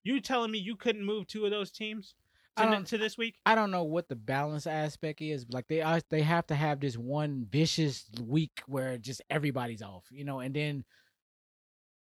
You 0.07 0.21
telling 0.21 0.51
me 0.51 0.59
you 0.59 0.77
couldn't 0.77 1.05
move 1.05 1.27
two 1.27 1.45
of 1.45 1.51
those 1.51 1.71
teams 1.71 2.15
I 2.57 2.75
to, 2.75 2.85
to 2.85 2.99
this 2.99 3.19
week? 3.19 3.35
I 3.45 3.55
don't 3.55 3.71
know 3.71 3.85
what 3.85 4.09
the 4.09 4.17
balance 4.17 4.67
aspect 4.67 5.21
is. 5.21 5.47
Like 5.51 5.67
they 5.69 5.83
are, 5.83 6.01
they 6.11 6.23
have 6.23 6.47
to 6.47 6.55
have 6.55 6.81
this 6.81 6.97
one 6.97 7.47
vicious 7.51 8.09
week 8.23 8.63
where 8.67 8.99
just 8.99 9.21
everybody's 9.29 9.83
off, 9.83 10.05
you 10.11 10.25
know, 10.25 10.41
and 10.41 10.55
then 10.55 10.85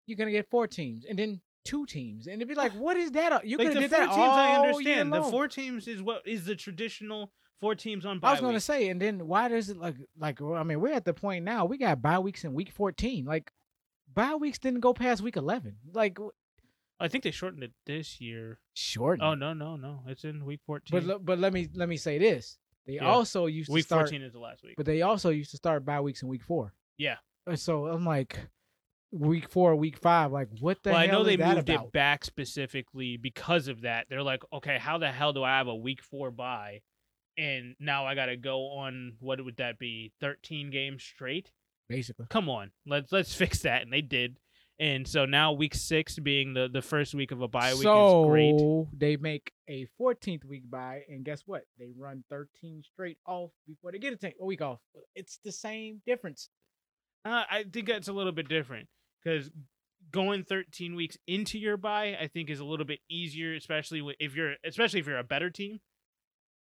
you're 0.07 0.19
gonna 0.19 0.33
get 0.33 0.51
four 0.51 0.67
teams, 0.67 1.05
and 1.09 1.19
then 1.19 1.41
two 1.65 1.87
teams, 1.87 2.27
and 2.27 2.37
it'd 2.37 2.49
be 2.49 2.55
like, 2.55 2.73
what 2.79 2.97
is 2.97 3.13
that? 3.13 3.47
You 3.47 3.59
like 3.59 3.69
could 3.69 3.77
the 3.77 3.83
have 3.83 3.91
four 3.91 4.01
did 4.01 4.09
that 4.09 4.15
teams, 4.15 4.19
I 4.19 4.57
all 4.57 4.81
year 4.83 4.99
understand. 4.99 5.13
The 5.13 5.23
four 5.23 5.49
teams 5.49 5.89
is 5.89 6.03
what 6.03 6.27
is 6.27 6.45
the 6.45 6.57
traditional 6.57 7.31
four 7.61 7.75
teams 7.75 8.05
on 8.05 8.19
bye 8.19 8.29
I 8.29 8.33
was 8.33 8.41
gonna 8.41 8.55
week. 8.55 8.63
say, 8.63 8.89
and 8.89 9.01
then 9.01 9.27
why 9.27 9.49
does 9.49 9.71
it 9.71 9.79
like 9.79 9.97
like 10.19 10.41
well, 10.41 10.57
I 10.57 10.65
mean, 10.65 10.81
we're 10.81 10.93
at 10.93 11.05
the 11.05 11.15
point 11.15 11.45
now 11.45 11.65
we 11.65 11.79
got 11.79 12.03
bye 12.03 12.19
weeks 12.19 12.45
in 12.45 12.55
week 12.55 12.73
fourteen. 12.73 13.25
Like 13.25 13.53
bye 14.13 14.35
weeks 14.35 14.59
didn't 14.59 14.81
go 14.81 14.93
past 14.93 15.23
week 15.23 15.37
eleven. 15.37 15.77
Like 15.93 16.19
I 17.05 17.09
think 17.09 17.23
they 17.25 17.31
shortened 17.31 17.63
it 17.63 17.73
this 17.87 18.21
year. 18.21 18.59
short. 18.75 19.21
Oh 19.23 19.35
no, 19.35 19.53
no, 19.53 19.77
no! 19.77 20.03
It's 20.07 20.25
in 20.25 20.45
week 20.45 20.61
fourteen. 20.67 21.07
but 21.07 21.25
but 21.25 21.39
let 21.39 21.53
me 21.53 21.69
let 21.75 21.89
me 21.89 21.97
say 21.97 22.19
this: 22.19 22.59
they 22.87 22.95
Yeah. 22.95 23.07
also 23.07 23.47
used 23.47 23.71
week 23.71 23.85
to 23.85 23.87
start, 23.89 24.03
fourteen 24.07 24.23
is 24.23 24.33
the 24.33 24.39
last 24.39 24.63
week. 24.65 24.75
but 24.77 24.87
they 24.87 25.03
also 25.03 25.31
used 25.31 25.51
to 25.53 25.57
start 25.57 25.85
bye 25.85 26.01
weeks 26.01 26.23
in 26.23 26.29
week 26.29 26.43
four. 26.43 26.73
Yeah. 26.99 27.17
And 27.47 27.59
So 27.61 27.87
I'm 27.89 28.05
like, 28.07 28.39
week 29.13 29.49
four, 29.51 29.77
week 29.77 29.99
five, 29.99 30.33
like 30.33 30.49
what 30.61 30.83
the 30.83 30.91
well, 30.91 30.99
I 30.99 31.07
know 31.07 31.23
they 31.25 31.37
moved 31.37 31.69
about? 31.69 31.87
it 31.87 31.93
back 31.93 32.25
specifically 32.25 33.17
because 33.17 33.69
of 33.69 33.83
that. 33.83 34.07
They're 34.09 34.23
like, 34.23 34.43
okay, 34.53 34.79
how 34.79 34.99
the 34.99 35.11
hell 35.13 35.33
do 35.33 35.43
I 35.45 35.59
have 35.59 35.69
a 35.69 35.75
week 35.75 36.03
four 36.03 36.31
bye, 36.31 36.81
and 37.37 37.75
now 37.79 38.07
I 38.07 38.15
got 38.15 38.27
to 38.27 38.37
go 38.37 38.69
on 38.71 39.17
what 39.21 39.45
would 39.45 39.57
that 39.59 39.79
be, 39.79 40.13
thirteen 40.21 40.71
games 40.71 41.03
straight? 41.03 41.53
Basically, 41.89 42.25
Come 42.31 42.49
on, 42.49 42.71
let's 42.87 43.13
let's 43.13 43.35
fix 43.35 43.61
that, 43.61 43.83
and 43.83 43.93
they 43.93 44.01
did. 44.01 44.39
And 44.81 45.07
so 45.07 45.25
now 45.25 45.53
week 45.53 45.75
six 45.75 46.19
being 46.19 46.55
the 46.55 46.69
the 46.69 46.83
first 46.83 47.15
week 47.15 47.31
of 47.31 47.41
a 47.41 47.49
bye 47.49 47.75
week 47.75 47.85
so 47.85 48.25
is 48.25 48.31
great. 48.31 48.87
they 48.99 49.17
make 49.17 49.53
a 49.69 49.87
14th 50.01 50.45
week 50.45 50.69
bye, 50.69 51.03
and 51.09 51.25
guess 51.25 51.43
what? 51.47 51.63
They 51.79 51.93
run 51.97 52.25
13 52.29 52.83
straight 52.83 53.19
off 53.27 53.51
before 53.67 53.93
they 53.93 53.99
get 53.99 54.23
a, 54.23 54.45
week 54.45 54.63
off. 54.63 54.81
It's 55.15 55.39
the 55.45 55.53
same 55.53 56.03
difference. 56.07 56.49
Uh, 57.25 57.45
I 57.49 57.65
think 57.73 57.87
that's 57.87 58.09
a 58.09 58.13
little 58.13 58.33
bit 58.33 58.49
different 58.49 58.89
because 59.23 59.51
going 60.11 60.45
13 60.45 60.95
weeks 60.95 61.17
into 61.27 61.59
your 61.59 61.77
bye, 61.77 62.17
I 62.21 62.27
think, 62.27 62.51
is 62.51 62.61
a 62.61 62.65
little 62.65 62.85
bit 62.85 62.99
easier, 63.09 63.55
especially 63.55 64.03
if 64.19 64.35
you're 64.35 64.55
especially 64.65 65.01
if 65.01 65.07
you're 65.07 65.19
a 65.19 65.25
better 65.25 65.51
team. 65.51 65.81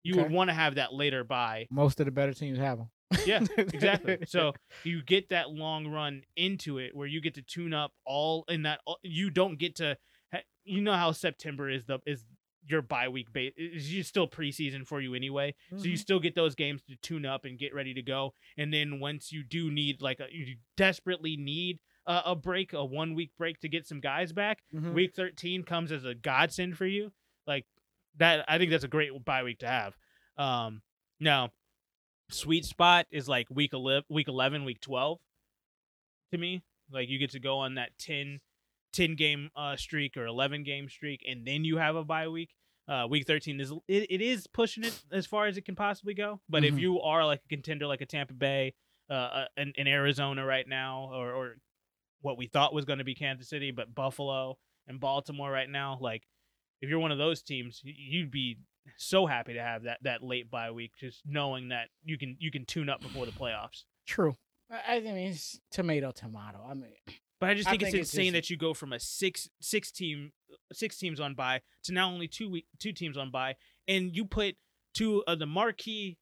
You 0.04 0.22
would 0.22 0.30
want 0.30 0.50
to 0.50 0.54
have 0.54 0.76
that 0.76 0.92
later 0.94 1.24
bye. 1.24 1.66
Most 1.68 1.98
of 1.98 2.06
the 2.06 2.12
better 2.12 2.32
teams 2.32 2.58
have 2.58 2.78
them. 2.78 2.90
Yeah, 3.24 3.40
exactly. 3.56 4.18
So 4.26 4.52
you 4.84 5.02
get 5.02 5.28
that 5.30 5.50
long 5.50 5.86
run 5.88 6.22
into 6.36 6.78
it 6.78 6.94
where 6.94 7.06
you 7.06 7.20
get 7.20 7.34
to 7.34 7.42
tune 7.42 7.72
up 7.74 7.92
all 8.04 8.44
in 8.48 8.62
that. 8.62 8.80
You 9.02 9.30
don't 9.30 9.58
get 9.58 9.76
to. 9.76 9.96
You 10.64 10.80
know 10.80 10.94
how 10.94 11.12
September 11.12 11.70
is 11.70 11.84
the 11.84 12.00
is 12.06 12.24
your 12.68 12.82
bye 12.82 13.08
week 13.08 13.32
base. 13.32 13.52
Is 13.56 13.92
you 13.94 14.02
still 14.02 14.26
preseason 14.26 14.84
for 14.84 15.00
you 15.00 15.14
anyway. 15.14 15.54
So 15.76 15.84
you 15.84 15.94
Mhm. 15.94 15.98
still 16.00 16.18
get 16.18 16.34
those 16.34 16.56
games 16.56 16.82
to 16.88 16.96
tune 16.96 17.24
up 17.24 17.44
and 17.44 17.56
get 17.56 17.72
ready 17.72 17.94
to 17.94 18.02
go. 18.02 18.34
And 18.56 18.74
then 18.74 18.98
once 18.98 19.30
you 19.30 19.44
do 19.44 19.70
need 19.70 20.02
like 20.02 20.18
a, 20.18 20.26
you 20.32 20.56
desperately 20.76 21.36
need 21.36 21.78
a, 22.06 22.22
a 22.26 22.34
break, 22.34 22.72
a 22.72 22.84
one 22.84 23.14
week 23.14 23.30
break 23.38 23.60
to 23.60 23.68
get 23.68 23.86
some 23.86 24.00
guys 24.00 24.32
back, 24.32 24.64
Mhm. 24.74 24.92
week 24.94 25.14
13 25.14 25.62
comes 25.62 25.92
as 25.92 26.04
a 26.04 26.12
godsend 26.16 26.76
for 26.76 26.86
you. 26.86 27.12
Like 27.46 27.66
that 28.16 28.44
I 28.48 28.58
think 28.58 28.72
that's 28.72 28.82
a 28.82 28.88
great 28.88 29.12
bye 29.24 29.44
week 29.44 29.60
to 29.60 29.68
have. 29.68 29.96
Um 30.36 30.82
now 31.20 31.52
sweet 32.30 32.64
spot 32.64 33.06
is 33.10 33.28
like 33.28 33.46
week 33.50 33.72
11 33.72 34.04
week 34.08 34.28
11 34.28 34.64
week 34.64 34.80
12 34.80 35.18
to 36.32 36.38
me. 36.38 36.62
Like 36.90 37.08
you 37.08 37.18
get 37.18 37.30
to 37.30 37.40
go 37.40 37.58
on 37.58 37.74
that 37.74 37.90
10 37.98 38.40
10 38.92 39.14
game 39.14 39.50
uh 39.56 39.76
streak 39.76 40.16
or 40.16 40.26
11 40.26 40.62
game 40.64 40.88
streak 40.88 41.22
and 41.28 41.46
then 41.46 41.64
you 41.64 41.76
have 41.76 41.96
a 41.96 42.04
bye 42.04 42.28
week. 42.28 42.50
Uh, 42.88 43.04
week 43.10 43.26
13 43.26 43.60
is 43.60 43.72
it, 43.88 44.06
it 44.10 44.22
is 44.22 44.46
pushing 44.46 44.84
it 44.84 45.02
as 45.10 45.26
far 45.26 45.46
as 45.46 45.56
it 45.56 45.64
can 45.64 45.74
possibly 45.74 46.14
go. 46.14 46.40
But 46.48 46.64
if 46.64 46.74
Mhm. 46.74 46.80
you 46.80 47.00
are 47.00 47.26
like 47.26 47.40
a 47.44 47.48
contender 47.48 47.86
like 47.86 48.00
a 48.00 48.06
Tampa 48.06 48.32
Bay, 48.34 48.74
uh, 49.10 49.12
uh 49.12 49.44
in, 49.56 49.72
in 49.76 49.88
Arizona 49.88 50.44
right 50.44 50.66
now 50.68 51.10
or 51.12 51.32
or 51.32 51.56
what 52.20 52.38
we 52.38 52.46
thought 52.46 52.72
was 52.74 52.84
going 52.84 52.98
to 52.98 53.04
be 53.04 53.14
Kansas 53.14 53.48
City, 53.48 53.70
but 53.70 53.94
Buffalo 53.94 54.56
and 54.86 54.98
Baltimore 55.00 55.50
right 55.50 55.68
now. 55.68 55.98
Like, 56.00 56.26
if 56.80 56.88
you're 56.88 56.98
one 56.98 57.12
of 57.12 57.18
those 57.18 57.42
teams, 57.42 57.80
you'd 57.84 58.30
be 58.30 58.58
so 58.96 59.26
happy 59.26 59.54
to 59.54 59.62
have 59.62 59.84
that 59.84 59.98
that 60.02 60.22
late 60.22 60.50
bye 60.50 60.70
week, 60.70 60.92
just 60.98 61.22
knowing 61.26 61.68
that 61.68 61.88
you 62.04 62.16
can 62.18 62.36
you 62.38 62.50
can 62.50 62.64
tune 62.64 62.88
up 62.88 63.00
before 63.00 63.26
the 63.26 63.32
playoffs. 63.32 63.84
True. 64.06 64.36
I 64.70 64.96
I 64.96 65.00
mean, 65.00 65.16
it's 65.16 65.60
tomato, 65.70 66.10
tomato. 66.12 66.58
I 66.68 66.74
mean, 66.74 66.92
But 67.40 67.50
I 67.50 67.54
just 67.54 67.68
I 67.68 67.72
think, 67.72 67.82
think 67.82 67.94
it's 67.94 68.02
it's 68.08 68.14
insane 68.14 68.32
just- 68.32 68.48
that 68.48 68.50
you 68.50 68.56
go 68.56 68.74
from 68.74 68.92
a 68.92 68.98
six 69.00 69.48
six 69.60 69.90
team 69.92 70.32
six 70.72 70.98
teams 70.98 71.20
on 71.20 71.34
bye 71.34 71.60
to 71.84 71.92
now 71.92 72.10
only 72.10 72.28
two 72.28 72.48
week, 72.50 72.66
two 72.78 72.92
teams 72.92 73.16
on 73.16 73.30
bye, 73.30 73.56
and 73.86 74.14
you 74.14 74.24
put 74.24 74.56
two 74.94 75.22
of 75.26 75.38
the 75.38 75.46
marquee 75.46 76.18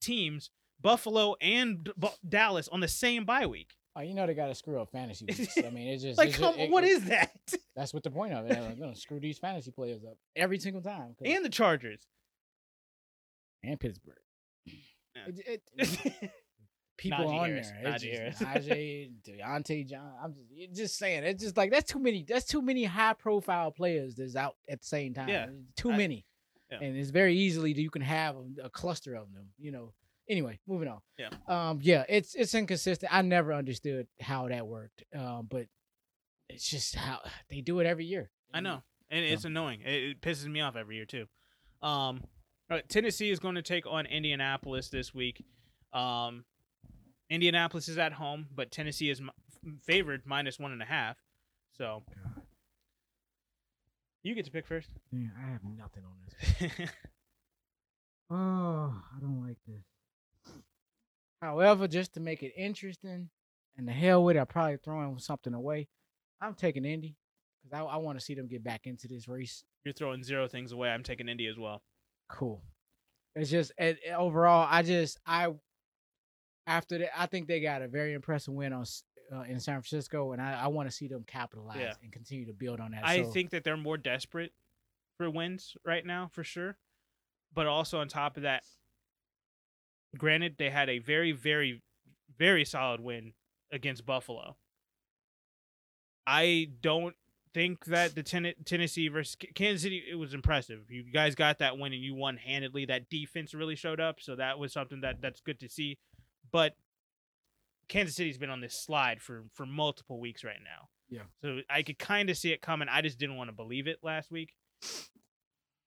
teams, 0.00 0.50
Buffalo 0.80 1.34
and 1.40 1.84
D- 1.84 1.92
Dallas, 2.28 2.68
on 2.68 2.80
the 2.80 2.88
same 2.88 3.24
bye 3.24 3.46
week. 3.46 3.74
Oh, 3.98 4.02
you 4.02 4.14
know 4.14 4.26
they 4.26 4.34
got 4.34 4.46
to 4.46 4.54
screw 4.54 4.80
up 4.80 4.90
fantasy 4.92 5.24
weeks. 5.28 5.58
I 5.58 5.70
mean, 5.70 5.88
it's 5.88 6.02
just 6.04 6.18
Like, 6.18 6.28
it's 6.28 6.38
come, 6.38 6.54
it- 6.56 6.70
what 6.70 6.84
it- 6.84 6.90
is 6.90 7.04
that? 7.06 7.32
That's 7.76 7.92
what 7.92 8.04
the 8.04 8.10
point 8.10 8.32
of 8.32 8.46
it. 8.48 8.78
Gonna 8.78 8.94
screw 8.94 9.18
these 9.20 9.38
fantasy 9.38 9.70
players 9.72 10.04
up 10.04 10.16
every 10.36 10.58
single 10.58 10.82
time. 10.82 11.16
and 11.24 11.44
the 11.44 11.48
Chargers. 11.48 12.06
and 13.62 13.78
Pittsburgh. 13.78 14.14
Yeah. 14.66 15.22
It- 15.26 15.62
people 16.96 17.18
Najee 17.26 17.38
on 17.40 17.48
Harris, 17.48 17.70
there. 17.82 17.92
Najee 17.92 18.28
It's 18.28 18.38
just 18.40 18.50
Najee, 18.68 19.10
Diontae 19.26 19.88
John. 19.88 20.12
I'm 20.22 20.34
just 20.56 20.74
just 20.76 20.98
saying. 20.98 21.24
It's 21.24 21.42
just 21.42 21.56
like 21.56 21.70
that's 21.70 21.90
too 21.90 21.98
many. 22.00 22.24
That's 22.28 22.46
too 22.46 22.62
many 22.62 22.84
high 22.84 23.14
profile 23.14 23.70
players 23.70 24.14
that's 24.16 24.36
out 24.36 24.56
at 24.68 24.80
the 24.80 24.86
same 24.86 25.14
time. 25.14 25.28
Yeah, 25.28 25.46
too 25.76 25.90
I- 25.92 25.96
many. 25.96 26.24
yeah. 26.70 26.78
And 26.82 26.96
it's 26.96 27.10
very 27.10 27.36
easily 27.36 27.72
that 27.72 27.80
you 27.80 27.90
can 27.90 28.02
have 28.02 28.36
a, 28.36 28.66
a 28.66 28.70
cluster 28.70 29.14
of 29.14 29.32
them. 29.32 29.48
You 29.58 29.72
know. 29.72 29.92
Anyway, 30.28 30.58
moving 30.66 30.88
on. 30.88 31.00
Yeah. 31.18 31.28
Um. 31.48 31.78
Yeah. 31.82 32.04
It's 32.08 32.34
it's 32.34 32.54
inconsistent. 32.54 33.12
I 33.14 33.22
never 33.22 33.52
understood 33.52 34.06
how 34.20 34.48
that 34.48 34.66
worked. 34.66 35.02
Um. 35.16 35.46
But 35.50 35.66
it's 36.48 36.68
just 36.68 36.94
how 36.96 37.20
they 37.50 37.60
do 37.60 37.80
it 37.80 37.86
every 37.86 38.04
year. 38.04 38.30
I 38.52 38.60
know, 38.60 38.82
and 39.10 39.24
Yeah. 39.24 39.32
it's 39.32 39.44
annoying. 39.44 39.80
It, 39.84 40.02
it 40.02 40.20
pisses 40.20 40.46
me 40.46 40.60
off 40.60 40.76
every 40.76 40.96
year 40.96 41.04
too. 41.06 41.26
Um, 41.82 42.22
all 42.70 42.76
right, 42.76 42.88
Tennessee 42.88 43.30
is 43.30 43.38
going 43.38 43.54
to 43.54 43.62
take 43.62 43.86
on 43.86 44.06
Indianapolis 44.06 44.88
this 44.88 45.14
week. 45.14 45.44
Um, 45.92 46.44
Indianapolis 47.30 47.88
is 47.88 47.98
at 47.98 48.12
home, 48.14 48.46
but 48.54 48.70
Tennessee 48.70 49.10
is 49.10 49.20
m- 49.20 49.30
favored 49.82 50.22
minus 50.26 50.58
one 50.58 50.72
and 50.72 50.82
a 50.82 50.86
half. 50.86 51.16
So 51.76 52.02
you 54.22 54.34
get 54.34 54.44
to 54.46 54.50
pick 54.50 54.66
first. 54.66 54.88
Yeah, 55.12 55.28
I 55.42 55.50
have 55.52 55.60
nothing 55.64 56.04
on 56.04 56.16
this. 56.70 56.88
Oh, 58.30 58.92
I 59.16 59.20
don't 59.20 59.42
like 59.46 59.56
this. 59.66 59.82
However, 61.40 61.86
just 61.88 62.14
to 62.14 62.20
make 62.20 62.42
it 62.42 62.52
interesting, 62.56 63.30
and 63.76 63.86
the 63.88 63.92
hell 63.92 64.24
with 64.24 64.36
it, 64.36 64.40
I'll 64.40 64.46
probably 64.46 64.76
throwing 64.76 65.18
something 65.18 65.54
away. 65.54 65.88
I'm 66.40 66.54
taking 66.54 66.84
Indy 66.84 67.16
because 67.62 67.78
I, 67.78 67.82
I 67.84 67.96
want 67.98 68.18
to 68.18 68.24
see 68.24 68.34
them 68.34 68.48
get 68.48 68.64
back 68.64 68.86
into 68.86 69.06
this 69.08 69.28
race. 69.28 69.64
You're 69.84 69.92
throwing 69.94 70.22
zero 70.22 70.48
things 70.48 70.72
away. 70.72 70.90
I'm 70.90 71.02
taking 71.04 71.28
Indy 71.28 71.46
as 71.46 71.58
well. 71.58 71.82
Cool. 72.28 72.62
It's 73.36 73.50
just 73.50 73.72
it, 73.78 73.98
it- 74.04 74.12
overall, 74.12 74.66
I 74.68 74.82
just 74.82 75.18
I 75.26 75.48
after 76.66 76.98
that, 76.98 77.18
I 77.18 77.26
think 77.26 77.46
they 77.48 77.60
got 77.60 77.82
a 77.82 77.88
very 77.88 78.12
impressive 78.14 78.52
win 78.54 78.72
on 78.72 78.84
uh, 79.34 79.42
in 79.42 79.60
San 79.60 79.74
Francisco, 79.80 80.32
and 80.32 80.40
I, 80.42 80.62
I 80.64 80.66
want 80.68 80.88
to 80.88 80.94
see 80.94 81.06
them 81.08 81.24
capitalize 81.26 81.76
Yeah. 81.78 81.92
and 82.02 82.10
continue 82.12 82.46
to 82.46 82.52
build 82.52 82.80
on 82.80 82.90
that. 82.92 83.04
I 83.04 83.22
So, 83.22 83.30
think 83.30 83.50
that 83.50 83.62
they're 83.64 83.76
more 83.76 83.96
desperate 83.98 84.52
for 85.18 85.30
wins 85.30 85.74
right 85.84 86.04
now, 86.04 86.30
for 86.32 86.42
sure. 86.44 86.78
But 87.54 87.66
also 87.66 88.00
on 88.00 88.08
top 88.08 88.36
of 88.36 88.42
that, 88.44 88.64
granted, 90.16 90.56
they 90.58 90.70
had 90.70 90.88
a 90.88 90.98
very, 90.98 91.32
very, 91.32 91.82
very 92.38 92.64
solid 92.64 93.00
win 93.00 93.32
against 93.72 94.06
Buffalo. 94.06 94.56
I 96.26 96.68
don't 96.80 97.14
think 97.54 97.86
that 97.86 98.14
the 98.14 98.22
ten- 98.22 98.54
Tennessee 98.64 99.08
versus 99.08 99.36
Kansas 99.54 99.82
City 99.82 100.02
it 100.10 100.14
was 100.14 100.34
impressive. 100.34 100.90
You 100.90 101.02
guys 101.02 101.34
got 101.34 101.58
that 101.58 101.78
win 101.78 101.92
and 101.92 102.02
you 102.02 102.14
won 102.14 102.36
handedly. 102.36 102.84
That 102.84 103.08
defense 103.08 103.54
really 103.54 103.76
showed 103.76 104.00
up, 104.00 104.20
so 104.20 104.36
that 104.36 104.58
was 104.58 104.72
something 104.72 105.00
that 105.00 105.20
that's 105.20 105.40
good 105.40 105.60
to 105.60 105.68
see. 105.68 105.98
But 106.50 106.74
Kansas 107.88 108.16
City's 108.16 108.38
been 108.38 108.50
on 108.50 108.60
this 108.60 108.74
slide 108.74 109.20
for 109.20 109.44
for 109.54 109.66
multiple 109.66 110.20
weeks 110.20 110.44
right 110.44 110.60
now. 110.62 110.88
Yeah. 111.08 111.22
So 111.42 111.60
I 111.70 111.82
could 111.82 111.98
kind 111.98 112.28
of 112.28 112.36
see 112.36 112.52
it 112.52 112.60
coming. 112.60 112.88
I 112.90 113.00
just 113.00 113.18
didn't 113.18 113.36
want 113.36 113.48
to 113.48 113.56
believe 113.56 113.86
it 113.86 113.98
last 114.02 114.30
week. 114.30 114.52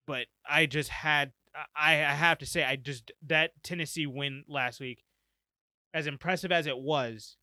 But 0.08 0.26
I 0.50 0.66
just 0.66 0.90
had 0.90 1.32
I 1.76 1.94
I 1.96 2.14
have 2.14 2.38
to 2.40 2.46
say 2.46 2.64
I 2.64 2.76
just 2.76 3.12
that 3.28 3.52
Tennessee 3.64 4.06
win 4.08 4.44
last 4.48 4.80
week 4.80 5.04
as 5.94 6.08
impressive 6.08 6.52
as 6.52 6.68
it 6.68 6.78
was 6.78 7.38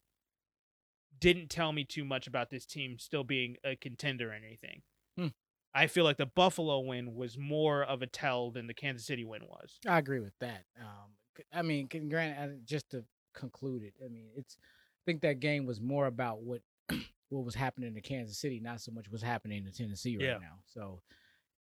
didn't 1.20 1.50
tell 1.50 1.72
me 1.72 1.84
too 1.84 2.04
much 2.04 2.26
about 2.26 2.50
this 2.50 2.64
team 2.64 2.96
still 2.98 3.24
being 3.24 3.56
a 3.64 3.74
contender 3.76 4.30
or 4.30 4.34
anything. 4.34 4.82
Hmm. 5.18 5.28
I 5.74 5.86
feel 5.86 6.04
like 6.04 6.16
the 6.16 6.26
Buffalo 6.26 6.80
win 6.80 7.14
was 7.14 7.36
more 7.36 7.82
of 7.82 8.02
a 8.02 8.06
tell 8.06 8.50
than 8.50 8.66
the 8.66 8.74
Kansas 8.74 9.06
City 9.06 9.24
win 9.24 9.42
was. 9.46 9.78
I 9.86 9.98
agree 9.98 10.20
with 10.20 10.32
that. 10.40 10.64
Um, 10.80 11.10
I 11.52 11.62
mean, 11.62 11.88
granted, 12.08 12.66
just 12.66 12.90
to 12.90 13.04
conclude 13.34 13.82
it, 13.82 13.94
I 14.04 14.08
mean, 14.08 14.28
it's. 14.36 14.56
I 14.60 15.02
think 15.10 15.22
that 15.22 15.40
game 15.40 15.64
was 15.66 15.80
more 15.80 16.06
about 16.06 16.42
what 16.42 16.60
what 17.30 17.44
was 17.44 17.54
happening 17.54 17.94
in 17.94 18.02
Kansas 18.02 18.38
City, 18.38 18.60
not 18.60 18.80
so 18.80 18.92
much 18.92 19.06
what's 19.10 19.22
happening 19.22 19.64
in 19.66 19.72
Tennessee 19.72 20.16
right 20.16 20.24
Yeah. 20.26 20.38
now. 20.38 20.58
So, 20.66 21.00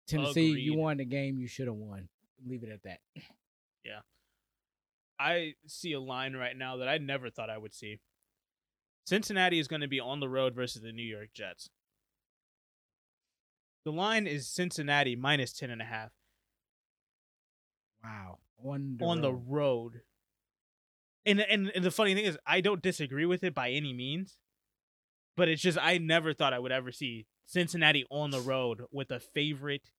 Tennessee, 0.07 0.51
you 0.51 0.75
won 0.77 0.97
the 0.97 1.05
game 1.05 1.37
you 1.37 1.47
should 1.47 1.67
have 1.67 1.75
won. 1.75 2.07
Leave 2.47 2.63
it 2.63 2.69
at 2.69 2.83
that. 2.83 2.99
Yeah. 3.83 4.01
I 5.19 5.53
see 5.67 5.93
a 5.93 5.99
line 5.99 6.33
right 6.35 6.55
now 6.55 6.77
that 6.77 6.87
I 6.87 6.97
never 6.97 7.29
thought 7.29 7.49
I 7.49 7.57
would 7.57 7.73
see. 7.73 7.99
Cincinnati 9.05 9.59
is 9.59 9.67
going 9.67 9.81
to 9.81 9.87
be 9.87 9.99
on 9.99 10.19
the 10.19 10.29
road 10.29 10.53
versus 10.55 10.81
the 10.81 10.91
New 10.91 11.03
York 11.03 11.29
Jets. 11.33 11.69
The 13.85 13.91
line 13.91 14.27
is 14.27 14.47
Cincinnati 14.47 15.15
minus 15.15 15.53
10 15.53 15.71
and 15.71 15.81
a 15.81 15.85
half 15.85 16.11
Wow, 18.03 18.39
on 18.63 18.97
the 18.97 19.05
on 19.05 19.21
the 19.21 19.33
road. 19.33 19.43
road. 19.47 20.01
And, 21.25 21.39
and 21.39 21.71
and 21.75 21.85
the 21.85 21.91
funny 21.91 22.15
thing 22.15 22.25
is 22.25 22.37
I 22.47 22.61
don't 22.61 22.81
disagree 22.81 23.25
with 23.25 23.43
it 23.43 23.53
by 23.53 23.69
any 23.71 23.93
means. 23.93 24.37
But 25.37 25.49
it's 25.49 25.61
just 25.61 25.77
I 25.79 25.97
never 25.97 26.33
thought 26.33 26.53
I 26.53 26.59
would 26.59 26.71
ever 26.71 26.91
see 26.91 27.25
Cincinnati 27.45 28.05
on 28.09 28.31
the 28.31 28.41
road 28.41 28.81
with 28.91 29.11
a 29.11 29.19
favorite 29.19 29.91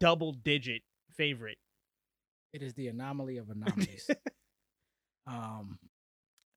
double 0.00 0.32
digit 0.32 0.82
favorite. 1.18 1.58
It 2.54 2.62
is 2.62 2.72
the 2.74 2.88
anomaly 2.88 3.36
of 3.36 3.50
anomalies. 3.50 4.08
um, 5.26 5.78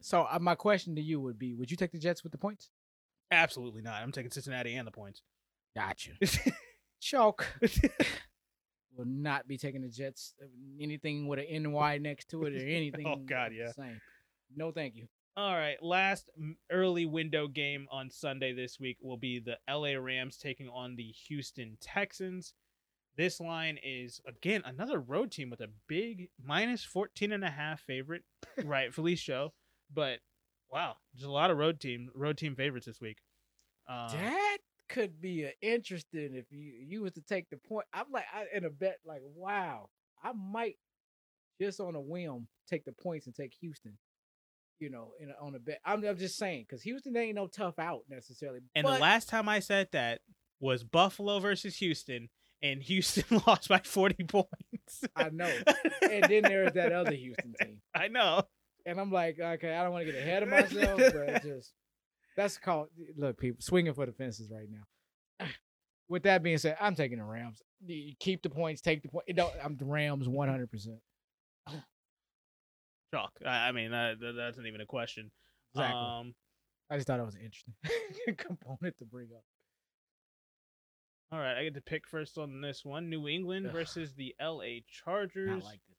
so 0.01 0.25
uh, 0.31 0.39
my 0.39 0.55
question 0.55 0.95
to 0.95 1.01
you 1.01 1.19
would 1.19 1.37
be: 1.37 1.53
Would 1.53 1.69
you 1.69 1.77
take 1.77 1.91
the 1.91 1.99
Jets 1.99 2.23
with 2.23 2.31
the 2.31 2.37
points? 2.37 2.69
Absolutely 3.31 3.81
not. 3.81 4.01
I'm 4.01 4.11
taking 4.11 4.31
Cincinnati 4.31 4.75
and 4.75 4.87
the 4.87 4.91
points. 4.91 5.21
Gotcha. 5.75 6.11
Chalk. 7.01 7.45
will 8.97 9.05
not 9.05 9.47
be 9.47 9.57
taking 9.57 9.81
the 9.81 9.89
Jets. 9.89 10.33
uh, 10.41 10.47
Anything 10.81 11.27
with 11.27 11.39
an 11.39 11.63
NY 11.71 11.97
next 11.99 12.29
to 12.31 12.43
it 12.43 12.53
or 12.53 12.65
anything. 12.65 13.07
Oh, 13.07 13.15
God, 13.25 13.53
yeah. 13.53 13.71
Same. 13.71 13.99
No, 14.55 14.71
thank 14.71 14.95
you. 14.95 15.07
All 15.37 15.53
right, 15.55 15.81
last 15.81 16.29
early 16.69 17.05
window 17.05 17.47
game 17.47 17.87
on 17.89 18.09
Sunday 18.09 18.51
this 18.53 18.81
week 18.81 18.97
will 19.01 19.15
be 19.15 19.39
the 19.39 19.57
LA 19.73 19.97
Rams 19.97 20.35
taking 20.37 20.67
on 20.67 20.97
the 20.97 21.13
Houston 21.27 21.77
Texans. 21.79 22.53
This 23.17 23.39
line 23.39 23.77
is 23.83 24.21
again 24.25 24.61
another 24.65 24.99
road 24.99 25.31
team 25.31 25.49
with 25.49 25.61
a 25.61 25.67
big 25.87 26.29
minus 26.43 26.83
14 26.83 27.31
and 27.31 27.43
a 27.43 27.49
half 27.49 27.81
favorite, 27.81 28.23
rightfully 28.63 29.15
so, 29.17 29.53
but 29.93 30.19
wow, 30.71 30.95
there's 31.13 31.25
a 31.25 31.31
lot 31.31 31.51
of 31.51 31.57
road 31.57 31.79
team 31.79 32.09
road 32.15 32.37
team 32.37 32.55
favorites 32.55 32.85
this 32.85 33.01
week. 33.01 33.17
Um, 33.89 34.07
that 34.13 34.57
could 34.87 35.21
be 35.21 35.49
interesting 35.61 36.35
if 36.35 36.45
you 36.51 36.73
you 36.85 37.01
was 37.01 37.13
to 37.13 37.21
take 37.21 37.49
the 37.49 37.57
point. 37.57 37.85
I'm 37.93 38.05
like 38.11 38.25
I, 38.33 38.45
in 38.55 38.65
a 38.65 38.69
bet, 38.69 38.99
like 39.05 39.21
wow, 39.35 39.89
I 40.23 40.31
might 40.33 40.77
just 41.59 41.79
on 41.79 41.95
a 41.95 42.01
whim 42.01 42.47
take 42.69 42.85
the 42.85 42.93
points 42.93 43.25
and 43.25 43.35
take 43.35 43.53
Houston. 43.59 43.97
You 44.79 44.89
know, 44.89 45.11
in 45.19 45.29
a, 45.29 45.33
on 45.45 45.53
a 45.53 45.59
bet. 45.59 45.79
I'm, 45.85 46.03
I'm 46.03 46.17
just 46.17 46.37
saying 46.37 46.65
because 46.67 46.81
Houston 46.81 47.15
ain't 47.15 47.35
no 47.35 47.45
tough 47.45 47.77
out 47.77 48.01
necessarily. 48.09 48.61
and 48.73 48.83
but 48.83 48.95
the 48.95 48.99
last 48.99 49.29
time 49.29 49.47
I 49.47 49.59
said 49.59 49.89
that 49.91 50.21
was 50.59 50.83
Buffalo 50.83 51.39
versus 51.39 51.75
Houston, 51.75 52.29
and 52.63 52.81
Houston 52.83 53.41
lost 53.47 53.69
by 53.69 53.79
40 53.79 54.23
points. 54.25 55.03
I 55.15 55.29
know. 55.29 55.51
and 56.09 56.23
then 56.25 56.43
there's 56.43 56.73
that 56.73 56.91
other 56.91 57.13
Houston 57.13 57.53
team. 57.61 57.81
I 57.95 58.07
know. 58.07 58.43
And 58.85 58.99
I'm 58.99 59.11
like, 59.11 59.39
okay, 59.39 59.75
I 59.75 59.83
don't 59.83 59.91
want 59.91 60.05
to 60.05 60.11
get 60.11 60.21
ahead 60.21 60.43
of 60.43 60.49
myself, 60.49 60.99
but 61.13 61.43
just 61.43 61.73
that's 62.35 62.57
called 62.57 62.87
look, 63.17 63.37
people 63.37 63.61
swinging 63.61 63.93
for 63.93 64.05
the 64.05 64.11
fences 64.11 64.51
right 64.51 64.67
now. 64.69 65.47
With 66.09 66.23
that 66.23 66.43
being 66.43 66.57
said, 66.57 66.75
I'm 66.81 66.95
taking 66.95 67.19
the 67.19 67.23
Rams. 67.23 67.61
You 67.85 68.13
Keep 68.19 68.43
the 68.43 68.49
points, 68.49 68.81
take 68.81 69.01
the 69.01 69.07
point. 69.07 69.25
It 69.27 69.35
don't, 69.35 69.53
I'm 69.63 69.77
the 69.77 69.85
Rams 69.85 70.27
100. 70.27 70.69
percent 70.69 70.97
Chalk. 73.13 73.31
I, 73.45 73.69
I 73.69 73.71
mean, 73.71 73.91
that, 73.91 74.17
that's 74.19 74.57
not 74.57 74.67
even 74.67 74.81
a 74.81 74.85
question. 74.85 75.31
Exactly. 75.73 75.99
Um, 75.99 76.33
I 76.89 76.95
just 76.97 77.07
thought 77.07 77.19
it 77.19 77.25
was 77.25 77.35
an 77.35 77.41
interesting 77.41 78.35
component 78.37 78.97
to 78.97 79.05
bring 79.05 79.29
up. 79.33 79.43
All 81.31 81.39
right, 81.39 81.57
I 81.57 81.63
get 81.63 81.75
to 81.75 81.81
pick 81.81 82.07
first 82.07 82.37
on 82.37 82.61
this 82.61 82.83
one. 82.83 83.09
New 83.09 83.27
England 83.27 83.67
Ugh. 83.67 83.73
versus 83.73 84.13
the 84.13 84.35
LA 84.41 84.79
Chargers. 85.05 85.63
Like 85.63 85.79
this. 85.87 85.97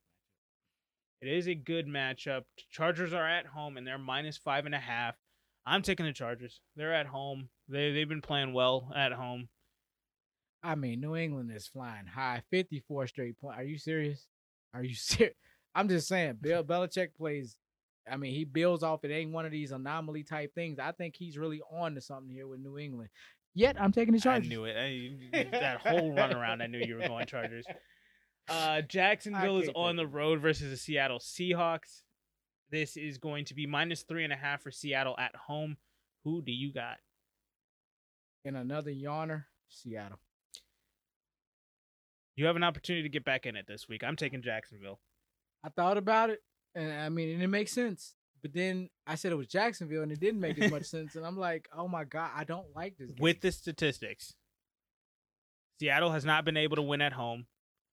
it 1.21 1.27
is 1.29 1.47
a 1.47 1.55
good 1.55 1.87
matchup. 1.87 2.43
Chargers 2.71 3.13
are 3.13 3.27
at 3.27 3.47
home 3.47 3.77
and 3.77 3.85
they're 3.87 3.97
minus 3.97 4.37
five 4.37 4.65
and 4.65 4.75
a 4.75 4.79
half. 4.79 5.15
I'm 5.65 5.81
taking 5.81 6.05
the 6.05 6.13
Chargers. 6.13 6.61
They're 6.75 6.93
at 6.93 7.07
home. 7.07 7.49
They 7.67 7.91
they've 7.91 8.09
been 8.09 8.21
playing 8.21 8.53
well 8.53 8.91
at 8.95 9.13
home. 9.13 9.49
I 10.61 10.75
mean, 10.75 11.01
New 11.01 11.15
England 11.15 11.51
is 11.53 11.67
flying 11.67 12.05
high, 12.05 12.43
54 12.49 13.07
straight 13.07 13.39
points. 13.39 13.57
Are 13.59 13.63
you 13.63 13.77
serious? 13.77 14.27
Are 14.73 14.83
you 14.83 14.95
serious? 14.95 15.35
I'm 15.75 15.89
just 15.89 16.07
saying, 16.07 16.37
Bill 16.41 16.63
Belichick 16.63 17.15
plays. 17.15 17.57
I 18.09 18.17
mean, 18.17 18.33
he 18.33 18.43
builds 18.43 18.83
off. 18.83 19.03
It 19.03 19.11
ain't 19.11 19.31
one 19.31 19.45
of 19.45 19.51
these 19.51 19.71
anomaly 19.71 20.23
type 20.23 20.53
things. 20.53 20.77
I 20.77 20.91
think 20.91 21.15
he's 21.15 21.37
really 21.37 21.61
on 21.71 21.95
to 21.95 22.01
something 22.01 22.29
here 22.29 22.47
with 22.47 22.59
New 22.59 22.77
England. 22.77 23.09
Yet 23.55 23.79
I'm 23.79 23.91
taking 23.91 24.13
the 24.13 24.19
Chargers. 24.19 24.47
I 24.47 24.49
knew 24.49 24.65
it. 24.65 24.75
I, 24.75 25.43
that 25.51 25.81
whole 25.81 26.13
run 26.13 26.33
around, 26.33 26.61
I 26.61 26.67
knew 26.67 26.79
you 26.79 26.95
were 26.95 27.07
going 27.07 27.25
Chargers. 27.27 27.65
Uh, 28.49 28.81
Jacksonville 28.81 29.59
is 29.59 29.69
on 29.75 29.95
take 29.95 29.97
the 29.97 30.07
road 30.07 30.41
versus 30.41 30.69
the 30.69 30.77
Seattle 30.77 31.19
Seahawks. 31.19 32.01
This 32.71 32.97
is 32.97 33.19
going 33.19 33.45
to 33.45 33.53
be 33.53 33.67
minus 33.67 34.01
three 34.01 34.23
and 34.23 34.33
a 34.33 34.35
half 34.35 34.61
for 34.63 34.71
Seattle 34.71 35.15
at 35.19 35.35
home. 35.35 35.77
Who 36.23 36.41
do 36.41 36.51
you 36.51 36.73
got? 36.73 36.97
In 38.43 38.55
another 38.55 38.91
yawner, 38.91 39.45
Seattle. 39.69 40.19
You 42.35 42.47
have 42.47 42.55
an 42.55 42.63
opportunity 42.63 43.03
to 43.03 43.09
get 43.09 43.23
back 43.23 43.45
in 43.45 43.55
it 43.55 43.67
this 43.67 43.87
week. 43.87 44.03
I'm 44.03 44.15
taking 44.15 44.41
Jacksonville. 44.41 44.99
I 45.63 45.69
thought 45.69 45.97
about 45.97 46.31
it, 46.31 46.39
and 46.73 46.91
I 46.91 47.09
mean, 47.09 47.29
and 47.35 47.43
it 47.43 47.47
makes 47.47 47.71
sense. 47.71 48.15
But 48.43 48.53
then 48.53 48.89
I 49.07 49.15
said 49.15 49.31
it 49.31 49.35
was 49.35 49.47
Jacksonville, 49.47 50.03
and 50.03 50.11
it 50.11 50.19
didn't 50.19 50.41
make 50.41 50.59
as 50.59 50.69
much 50.69 50.83
sense. 50.83 51.15
And 51.15 51.25
I'm 51.25 51.37
like, 51.39 51.67
oh 51.75 51.87
my 51.87 52.03
god, 52.03 52.29
I 52.35 52.43
don't 52.43 52.67
like 52.75 52.97
this. 52.97 53.07
Game. 53.07 53.17
With 53.19 53.41
the 53.41 53.51
statistics, 53.51 54.35
Seattle 55.79 56.11
has 56.11 56.25
not 56.25 56.45
been 56.45 56.57
able 56.57 56.75
to 56.75 56.81
win 56.81 57.01
at 57.01 57.13
home, 57.13 57.47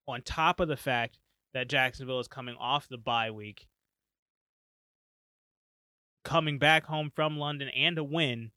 on 0.07 0.23
top 0.23 0.61
of 0.61 0.69
the 0.69 0.77
fact 0.77 1.19
that 1.55 1.69
Jacksonville 1.69 2.21
is 2.21 2.29
coming 2.29 2.57
off 2.59 2.89
the 2.89 2.99
bye 2.99 3.31
week, 3.31 3.69
coming 6.25 6.59
back 6.59 6.85
home 6.85 7.13
from 7.15 7.39
London 7.39 7.69
and 7.69 7.97
a 7.97 8.05
win. 8.05 8.51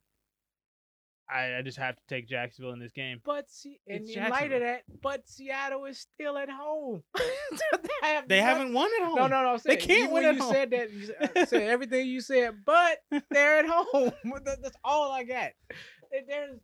I, 1.28 1.56
I 1.58 1.62
just 1.62 1.78
have 1.78 1.96
to 1.96 2.02
take 2.08 2.28
Jacksonville 2.28 2.72
in 2.72 2.78
this 2.78 2.92
game. 2.92 3.20
But 3.24 3.50
see, 3.50 3.80
and 3.88 4.08
in 4.08 4.28
light 4.30 4.52
of 4.52 4.60
that, 4.60 4.82
but 5.02 5.26
Seattle 5.28 5.84
is 5.86 5.98
still 5.98 6.36
at 6.36 6.50
home. 6.50 7.02
they 7.14 7.88
have 8.02 8.28
they 8.28 8.40
haven't 8.40 8.72
won 8.74 8.90
at 9.00 9.06
home. 9.06 9.16
No, 9.16 9.26
no, 9.28 9.42
no. 9.42 9.48
I'm 9.54 9.60
They 9.64 9.76
can't 9.76 10.10
you, 10.10 10.14
win 10.14 10.24
at 10.26 10.34
you 10.36 10.42
home. 10.42 10.52
said 10.52 10.70
that. 10.70 10.92
You 10.92 11.46
said, 11.46 11.62
everything 11.62 12.06
you 12.08 12.20
said, 12.20 12.56
but 12.64 12.98
they're 13.30 13.58
at 13.60 13.66
home. 13.66 14.12
That's 14.44 14.76
all 14.84 15.10
I 15.12 15.24
got. 15.24 15.50
There's 16.28 16.60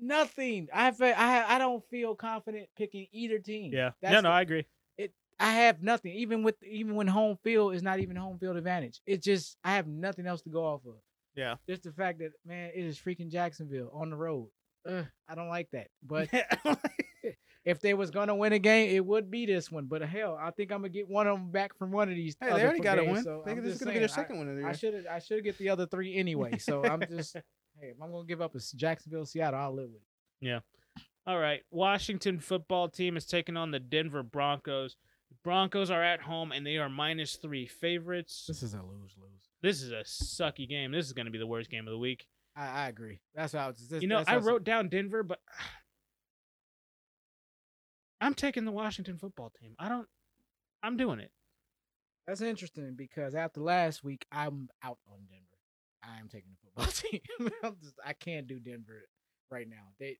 nothing. 0.00 0.68
I 0.72 0.84
have, 0.84 1.00
I 1.00 1.44
I 1.54 1.58
don't 1.58 1.82
feel 1.90 2.14
confident 2.14 2.68
picking 2.76 3.06
either 3.12 3.38
team. 3.38 3.72
Yeah. 3.72 3.90
That's 4.02 4.12
no, 4.12 4.20
no, 4.20 4.28
the- 4.28 4.34
I 4.34 4.40
agree. 4.42 4.66
It. 4.98 5.12
I 5.40 5.52
have 5.52 5.82
nothing. 5.82 6.12
Even 6.12 6.42
with 6.42 6.62
even 6.62 6.94
when 6.94 7.06
home 7.06 7.38
field 7.42 7.74
is 7.74 7.82
not 7.82 8.00
even 8.00 8.16
home 8.16 8.38
field 8.38 8.56
advantage. 8.56 9.00
It's 9.06 9.24
just 9.24 9.56
I 9.64 9.76
have 9.76 9.86
nothing 9.86 10.26
else 10.26 10.42
to 10.42 10.50
go 10.50 10.64
off 10.64 10.82
of. 10.86 10.94
Yeah. 11.34 11.56
Just 11.68 11.82
the 11.82 11.92
fact 11.92 12.18
that 12.20 12.32
man, 12.44 12.70
it 12.74 12.84
is 12.84 12.98
freaking 12.98 13.30
Jacksonville 13.30 13.90
on 13.92 14.10
the 14.10 14.16
road. 14.16 14.48
Ugh, 14.86 15.06
I 15.28 15.34
don't 15.34 15.48
like 15.48 15.68
that. 15.72 15.88
But 16.02 16.28
if 17.64 17.80
they 17.80 17.94
was 17.94 18.10
gonna 18.10 18.34
win 18.34 18.52
a 18.52 18.58
game, 18.58 18.94
it 18.94 19.04
would 19.04 19.30
be 19.30 19.46
this 19.46 19.70
one. 19.70 19.86
But 19.86 20.02
hell, 20.02 20.38
I 20.40 20.50
think 20.50 20.70
I'm 20.70 20.80
gonna 20.80 20.90
get 20.90 21.08
one 21.08 21.26
of 21.26 21.38
them 21.38 21.50
back 21.50 21.76
from 21.78 21.90
one 21.90 22.08
of 22.08 22.14
these. 22.14 22.36
Hey, 22.40 22.52
they 22.52 22.62
already 22.62 22.80
got 22.80 22.98
a 22.98 23.04
win. 23.04 23.22
So 23.22 23.42
they 23.44 23.54
this 23.54 23.74
is 23.74 23.80
gonna 23.80 23.92
be 23.92 23.98
their 23.98 24.08
second 24.08 24.38
one 24.38 24.48
of 24.48 24.56
the 24.56 24.62
I, 24.62 24.64
year. 24.64 24.70
I 24.70 24.76
should 24.76 25.06
I 25.06 25.18
should 25.18 25.44
get 25.44 25.58
the 25.58 25.70
other 25.70 25.86
three 25.86 26.16
anyway. 26.18 26.58
So 26.58 26.84
I'm 26.84 27.02
just 27.08 27.34
hey, 27.34 27.88
if 27.88 28.02
I'm 28.02 28.10
gonna 28.10 28.26
give 28.26 28.42
up 28.42 28.54
a 28.54 28.60
Jacksonville, 28.76 29.26
Seattle, 29.26 29.60
I'll 29.60 29.74
live 29.74 29.88
with 29.88 30.02
it. 30.02 30.46
Yeah. 30.46 30.60
All 31.26 31.38
right. 31.38 31.62
Washington 31.70 32.38
football 32.38 32.88
team 32.88 33.16
is 33.16 33.24
taking 33.24 33.56
on 33.56 33.70
the 33.70 33.80
Denver 33.80 34.22
Broncos. 34.22 34.96
Broncos 35.42 35.90
are 35.90 36.02
at 36.02 36.20
home 36.20 36.52
and 36.52 36.66
they 36.66 36.76
are 36.76 36.88
minus 36.88 37.36
three 37.36 37.66
favorites. 37.66 38.44
This 38.46 38.62
is 38.62 38.74
a 38.74 38.82
lose 38.82 39.14
lose. 39.18 39.53
This 39.64 39.80
is 39.80 39.92
a 39.92 40.02
sucky 40.04 40.68
game. 40.68 40.92
This 40.92 41.06
is 41.06 41.14
going 41.14 41.24
to 41.24 41.32
be 41.32 41.38
the 41.38 41.46
worst 41.46 41.70
game 41.70 41.88
of 41.88 41.90
the 41.90 41.98
week. 41.98 42.26
I, 42.54 42.66
I 42.66 42.88
agree. 42.88 43.20
That's 43.34 43.54
what 43.54 43.62
I 43.62 43.66
was. 43.68 43.88
That's, 43.88 44.02
You 44.02 44.08
know, 44.08 44.22
I 44.26 44.36
wrote 44.36 44.62
down 44.62 44.90
Denver, 44.90 45.22
but 45.22 45.40
I'm 48.20 48.34
taking 48.34 48.66
the 48.66 48.72
Washington 48.72 49.16
football 49.16 49.50
team. 49.58 49.74
I 49.78 49.88
don't. 49.88 50.06
I'm 50.82 50.98
doing 50.98 51.18
it. 51.18 51.30
That's 52.26 52.42
interesting 52.42 52.92
because 52.94 53.34
after 53.34 53.62
last 53.62 54.04
week, 54.04 54.26
I'm 54.30 54.68
out 54.82 54.98
on 55.10 55.20
Denver. 55.30 55.46
I 56.02 56.20
am 56.20 56.28
taking 56.28 56.50
the 56.50 56.82
football 56.82 56.92
team. 56.92 57.50
I'm 57.64 57.76
just, 57.82 57.94
I 58.04 58.12
can't 58.12 58.46
do 58.46 58.60
Denver 58.60 59.08
right 59.50 59.66
now. 59.66 59.92
They, 59.98 60.18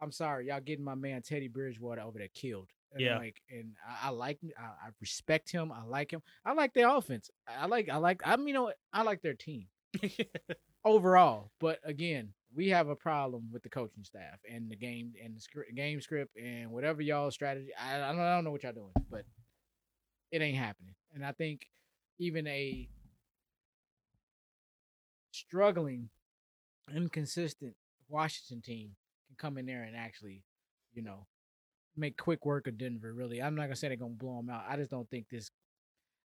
I'm 0.00 0.12
sorry, 0.12 0.48
y'all 0.48 0.60
getting 0.60 0.84
my 0.84 0.94
man 0.94 1.22
Teddy 1.22 1.48
Bridgewater 1.48 2.02
over 2.02 2.18
there 2.18 2.28
killed. 2.34 2.68
And, 2.92 3.00
Yeah. 3.02 3.18
like, 3.18 3.40
and 3.50 3.72
I, 3.88 4.08
I 4.08 4.10
like, 4.10 4.38
I, 4.58 4.62
I 4.64 4.90
respect 5.00 5.50
him. 5.50 5.72
I 5.72 5.82
like 5.84 6.10
him. 6.12 6.22
I 6.44 6.52
like 6.52 6.74
their 6.74 6.88
offense. 6.88 7.30
I 7.48 7.66
like, 7.66 7.88
I 7.88 7.96
like. 7.96 8.20
I 8.24 8.36
mean, 8.36 8.48
you 8.48 8.54
know. 8.54 8.72
I 8.92 9.02
like 9.02 9.20
their 9.22 9.34
team 9.34 9.66
overall. 10.84 11.50
But 11.60 11.80
again, 11.84 12.32
we 12.54 12.68
have 12.68 12.88
a 12.88 12.94
problem 12.96 13.48
with 13.52 13.62
the 13.64 13.68
coaching 13.68 14.04
staff 14.04 14.38
and 14.48 14.70
the 14.70 14.76
game 14.76 15.12
and 15.24 15.36
the 15.36 15.40
script, 15.40 15.74
game 15.74 16.00
script 16.00 16.36
and 16.36 16.70
whatever 16.70 17.02
y'all 17.02 17.30
strategy. 17.32 17.70
I, 17.80 17.96
I 17.96 18.12
don't, 18.12 18.20
I 18.20 18.34
don't 18.36 18.44
know 18.44 18.52
what 18.52 18.62
y'all 18.62 18.72
doing, 18.72 18.92
but 19.10 19.24
it 20.30 20.40
ain't 20.40 20.56
happening. 20.58 20.94
And 21.14 21.24
I 21.26 21.32
think 21.32 21.66
even 22.20 22.46
a 22.46 22.88
struggling, 25.32 26.10
inconsistent 26.94 27.74
Washington 28.08 28.62
team 28.62 28.90
come 29.34 29.58
in 29.58 29.66
there 29.66 29.82
and 29.82 29.96
actually, 29.96 30.42
you 30.94 31.02
know, 31.02 31.26
make 31.96 32.16
quick 32.16 32.44
work 32.46 32.66
of 32.66 32.78
Denver. 32.78 33.12
Really, 33.12 33.42
I'm 33.42 33.54
not 33.54 33.64
gonna 33.64 33.76
say 33.76 33.88
they're 33.88 33.96
gonna 33.96 34.14
blow 34.14 34.36
them 34.36 34.50
out. 34.50 34.64
I 34.68 34.76
just 34.76 34.90
don't 34.90 35.08
think 35.10 35.28
this. 35.30 35.50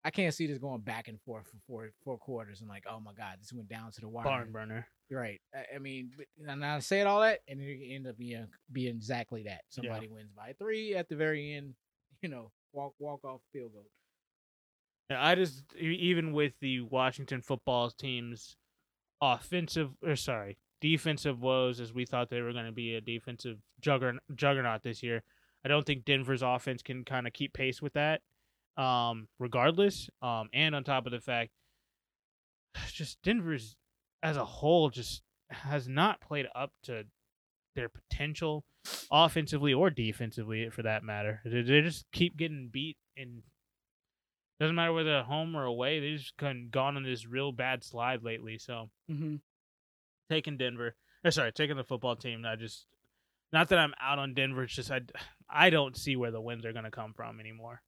I 0.04 0.10
can't 0.10 0.32
see 0.32 0.46
this 0.46 0.58
going 0.58 0.80
back 0.80 1.08
and 1.08 1.20
forth 1.22 1.46
for 1.46 1.56
four 1.66 1.90
four 2.04 2.18
quarters 2.18 2.60
and 2.60 2.68
like, 2.68 2.84
oh 2.88 3.00
my 3.00 3.12
god, 3.12 3.36
this 3.40 3.52
went 3.52 3.68
down 3.68 3.90
to 3.92 4.00
the 4.00 4.08
wire. 4.08 4.24
Barn 4.24 4.52
burner. 4.52 4.86
Right. 5.10 5.40
I, 5.54 5.76
I 5.76 5.78
mean, 5.78 6.12
but- 6.16 6.26
and 6.50 6.64
I 6.64 6.78
said 6.80 7.06
all 7.06 7.20
that, 7.22 7.40
and 7.48 7.60
it 7.60 7.78
ended 7.94 8.10
up 8.10 8.18
being 8.18 8.46
being 8.72 8.94
exactly 8.96 9.42
that. 9.44 9.62
Somebody 9.68 10.08
wins 10.08 10.30
by 10.36 10.54
three 10.58 10.94
at 10.94 11.08
the 11.08 11.16
very 11.16 11.54
end. 11.54 11.74
You 12.20 12.28
know, 12.28 12.50
walk 12.72 12.94
walk 12.98 13.24
off 13.24 13.42
field 13.52 13.72
goal. 13.72 13.86
Yeah, 15.08 15.24
I 15.24 15.36
just 15.36 15.62
even 15.78 16.32
with 16.32 16.52
the 16.60 16.80
Washington 16.80 17.42
football 17.42 17.90
team's 17.90 18.56
offensive 19.20 19.90
or 20.04 20.16
sorry 20.16 20.58
defensive 20.80 21.40
woes, 21.40 21.80
as 21.80 21.92
we 21.92 22.04
thought 22.04 22.30
they 22.30 22.40
were 22.40 22.52
going 22.52 22.66
to 22.66 22.72
be 22.72 22.94
a 22.94 23.00
defensive 23.00 23.58
juggernaut, 23.80 24.82
this 24.82 25.02
year. 25.02 25.22
I 25.64 25.68
don't 25.68 25.84
think 25.84 26.04
Denver's 26.04 26.42
offense 26.42 26.82
can 26.82 27.04
kind 27.04 27.26
of 27.26 27.32
keep 27.32 27.52
pace 27.52 27.82
with 27.82 27.94
that. 27.94 28.20
Um, 28.76 29.26
regardless, 29.40 30.08
um, 30.22 30.48
and 30.52 30.74
on 30.74 30.84
top 30.84 31.06
of 31.06 31.12
the 31.12 31.20
fact, 31.20 31.50
just 32.92 33.20
Denver's 33.22 33.76
as 34.22 34.36
a 34.36 34.44
whole 34.44 34.90
just 34.90 35.22
has 35.50 35.88
not 35.88 36.20
played 36.20 36.46
up 36.54 36.72
to 36.84 37.04
their 37.74 37.88
potential 37.88 38.64
offensively 39.10 39.72
or 39.72 39.90
defensively 39.90 40.68
for 40.70 40.82
that 40.82 41.02
matter. 41.02 41.40
They, 41.44 41.62
they 41.62 41.80
just 41.80 42.06
keep 42.12 42.36
getting 42.36 42.68
beat 42.72 42.96
and 43.16 43.42
doesn't 44.60 44.74
matter 44.74 44.92
whether 44.92 45.18
at 45.18 45.26
home 45.26 45.56
or 45.56 45.64
away. 45.64 46.00
They 46.00 46.16
just 46.16 46.36
gone 46.36 46.96
on 46.96 47.02
this 47.04 47.26
real 47.26 47.52
bad 47.52 47.84
slide 47.84 48.22
lately. 48.22 48.58
So 48.58 48.90
Mm-hmm. 49.10 49.36
Taking 50.28 50.56
Denver, 50.56 50.94
or 51.24 51.30
sorry, 51.30 51.52
taking 51.52 51.76
the 51.76 51.84
football 51.84 52.16
team. 52.16 52.44
I 52.46 52.56
just 52.56 52.86
not 53.52 53.68
that 53.68 53.78
I'm 53.78 53.94
out 54.00 54.18
on 54.18 54.34
Denver. 54.34 54.64
It's 54.64 54.74
just 54.74 54.90
I 54.90 55.00
I 55.50 55.70
don't 55.70 55.96
see 55.96 56.16
where 56.16 56.30
the 56.30 56.40
wins 56.40 56.64
are 56.64 56.72
going 56.72 56.84
to 56.84 56.90
come 56.90 57.12
from 57.14 57.40
anymore. 57.40 57.82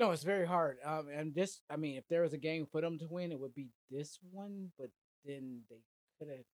No, 0.00 0.12
it's 0.12 0.22
very 0.22 0.46
hard. 0.46 0.78
Um, 0.84 1.08
and 1.12 1.34
this, 1.34 1.60
I 1.68 1.76
mean, 1.76 1.96
if 1.96 2.04
there 2.08 2.22
was 2.22 2.32
a 2.32 2.38
game 2.38 2.66
for 2.70 2.80
them 2.80 2.98
to 3.00 3.08
win, 3.10 3.32
it 3.32 3.40
would 3.40 3.54
be 3.54 3.70
this 3.90 4.18
one. 4.30 4.70
But 4.78 4.90
then 5.24 5.62
they 5.68 5.78
could 6.18 6.28
have, 6.28 6.44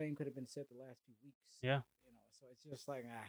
same 0.00 0.14
could 0.14 0.26
have 0.26 0.34
been 0.36 0.46
said 0.46 0.64
the 0.70 0.80
last 0.80 1.00
few 1.04 1.14
weeks. 1.24 1.58
Yeah. 1.60 1.80
You 2.06 2.12
know, 2.12 2.22
so 2.40 2.46
it's 2.52 2.62
just 2.62 2.86
like 2.86 3.04
ah, 3.10 3.26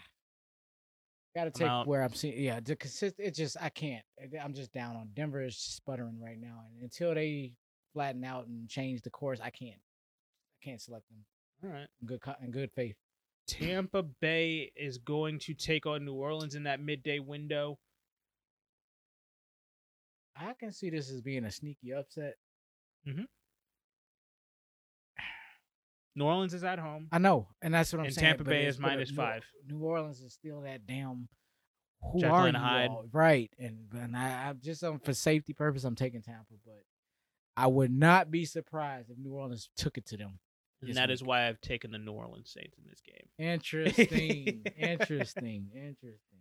got 1.35 1.53
to 1.53 1.65
I'm 1.65 1.81
take 1.81 1.87
where 1.87 2.03
I'm 2.03 2.13
seeing. 2.13 2.39
Yeah, 2.39 2.59
the 2.59 2.75
consist. 2.75 3.15
It 3.17 3.33
just 3.33 3.57
I 3.59 3.69
can't. 3.69 4.03
I'm 4.41 4.53
just 4.53 4.71
down 4.71 4.95
on 4.95 5.09
Denver 5.15 5.43
is 5.43 5.57
sputtering 5.57 6.19
right 6.21 6.39
now, 6.39 6.61
and 6.71 6.83
until 6.83 7.15
they 7.15 7.53
flatten 7.93 8.23
out 8.23 8.45
and 8.45 8.69
change 8.69 9.01
the 9.01 9.09
course, 9.09 9.39
I 9.41 9.49
can't. 9.49 9.81
Can't 10.63 10.81
select 10.81 11.05
them 11.09 11.25
All 11.63 11.69
right. 11.75 11.87
in 12.01 12.07
good 12.07 12.21
in 12.43 12.51
good 12.51 12.71
faith. 12.71 12.95
Tampa 13.47 14.03
Bay 14.03 14.71
is 14.75 14.97
going 14.99 15.39
to 15.39 15.53
take 15.53 15.85
on 15.85 16.05
New 16.05 16.13
Orleans 16.13 16.53
in 16.55 16.63
that 16.63 16.79
midday 16.81 17.19
window. 17.19 17.79
I 20.35 20.53
can 20.53 20.71
see 20.71 20.89
this 20.89 21.09
as 21.09 21.21
being 21.21 21.45
a 21.45 21.51
sneaky 21.51 21.93
upset. 21.93 22.35
New 26.15 26.25
Orleans 26.25 26.53
is 26.53 26.63
at 26.63 26.79
home. 26.79 27.07
I 27.11 27.17
know, 27.17 27.47
and 27.61 27.73
that's 27.73 27.93
what 27.93 27.99
I'm 27.99 28.05
And 28.05 28.13
saying. 28.13 28.27
Tampa 28.37 28.43
Bay 28.43 28.65
is 28.65 28.77
minus 28.79 29.09
New- 29.11 29.15
five. 29.15 29.43
New 29.67 29.79
Orleans 29.79 30.19
is 30.21 30.33
still 30.33 30.61
that 30.61 30.85
damn. 30.85 31.27
Who 32.13 32.21
Jekyll 32.21 32.35
are 32.35 32.47
and 32.47 32.57
you 32.57 32.63
Hyde. 32.63 32.89
all? 32.89 33.05
Right, 33.11 33.51
and 33.59 33.87
and 33.93 34.15
I, 34.15 34.47
I'm 34.49 34.59
just 34.61 34.83
um, 34.83 34.99
for 34.99 35.13
safety 35.13 35.53
purpose, 35.53 35.83
I'm 35.83 35.95
taking 35.95 36.21
Tampa, 36.21 36.53
but 36.65 36.83
I 37.57 37.67
would 37.67 37.91
not 37.91 38.31
be 38.31 38.45
surprised 38.45 39.09
if 39.09 39.17
New 39.17 39.33
Orleans 39.33 39.69
took 39.75 39.97
it 39.97 40.05
to 40.07 40.17
them. 40.17 40.39
And 40.81 40.95
that 40.95 41.09
is 41.11 41.21
week. 41.21 41.27
why 41.27 41.47
I've 41.47 41.59
taken 41.61 41.91
the 41.91 41.97
New 41.97 42.11
Orleans 42.13 42.51
Saints 42.51 42.77
in 42.77 42.85
this 42.89 43.01
game. 43.01 43.27
Interesting, 43.37 44.63
interesting, 44.77 45.67
interesting. 45.75 46.39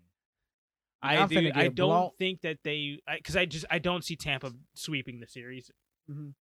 I 1.03 1.27
do, 1.27 1.51
I 1.55 1.69
don't 1.69 1.75
blown- 1.75 2.11
think 2.19 2.41
that 2.43 2.59
they 2.65 3.01
because 3.17 3.37
I, 3.37 3.45
just 3.47 3.65
I 3.71 3.79
don't 3.79 4.05
see 4.05 4.17
Tampa 4.17 4.53
sweeping 4.75 5.21
the 5.21 5.27
series. 5.29 5.71
Mhm. 6.11 6.35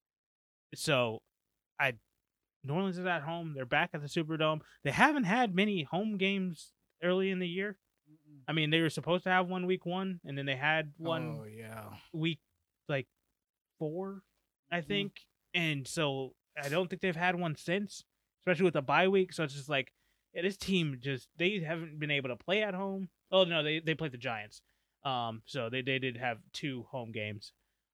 So, 0.76 1.22
I 1.80 1.94
New 2.64 2.74
Orleans 2.74 2.98
is 2.98 3.06
at 3.06 3.22
home. 3.22 3.54
They're 3.56 3.66
back 3.66 3.92
at 3.94 4.02
the 4.02 4.08
Superdome. 4.08 4.62
They 4.84 4.92
haven't 4.92 5.24
had 5.26 5.54
many 5.56 5.84
home 5.84 6.18
games 6.18 6.74
early 7.04 7.30
in 7.30 7.40
the 7.40 7.48
year. 7.48 7.78
I 8.48 8.54
mean, 8.54 8.70
they 8.72 8.82
were 8.82 8.90
supposed 8.90 9.24
to 9.26 9.30
have 9.30 9.48
one 9.48 9.66
week 9.68 9.86
one, 9.86 10.20
and 10.26 10.38
then 10.38 10.46
they 10.46 10.56
had 10.56 10.92
one 10.98 11.40
Oh 11.42 11.46
yeah. 11.46 11.84
week 12.14 12.40
like 12.90 13.08
four, 13.78 14.22
I 14.72 14.82
Mhm. 14.82 14.88
think. 14.88 15.12
And 15.54 15.88
so 15.88 16.34
I 16.62 16.70
don't 16.70 16.90
think 16.90 17.02
they've 17.02 17.16
had 17.16 17.40
one 17.40 17.56
since, 17.56 18.04
especially 18.42 18.66
with 18.66 18.74
the 18.74 18.82
bye 18.82 19.08
week. 19.08 19.34
So 19.34 19.44
it's 19.44 19.54
just 19.54 19.70
like 19.70 19.94
yeah, 20.34 20.42
this 20.42 20.58
team 20.58 20.98
just 21.02 21.28
they 21.38 21.60
haven't 21.60 22.00
been 22.00 22.12
able 22.12 22.30
to 22.30 22.36
play 22.36 22.64
at 22.64 22.74
home. 22.74 23.10
Oh 23.32 23.44
no, 23.44 23.64
they 23.64 23.80
they 23.80 23.96
played 23.96 24.12
the 24.12 24.18
Giants. 24.18 24.62
Um, 25.04 25.42
so 25.46 25.70
they 25.70 25.82
they 25.82 26.00
did 26.00 26.18
have 26.18 26.40
two 26.54 26.86
home 26.92 27.12
games. 27.12 27.54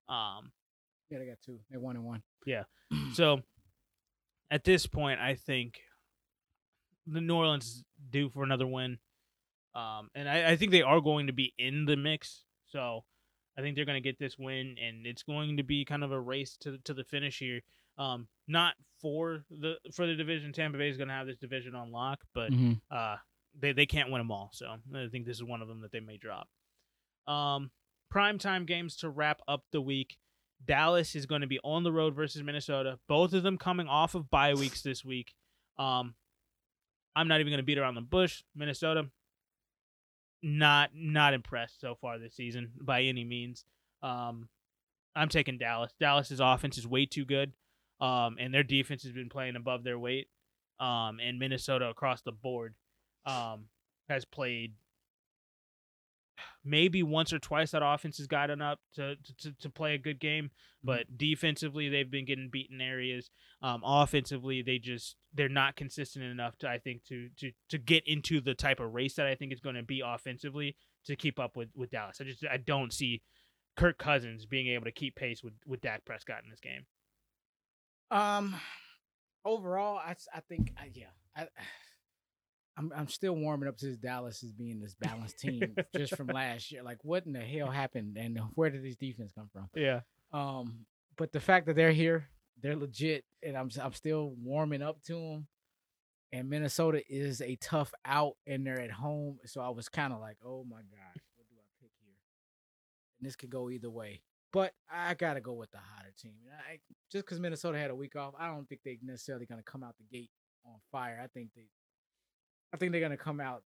Um, 0.10 0.52
Yeah, 1.10 1.20
they 1.20 1.26
got 1.26 1.38
two. 1.46 1.60
They 1.72 1.78
won 1.78 1.96
and 1.96 2.06
one. 2.06 2.24
Yeah. 2.46 2.64
so 3.14 3.42
at 4.52 4.64
this 4.64 4.86
point, 4.86 5.20
I 5.20 5.36
think 5.36 5.80
the 7.08 7.22
New 7.22 7.36
Orleans 7.36 7.66
is 7.66 7.84
due 8.10 8.30
for 8.30 8.44
another 8.44 8.68
win. 8.68 9.00
Um, 9.76 10.10
and 10.14 10.30
I, 10.30 10.52
I 10.52 10.56
think 10.56 10.72
they 10.72 10.82
are 10.82 11.02
going 11.02 11.28
to 11.28 11.34
be 11.34 11.54
in 11.58 11.86
the 11.86 11.98
mix. 11.98 12.44
So 12.68 13.04
I 13.58 13.62
think 13.62 13.76
they're 13.76 13.86
going 13.86 14.02
to 14.02 14.08
get 14.08 14.20
this 14.20 14.38
win, 14.38 14.76
and 14.82 15.06
it's 15.06 15.24
going 15.24 15.58
to 15.58 15.64
be 15.64 15.86
kind 15.86 16.04
of 16.04 16.12
a 16.12 16.20
race 16.20 16.58
to 16.62 16.78
to 16.80 16.94
the 16.94 17.04
finish 17.04 17.40
here. 17.40 17.62
Um, 17.98 18.28
not 18.48 18.74
for 19.02 19.44
the 19.50 19.76
for 19.94 20.08
the 20.08 20.16
division. 20.16 20.52
Tampa 20.54 20.78
Bay 20.78 20.90
is 20.90 20.98
going 20.98 21.10
to 21.10 21.14
have 21.14 21.28
this 21.28 21.38
division 21.38 21.76
on 21.76 21.92
lock, 21.92 22.20
but 22.34 22.52
Mm-hmm. 22.52 22.74
uh, 22.92 23.16
they 23.60 23.72
they 23.74 23.86
can't 23.86 24.10
win 24.12 24.20
them 24.20 24.32
all. 24.32 24.50
So 24.54 24.66
I 24.96 25.08
think 25.12 25.26
this 25.26 25.38
is 25.38 25.44
one 25.44 25.62
of 25.62 25.68
them 25.68 25.82
that 25.82 25.92
they 25.92 26.00
may 26.00 26.18
drop. 26.18 26.48
Um, 27.28 27.70
primetime 28.14 28.66
games 28.66 28.98
to 28.98 29.10
wrap 29.10 29.42
up 29.48 29.64
the 29.72 29.82
week. 29.82 30.18
Dallas 30.66 31.14
is 31.16 31.26
going 31.26 31.42
to 31.42 31.48
be 31.48 31.60
on 31.64 31.84
the 31.84 31.92
road 31.92 32.16
versus 32.16 32.42
Minnesota. 32.42 32.98
Both 33.08 33.34
of 33.34 33.44
them 33.44 33.58
coming 33.58 33.88
off 33.88 34.16
of 34.16 34.30
bye 34.30 34.54
weeks 34.54 34.82
this 34.82 35.04
week. 35.06 35.34
Um, 35.78 36.16
I'm 37.16 37.28
not 37.28 37.42
even 37.42 37.52
going 37.52 37.58
to 37.60 37.64
beat 37.66 37.78
around 37.78 37.96
the 37.96 38.02
bush. 38.02 38.44
Minnesota, 38.56 39.10
not 40.42 40.92
not 40.94 41.34
impressed 41.34 41.80
so 41.80 41.96
far 41.96 42.18
this 42.20 42.36
season 42.36 42.72
by 42.82 43.04
any 43.04 43.24
means. 43.24 43.66
Um, 44.02 44.50
I'm 45.16 45.30
taking 45.30 45.58
Dallas. 45.58 45.92
Dallas's 46.00 46.40
offense 46.40 46.78
is 46.78 46.88
way 46.88 47.06
too 47.06 47.24
good, 47.26 47.54
um, 48.02 48.38
and 48.40 48.54
their 48.54 48.64
defense 48.64 49.04
has 49.04 49.12
been 49.12 49.30
playing 49.30 49.56
above 49.56 49.84
their 49.84 50.00
weight. 50.00 50.28
Um, 50.80 51.20
and 51.24 51.40
Minnesota 51.40 51.86
across 51.86 52.22
the 52.22 52.32
board 52.32 52.76
um, 53.26 53.66
has 54.10 54.26
played 54.26 54.74
maybe 56.66 57.04
once 57.04 57.32
or 57.32 57.40
twice 57.40 57.72
that 57.72 57.84
offense 57.84 58.18
has 58.18 58.28
gotten 58.28 58.62
up 58.62 58.80
to, 58.96 59.16
to, 59.38 59.52
to 59.60 59.70
play 59.70 59.94
a 59.94 59.98
good 59.98 60.20
game 60.20 60.50
but 60.84 61.18
defensively 61.18 61.90
they've 61.90 62.12
been 62.12 62.26
getting 62.26 62.50
beaten 62.52 62.82
areas. 62.82 63.30
Um, 63.62 63.82
offensively 63.86 64.62
they 64.62 64.78
just 64.78 65.16
they're 65.34 65.48
not 65.50 65.76
consistent 65.76 66.26
enough 66.26 66.58
to 66.58 66.70
i 66.70 66.78
think 66.78 67.04
to 67.06 67.30
to 67.38 67.52
to 67.70 67.78
get 67.78 68.04
into 68.06 68.42
the 68.42 68.54
type 68.54 68.80
of 68.80 68.94
race 68.94 69.16
that 69.16 69.26
i 69.26 69.36
think 69.36 69.52
it's 69.52 69.62
going 69.62 69.76
to 69.76 69.84
be 69.84 70.02
offensively 70.06 70.76
to 71.06 71.16
keep 71.16 71.40
up 71.40 71.56
with 71.56 71.70
with 71.76 71.90
dallas. 71.90 72.18
I 72.20 72.26
just 72.26 72.44
i 72.52 72.58
don't 72.58 72.92
see 72.92 73.22
kirk 73.78 73.98
cousins 73.98 74.46
being 74.46 74.68
able 74.68 74.86
to 74.86 74.92
keep 74.92 75.16
pace 75.16 75.44
with 75.44 75.54
with 75.66 75.82
dak 75.82 76.04
prescott 76.06 76.44
in 76.44 76.50
this 76.50 76.60
game 76.60 76.86
Um, 78.14 78.56
overall, 79.44 79.98
I 79.98 80.16
I 80.34 80.40
think 80.42 80.74
uh, 80.78 80.84
yeah, 80.94 81.08
I, 81.36 81.48
I'm 82.78 82.92
I'm 82.96 83.08
still 83.08 83.36
warming 83.36 83.68
up 83.70 83.78
to 83.78 83.86
this 83.88 83.98
Dallas 83.98 84.44
as 84.44 84.52
being 84.52 84.80
this 84.80 84.96
balanced 84.96 85.40
team 85.40 85.76
just 85.96 86.16
from 86.16 86.28
last 86.28 86.72
year. 86.72 86.84
Like, 86.84 87.00
what 87.04 87.26
in 87.26 87.34
the 87.34 87.40
hell 87.42 87.70
happened, 87.70 88.18
and 88.18 88.40
where 88.56 88.70
did 88.70 88.84
this 88.84 88.96
defense 88.96 89.32
come 89.36 89.50
from? 89.52 89.68
yeah 89.76 90.02
Um, 90.32 90.86
but 91.18 91.32
the 91.32 91.40
fact 91.40 91.68
that 91.68 91.76
they're 91.76 91.92
here, 91.92 92.30
they're 92.62 92.76
legit, 92.76 93.26
and 93.44 93.56
I'm 93.58 93.70
I'm 93.82 93.94
still 93.94 94.34
warming 94.42 94.82
up 94.82 95.02
to 95.04 95.14
them. 95.14 95.48
and 96.32 96.50
Minnesota 96.50 97.02
is 97.08 97.42
a 97.42 97.56
tough 97.58 97.94
out, 98.06 98.34
and 98.48 98.66
they're 98.66 98.82
at 98.82 98.92
home. 98.92 99.38
So 99.46 99.62
I 99.62 99.70
was 99.70 99.88
kind 99.90 100.12
of 100.14 100.20
like, 100.20 100.38
oh 100.44 100.64
my 100.68 100.78
god, 100.78 101.22
what 101.36 101.48
do 101.50 101.56
I 101.60 101.66
pick 101.80 101.92
here? 102.04 102.16
And 103.20 103.28
this 103.28 103.36
could 103.36 103.52
go 103.52 103.70
either 103.70 103.90
way. 103.92 104.22
But 104.54 104.72
I 104.90 105.16
gotta 105.16 105.42
go 105.42 105.54
with 105.54 105.72
the 105.72 105.80
hotter 105.80 106.14
team. 106.18 106.34
I, 106.72 106.78
just 107.12 107.26
because 107.26 107.40
Minnesota 107.40 107.78
had 107.80 107.90
a 107.90 107.96
week 107.96 108.16
off, 108.16 108.36
I 108.40 108.48
don't 108.48 108.70
think 108.70 108.82
they're 108.86 108.96
necessarily 109.04 109.46
gonna 109.48 109.64
come 109.64 109.84
out 109.84 109.96
the 109.98 110.06
gate 110.18 110.30
on 110.66 110.76
fire. 110.92 111.20
I 111.22 111.28
think 111.28 111.50
they, 111.56 111.66
I 112.74 112.78
think 112.78 112.92
they're 112.92 113.02
gonna 113.02 113.18
come 113.18 113.40
out 113.42 113.64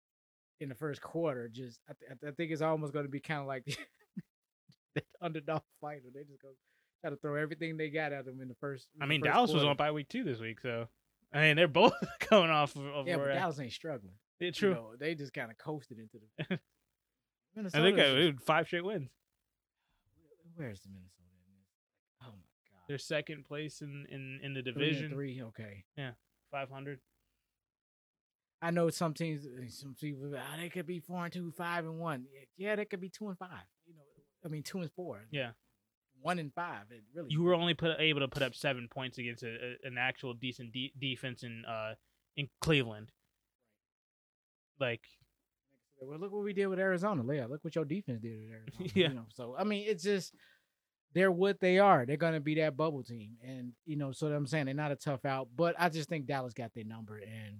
in 0.60 0.68
the 0.68 0.74
first 0.74 1.00
quarter. 1.00 1.48
Just 1.48 1.78
I, 1.88 1.92
th- 1.98 2.18
I 2.26 2.30
think 2.32 2.50
it's 2.50 2.62
almost 2.62 2.92
gonna 2.92 3.06
be 3.08 3.20
kind 3.20 3.40
of 3.40 3.46
like 3.46 3.64
the 4.96 5.02
underdog 5.20 5.62
fighter. 5.80 6.02
They 6.12 6.24
just 6.24 6.42
go 6.42 6.48
try 7.00 7.10
to 7.10 7.16
throw 7.16 7.36
everything 7.36 7.76
they 7.76 7.88
got 7.88 8.12
at 8.12 8.24
them 8.24 8.40
in 8.40 8.48
the 8.48 8.54
first. 8.56 8.88
I 9.00 9.04
in 9.04 9.08
the 9.08 9.14
mean, 9.14 9.20
first 9.22 9.32
Dallas 9.32 9.52
was 9.52 9.62
on 9.64 9.76
bye 9.76 9.92
week 9.92 10.08
two 10.08 10.24
this 10.24 10.40
week, 10.40 10.60
so 10.60 10.88
I 11.32 11.42
mean 11.42 11.56
they're 11.56 11.68
both 11.68 11.94
coming 12.20 12.50
off 12.50 12.74
of. 12.74 13.06
Yeah, 13.06 13.18
but 13.18 13.28
Dallas 13.32 13.60
ain't 13.60 13.72
struggling. 13.72 14.14
Yeah, 14.40 14.46
You 14.46 14.52
true. 14.52 14.74
know, 14.74 14.90
they 14.98 15.14
just 15.14 15.32
kind 15.32 15.50
of 15.52 15.58
coasted 15.58 15.98
into 16.00 16.18
the. 16.18 16.54
I 16.54 16.58
Minnesota. 17.54 17.84
think 17.84 17.98
uh, 18.00 18.02
I, 18.02 18.44
five 18.44 18.66
straight 18.66 18.84
wins. 18.84 19.10
Where's 20.56 20.80
the 20.80 20.88
Minnesota 20.88 21.28
in 21.46 21.54
this? 21.56 21.68
Oh 22.22 22.26
my 22.26 22.30
god. 22.70 22.82
They're 22.88 22.98
second 22.98 23.44
place 23.46 23.80
in 23.80 24.06
in 24.10 24.40
in 24.42 24.54
the 24.54 24.62
division, 24.62 25.10
Three. 25.12 25.42
Okay. 25.42 25.84
yeah, 25.96 26.12
five 26.50 26.70
hundred. 26.70 27.00
I 28.64 28.70
know 28.70 28.90
some 28.90 29.12
teams, 29.12 29.44
some 29.76 29.96
people, 30.00 30.32
oh, 30.36 30.56
they 30.60 30.68
could 30.68 30.86
be 30.86 31.00
four 31.00 31.24
and 31.24 31.32
two, 31.32 31.50
five 31.50 31.84
and 31.84 31.98
one. 31.98 32.26
Yeah, 32.56 32.76
they 32.76 32.84
could 32.84 33.00
be 33.00 33.08
two 33.08 33.28
and 33.28 33.36
five. 33.36 33.48
You 33.86 33.94
know, 33.94 34.02
I 34.44 34.48
mean, 34.48 34.62
two 34.62 34.78
and 34.78 34.90
four. 34.92 35.22
Yeah. 35.32 35.50
One 36.20 36.38
and 36.38 36.54
five. 36.54 36.82
It 36.90 37.02
really. 37.12 37.26
You 37.32 37.42
were 37.42 37.54
only 37.54 37.74
put 37.74 37.98
able 37.98 38.20
to 38.20 38.28
put 38.28 38.44
up 38.44 38.54
seven 38.54 38.86
points 38.88 39.18
against 39.18 39.42
a, 39.42 39.48
a, 39.48 39.88
an 39.88 39.96
actual 39.98 40.34
decent 40.34 40.72
de- 40.72 40.92
defense 41.00 41.42
in 41.42 41.64
uh 41.64 41.94
in 42.36 42.48
Cleveland. 42.60 43.10
Like 44.78 45.02
Well, 46.06 46.18
look 46.18 46.32
what 46.32 46.44
we 46.44 46.52
did 46.52 46.66
with 46.66 46.78
Arizona. 46.78 47.22
Leah, 47.22 47.46
look 47.48 47.64
what 47.64 47.74
your 47.74 47.84
defense 47.84 48.20
did 48.20 48.38
with 48.38 48.50
Arizona. 48.52 48.90
Yeah. 48.94 49.08
You 49.08 49.14
know, 49.14 49.26
so 49.30 49.54
I 49.58 49.64
mean, 49.64 49.84
it's 49.88 50.02
just 50.02 50.34
they're 51.14 51.30
what 51.32 51.60
they 51.60 51.78
are. 51.78 52.06
They're 52.06 52.16
gonna 52.16 52.40
be 52.40 52.54
that 52.56 52.76
bubble 52.76 53.02
team, 53.02 53.32
and 53.46 53.72
you 53.84 53.96
know, 53.96 54.12
so 54.12 54.28
I'm 54.28 54.46
saying 54.46 54.66
they're 54.66 54.74
not 54.74 54.92
a 54.92 54.96
tough 54.96 55.24
out. 55.24 55.48
But 55.54 55.74
I 55.78 55.88
just 55.88 56.08
think 56.08 56.26
Dallas 56.26 56.52
got 56.54 56.72
their 56.74 56.84
number, 56.84 57.18
and 57.18 57.58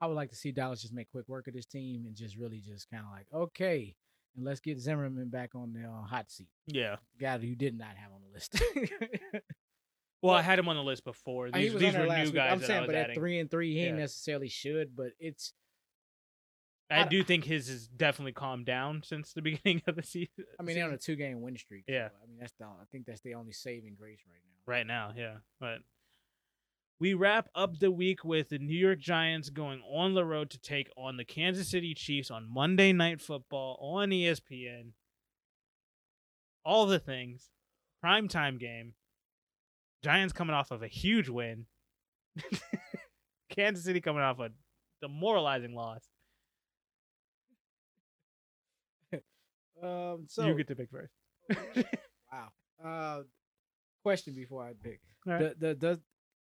I 0.00 0.06
would 0.06 0.14
like 0.16 0.30
to 0.30 0.36
see 0.36 0.52
Dallas 0.52 0.82
just 0.82 0.92
make 0.92 1.10
quick 1.10 1.28
work 1.28 1.48
of 1.48 1.54
this 1.54 1.66
team 1.66 2.04
and 2.06 2.14
just 2.14 2.36
really 2.36 2.60
just 2.60 2.90
kind 2.90 3.04
of 3.04 3.10
like, 3.10 3.26
okay, 3.32 3.94
and 4.36 4.44
let's 4.44 4.60
get 4.60 4.78
Zimmerman 4.78 5.30
back 5.30 5.54
on 5.54 5.72
the 5.72 5.88
uh, 5.88 6.02
hot 6.02 6.30
seat. 6.30 6.48
yeah. 6.66 6.96
Guy 7.18 7.38
who 7.38 7.54
did 7.54 7.78
not 7.78 7.96
have 7.96 8.12
on 8.12 8.20
the 8.22 8.32
list. 8.34 8.60
Well, 10.22 10.34
I 10.34 10.40
had 10.40 10.58
him 10.58 10.70
on 10.70 10.76
the 10.76 10.82
list 10.82 11.04
before. 11.04 11.48
He 11.48 11.52
These, 11.52 11.74
these 11.74 11.92
were 11.94 12.06
new 12.06 12.24
week. 12.24 12.34
guys 12.34 12.52
I'm 12.52 12.62
saying, 12.62 12.86
but 12.86 12.94
at 12.94 13.04
adding. 13.04 13.14
three 13.14 13.38
and 13.40 13.50
three, 13.50 13.74
he 13.74 13.84
Yeah. 13.84 13.92
necessarily 13.92 14.48
should, 14.48 14.96
but 14.96 15.08
it's 15.18 15.52
I 16.90 17.00
I- 17.02 17.08
do 17.08 17.22
think 17.24 17.44
his 17.44 17.68
has 17.68 17.88
definitely 17.88 18.32
calmed 18.32 18.66
down 18.66 19.02
since 19.04 19.32
the 19.32 19.42
beginning 19.42 19.82
of 19.86 19.96
the 19.96 20.02
season. 20.02 20.44
I 20.60 20.62
mean, 20.62 20.76
they're 20.76 20.86
on 20.86 20.92
a 20.94 20.98
two 20.98 21.16
game 21.16 21.40
win 21.40 21.56
streak. 21.56 21.84
Yeah. 21.88 22.08
so, 22.08 22.14
I 22.22 22.26
mean, 22.26 22.38
that's 22.38 22.52
the 22.58 22.64
I 22.66 22.84
think 22.92 23.06
that's 23.06 23.20
the 23.22 23.34
only 23.34 23.52
saving 23.52 23.94
grace 23.98 24.20
right 24.28 24.40
now. 24.46 24.72
right 24.72 24.86
now, 24.86 25.12
yeah. 25.16 25.36
But 25.60 25.78
we 27.00 27.14
wrap 27.14 27.48
up 27.54 27.78
the 27.80 27.90
week 27.90 28.24
with 28.24 28.50
the 28.50 28.58
New 28.58 28.76
York 28.78 28.98
Giants 29.00 29.50
going 29.50 29.80
on 29.82 30.14
the 30.14 30.24
road 30.24 30.50
to 30.50 30.58
take 30.58 30.88
on 30.96 31.16
the 31.16 31.24
Kansas 31.24 31.68
City 31.70 31.92
Chiefs 31.94 32.30
on 32.30 32.48
Monday 32.48 32.92
Night 32.92 33.20
Football 33.20 33.78
on 33.80 34.10
ESPN. 34.10 34.92
All 36.64 36.86
the 36.86 36.98
things, 37.00 37.50
prime 38.00 38.28
time 38.28 38.58
game. 38.58 38.94
Giants 40.02 40.32
coming 40.32 40.54
off 40.54 40.70
of 40.70 40.82
a 40.82 40.88
huge 40.88 41.28
win. 41.28 41.66
Kansas 43.50 43.84
City 43.84 44.00
coming 44.00 44.22
off 44.22 44.38
a 44.38 44.50
demoralizing 45.00 45.74
loss. 45.74 46.04
Um, 49.84 50.26
so 50.28 50.46
you 50.46 50.54
get 50.54 50.68
to 50.68 50.74
pick 50.74 50.88
first. 50.90 51.12
wow. 52.32 52.48
Uh, 52.84 53.22
question 54.02 54.34
before 54.34 54.64
I 54.64 54.72
pick: 54.82 55.00
right. 55.26 55.58
the, 55.58 55.66
the 55.66 55.74
does 55.74 55.98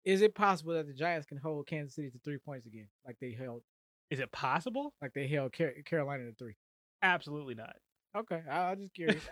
is 0.05 0.21
it 0.21 0.35
possible 0.35 0.73
that 0.73 0.87
the 0.87 0.93
Giants 0.93 1.27
can 1.27 1.37
hold 1.37 1.67
Kansas 1.67 1.95
City 1.95 2.09
to 2.09 2.19
three 2.23 2.37
points 2.37 2.65
again, 2.65 2.87
like 3.05 3.17
they 3.21 3.31
held 3.31 3.61
Is 4.09 4.19
it 4.19 4.31
possible? 4.31 4.93
like 5.01 5.13
they 5.13 5.27
held 5.27 5.53
Car- 5.53 5.73
Carolina 5.85 6.25
to 6.25 6.33
three? 6.33 6.55
Absolutely 7.03 7.55
not. 7.55 7.75
Okay, 8.15 8.41
I, 8.49 8.71
I'm 8.71 8.81
just 8.81 8.93
curious. 8.93 9.23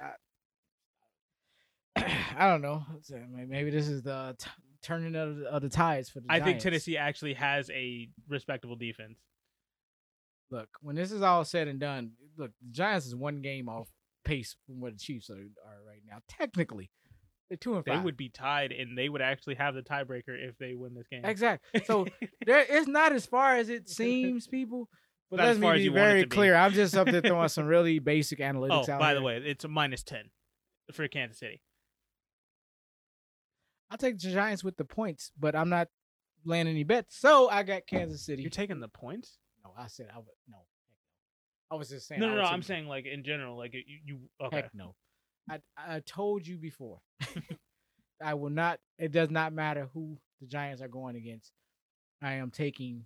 I, 1.95 2.23
I 2.37 2.49
don't 2.49 2.61
know. 2.61 2.83
Maybe 3.47 3.71
this 3.71 3.87
is 3.87 4.03
the 4.03 4.35
t- 4.37 4.49
turning 4.81 5.15
of 5.15 5.37
the, 5.37 5.45
of 5.45 5.61
the 5.61 5.69
tides 5.69 6.09
for 6.09 6.19
the. 6.19 6.27
I 6.29 6.39
think 6.39 6.59
Tennessee 6.59 6.97
actually 6.97 7.33
has 7.33 7.69
a 7.71 8.09
respectable 8.27 8.75
defense. 8.75 9.19
Look, 10.51 10.69
when 10.81 10.95
this 10.95 11.11
is 11.11 11.21
all 11.21 11.45
said 11.45 11.67
and 11.67 11.79
done, 11.79 12.13
look, 12.37 12.51
the 12.61 12.71
Giants 12.71 13.05
is 13.05 13.15
one 13.15 13.41
game 13.41 13.69
off 13.69 13.87
pace 14.29 14.55
from 14.65 14.79
where 14.79 14.91
the 14.91 14.97
Chiefs 14.97 15.29
are, 15.29 15.33
are 15.35 15.83
right 15.87 16.01
now. 16.07 16.19
Technically, 16.27 16.89
they're 17.49 17.57
two 17.57 17.75
and 17.75 17.83
They 17.83 17.91
five. 17.95 18.03
would 18.03 18.17
be 18.17 18.29
tied, 18.29 18.71
and 18.71 18.97
they 18.97 19.09
would 19.09 19.21
actually 19.21 19.55
have 19.55 19.75
the 19.75 19.81
tiebreaker 19.81 20.29
if 20.29 20.57
they 20.57 20.75
win 20.75 20.93
this 20.93 21.07
game. 21.07 21.25
exactly. 21.25 21.81
So 21.85 22.05
there, 22.45 22.65
it's 22.69 22.87
not 22.87 23.11
as 23.11 23.25
far 23.25 23.57
as 23.57 23.69
it 23.69 23.89
seems, 23.89 24.47
people. 24.47 24.87
But 25.31 25.37
Not 25.37 25.45
let 25.47 25.57
me 25.59 25.73
be 25.73 25.83
you 25.83 25.91
want 25.91 26.01
it 26.01 26.07
very 26.07 26.21
to 26.21 26.27
be. 26.27 26.35
clear. 26.35 26.55
I'm 26.55 26.73
just 26.73 26.97
up 26.97 27.07
there 27.07 27.21
throwing 27.21 27.49
some 27.49 27.65
really 27.67 27.99
basic 27.99 28.39
oh, 28.39 28.43
analytics 28.43 28.89
out 28.89 28.99
by 28.99 29.13
the 29.13 29.21
way, 29.21 29.37
it's 29.37 29.63
a 29.63 29.67
minus 29.67 30.01
ten 30.03 30.31
for 30.91 31.07
Kansas 31.07 31.37
City. 31.39 31.61
I'll 33.91 33.97
take 33.97 34.17
the 34.19 34.31
Giants 34.31 34.63
with 34.63 34.77
the 34.77 34.85
points, 34.85 35.31
but 35.39 35.55
I'm 35.55 35.69
not 35.69 35.87
laying 36.45 36.67
any 36.67 36.83
bets. 36.83 37.15
So 37.19 37.49
I 37.49 37.63
got 37.63 37.87
Kansas 37.87 38.25
City. 38.25 38.41
You're 38.43 38.51
taking 38.51 38.79
the 38.79 38.87
points? 38.87 39.37
no, 39.63 39.71
I 39.77 39.87
said 39.87 40.07
I 40.13 40.17
would 40.17 40.25
no. 40.47 40.57
I 41.71 41.75
was 41.75 41.89
just 41.89 42.07
saying. 42.07 42.21
No, 42.21 42.29
no, 42.29 42.35
no. 42.35 42.43
I'm 42.43 42.63
saying 42.63 42.87
like 42.87 43.05
in 43.05 43.23
general, 43.23 43.57
like 43.57 43.73
you. 43.73 43.83
you 44.05 44.19
okay. 44.41 44.57
Heck 44.57 44.71
no. 44.73 44.95
I 45.49 45.59
I 45.77 45.99
told 46.01 46.45
you 46.45 46.57
before. 46.57 46.99
I 48.23 48.33
will 48.33 48.49
not. 48.49 48.79
It 48.97 49.11
does 49.11 49.29
not 49.29 49.53
matter 49.53 49.89
who 49.93 50.17
the 50.41 50.47
Giants 50.47 50.81
are 50.81 50.87
going 50.87 51.15
against. 51.15 51.51
I 52.21 52.33
am 52.33 52.51
taking 52.51 53.05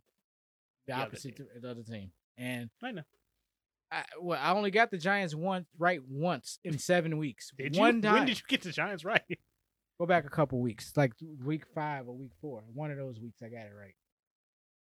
the, 0.88 0.94
The 0.94 1.00
opposite 1.00 1.36
team. 1.38 1.48
the 1.62 1.70
other 1.70 1.84
team, 1.84 2.12
and 2.38 2.70
I 2.82 2.92
know. 2.92 3.04
I 3.92 4.04
well, 4.20 4.40
I 4.42 4.54
only 4.54 4.72
got 4.72 4.92
the 4.92 4.98
Giants 4.98 5.36
one 5.36 5.66
right 5.78 6.02
once 6.08 6.60
in 6.64 6.80
seven 6.80 7.18
weeks. 7.18 7.52
Did 7.58 7.78
one 7.78 7.98
you? 7.98 8.02
time. 8.02 8.14
When 8.14 8.26
did 8.26 8.38
you 8.38 8.44
get 8.48 8.62
the 8.62 8.72
Giants 8.72 9.06
right? 9.06 9.22
Go 10.00 10.08
back 10.08 10.26
a 10.26 10.30
couple 10.30 10.60
weeks, 10.60 10.92
like 10.96 11.14
week 11.46 11.66
five 11.76 12.08
or 12.08 12.16
week 12.16 12.32
four. 12.42 12.64
One 12.74 12.90
of 12.90 12.98
those 12.98 13.20
weeks, 13.20 13.44
I 13.44 13.50
got 13.50 13.68
it 13.68 13.74
right. 13.80 13.94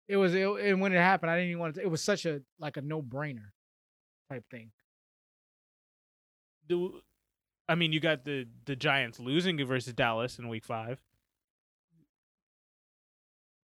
It 0.08 0.16
was, 0.16 0.34
it, 0.34 0.46
and 0.46 0.80
when 0.80 0.92
it 0.92 0.98
happened, 0.98 1.30
I 1.30 1.36
didn't 1.36 1.50
even 1.50 1.60
want 1.60 1.74
to. 1.74 1.80
It 1.82 1.90
was 1.90 2.02
such 2.02 2.24
a 2.24 2.42
like 2.60 2.76
a 2.76 2.82
no 2.82 3.02
brainer 3.02 3.50
type 4.32 4.44
thing. 4.50 4.70
Do 6.68 7.00
I 7.68 7.74
mean 7.74 7.92
you 7.92 8.00
got 8.00 8.24
the 8.24 8.46
the 8.64 8.76
Giants 8.76 9.18
losing 9.18 9.64
versus 9.66 9.92
Dallas 9.92 10.38
in 10.38 10.48
Week 10.48 10.64
Five? 10.64 11.00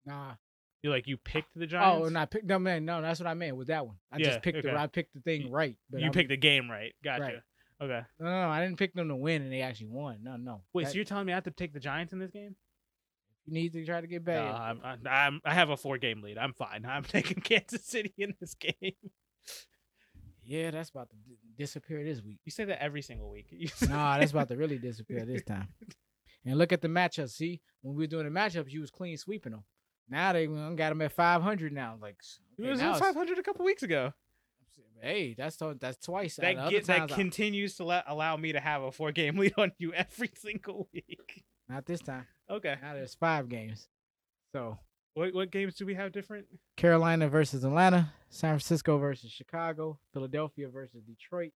Nah. 0.05 0.35
You 0.83 0.91
like 0.91 1.07
you 1.07 1.17
picked 1.17 1.55
the 1.57 1.65
oh, 1.65 1.67
Giants? 1.67 2.03
Oh, 2.03 2.07
and 2.07 2.17
I 2.19 2.25
picked 2.25 2.47
no 2.47 2.59
man. 2.59 2.85
No, 2.85 3.03
that's 3.03 3.21
what 3.21 3.27
I 3.27 3.35
meant 3.35 3.57
with 3.57 3.69
that 3.69 3.87
one. 3.87 3.97
I 4.13 4.19
Yeah, 4.19 4.27
just 4.27 4.43
picked 4.43 4.59
okay. 4.59 4.71
the 4.71 4.79
I 4.79 4.87
picked 4.87 5.15
the 5.15 5.21
thing 5.21 5.51
right. 5.51 5.77
You 5.93 6.05
I'm- 6.05 6.13
picked 6.13 6.29
the 6.29 6.37
game 6.37 6.71
right. 6.71 6.95
Gotcha. 7.03 7.23
Right. 7.23 7.35
Okay. 7.81 8.01
No, 8.19 8.27
no, 8.27 8.43
no, 8.43 8.49
I 8.49 8.65
didn't 8.65 8.79
pick 8.79 8.93
them 8.95 9.09
to 9.09 9.15
win, 9.17 9.43
and 9.43 9.53
they 9.53 9.61
actually 9.61 9.89
won. 9.89 10.19
No, 10.23 10.37
no. 10.37 10.63
Wait, 10.73 10.85
That- 10.85 10.91
so 10.91 10.97
you're 10.97 11.05
telling 11.05 11.27
me 11.27 11.33
I 11.33 11.37
have 11.37 11.45
to 11.45 11.53
take 11.53 11.73
the 11.73 11.81
Giants 11.81 12.13
in 12.13 12.19
this 12.19 12.31
game? 12.31 12.57
you 13.47 13.55
need 13.55 13.73
to 13.73 13.85
try 13.87 14.01
to 14.01 14.07
get 14.07 14.27
No, 14.27 14.33
back. 14.33 14.55
I'm, 14.55 14.81
I'm, 14.85 15.01
I'm, 15.09 15.41
I 15.45 15.55
have 15.55 15.71
a 15.71 15.77
four 15.77 15.97
game 15.99 16.21
lead. 16.23 16.37
I'm 16.39 16.53
fine. 16.53 16.85
I'm 16.87 17.03
taking 17.05 17.41
Kansas 17.41 17.85
City 17.85 18.13
in 18.19 18.35
this 18.41 18.55
game. 18.55 18.93
Yeah, 20.49 20.71
that's 20.71 20.91
about 20.91 21.11
to 21.11 21.17
d- 21.17 21.37
disappear 21.57 22.03
this 22.03 22.23
week. 22.23 22.39
You 22.45 22.51
say 22.51 22.65
that 22.65 22.83
every 22.83 23.03
single 23.03 23.31
week. 23.31 23.47
Nah, 23.89 24.19
that's 24.19 24.33
about 24.33 24.49
to 24.49 24.57
really 24.63 24.79
disappear 24.79 25.25
this 25.25 25.45
time. 25.45 25.69
And 26.45 26.57
look 26.57 26.73
at 26.73 26.81
the 26.81 26.89
matchups. 26.89 27.31
See, 27.33 27.61
when 27.83 27.95
we 27.95 28.05
were 28.05 28.07
doing 28.09 28.25
the 28.25 28.31
matchups, 28.41 28.71
you 28.71 28.81
was 28.81 28.91
clean 28.91 29.17
sweeping 29.17 29.53
them. 29.53 29.65
Now 30.09 30.33
they 30.33 30.47
got 30.47 30.89
them 30.89 31.03
at 31.03 31.13
500 31.13 31.73
now. 31.73 31.99
Like, 32.01 32.17
It 32.59 32.63
okay, 32.63 32.71
was 32.71 32.81
at 32.81 32.99
500 32.99 33.39
a 33.39 33.43
couple 33.43 33.65
weeks 33.67 33.83
ago. 33.83 34.15
hey, 35.03 35.35
that's 35.37 35.59
that's 35.79 35.99
twice. 35.99 36.37
That 36.37 36.71
get, 36.71 36.87
that 36.87 37.03
I- 37.03 37.07
continues 37.15 37.77
to 37.77 37.85
let, 37.85 38.05
allow 38.09 38.37
me 38.37 38.53
to 38.53 38.61
have 38.61 38.83
a 38.83 38.91
four 38.91 39.13
game 39.13 39.37
lead 39.37 39.53
on 39.59 39.73
you 39.79 39.93
every 39.95 40.31
single 40.35 40.89
week. 40.95 41.45
not 41.69 41.85
this 41.85 42.01
time. 42.01 42.27
Okay. 42.51 42.77
Now 42.81 42.95
there's 42.95 43.15
five 43.15 43.49
games. 43.51 43.87
So 44.53 44.79
What 45.19 45.35
what 45.35 45.51
games 45.51 45.75
do 45.75 45.85
we 45.85 45.95
have 45.95 46.13
different? 46.13 46.47
Carolina 46.77 47.29
versus 47.29 47.65
Atlanta, 47.65 48.13
San 48.31 48.51
Francisco 48.51 48.99
versus 48.99 49.33
Chicago, 49.33 49.99
Philadelphia 50.13 50.69
versus 50.69 51.03
Detroit, 51.03 51.51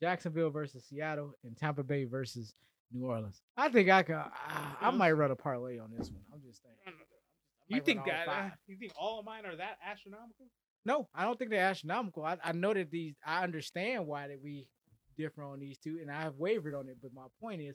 Jacksonville 0.00 0.50
versus 0.50 0.84
Seattle, 0.84 1.34
and 1.42 1.56
Tampa 1.56 1.82
Bay 1.82 2.04
versus 2.04 2.54
New 2.92 3.04
Orleans. 3.04 3.42
I 3.56 3.68
think 3.68 3.90
I 3.90 4.04
can. 4.04 4.14
I, 4.14 4.76
I 4.80 4.90
might 4.92 5.10
run 5.10 5.32
a 5.32 5.34
parlay 5.34 5.80
on 5.80 5.90
this 5.90 6.08
one. 6.08 6.22
I'm 6.32 6.40
just 6.46 6.62
saying. 6.62 6.76
You 7.66 7.80
think 7.80 8.04
that? 8.04 8.28
Uh, 8.28 8.50
you 8.68 8.76
think 8.76 8.92
all 8.96 9.18
of 9.18 9.26
mine 9.26 9.44
are 9.44 9.56
that 9.56 9.78
astronomical? 9.84 10.46
No, 10.84 11.08
I 11.12 11.24
don't 11.24 11.36
think 11.36 11.50
they're 11.50 11.64
astronomical. 11.64 12.24
I, 12.24 12.36
I 12.44 12.52
know 12.52 12.74
that 12.74 12.92
these. 12.92 13.16
I 13.26 13.42
understand 13.42 14.06
why 14.06 14.28
that 14.28 14.38
we 14.40 14.68
differ 15.18 15.42
on 15.42 15.58
these 15.58 15.78
two, 15.78 15.98
and 16.00 16.12
I 16.12 16.22
have 16.22 16.36
wavered 16.36 16.76
on 16.76 16.88
it. 16.88 16.98
But 17.02 17.12
my 17.12 17.26
point 17.40 17.60
is, 17.60 17.74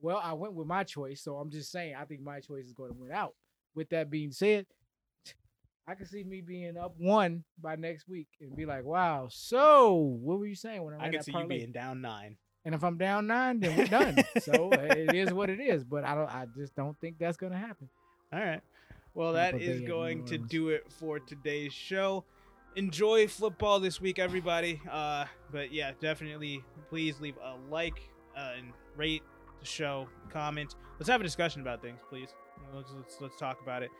well, 0.00 0.20
I 0.22 0.32
went 0.34 0.54
with 0.54 0.68
my 0.68 0.84
choice, 0.84 1.24
so 1.24 1.38
I'm 1.38 1.50
just 1.50 1.72
saying 1.72 1.96
I 2.00 2.04
think 2.04 2.20
my 2.20 2.38
choice 2.38 2.66
is 2.66 2.72
going 2.72 2.92
to 2.92 2.96
win 2.96 3.10
out. 3.10 3.34
With 3.74 3.90
that 3.90 4.10
being 4.10 4.32
said, 4.32 4.66
I 5.86 5.94
can 5.94 6.06
see 6.06 6.22
me 6.24 6.40
being 6.40 6.76
up 6.76 6.94
one 6.98 7.44
by 7.60 7.76
next 7.76 8.08
week 8.08 8.28
and 8.40 8.56
be 8.56 8.66
like, 8.66 8.84
"Wow, 8.84 9.28
so 9.30 9.94
what 9.94 10.38
were 10.38 10.46
you 10.46 10.54
saying 10.54 10.82
when 10.84 10.94
I 10.94 11.06
I 11.06 11.10
can 11.10 11.22
see 11.22 11.32
you 11.32 11.46
being 11.46 11.72
down 11.72 12.00
nine. 12.00 12.36
And 12.64 12.74
if 12.74 12.84
I'm 12.84 12.98
down 12.98 13.26
nine, 13.26 13.58
then 13.60 13.76
we're 13.76 13.86
done. 13.86 14.18
so 14.40 14.70
uh, 14.70 14.76
it 14.90 15.14
is 15.14 15.32
what 15.32 15.48
it 15.48 15.60
is. 15.60 15.82
But 15.82 16.04
I 16.04 16.14
don't. 16.14 16.28
I 16.28 16.46
just 16.56 16.74
don't 16.74 16.98
think 17.00 17.18
that's 17.18 17.36
gonna 17.36 17.56
happen. 17.56 17.88
All 18.32 18.40
right. 18.40 18.60
Well, 19.14 19.32
that 19.32 19.60
is 19.60 19.80
going 19.80 20.24
to 20.26 20.38
do 20.38 20.68
it 20.68 20.84
for 20.92 21.18
today's 21.18 21.72
show. 21.72 22.24
Enjoy 22.76 23.26
football 23.26 23.80
this 23.80 24.00
week, 24.00 24.20
everybody. 24.20 24.80
Uh, 24.88 25.24
but 25.50 25.72
yeah, 25.72 25.92
definitely, 26.00 26.62
please 26.88 27.20
leave 27.20 27.36
a 27.42 27.56
like 27.68 28.00
uh, 28.36 28.52
and 28.56 28.72
rate 28.96 29.22
the 29.58 29.66
show, 29.66 30.06
comment. 30.30 30.76
Let's 30.98 31.08
have 31.08 31.20
a 31.20 31.24
discussion 31.24 31.60
about 31.62 31.82
things, 31.82 31.98
please. 32.08 32.28
Let's 32.74 32.92
let's, 32.96 33.20
let's 33.20 33.36
talk 33.36 33.60
about 33.62 33.82
it. 33.82 33.90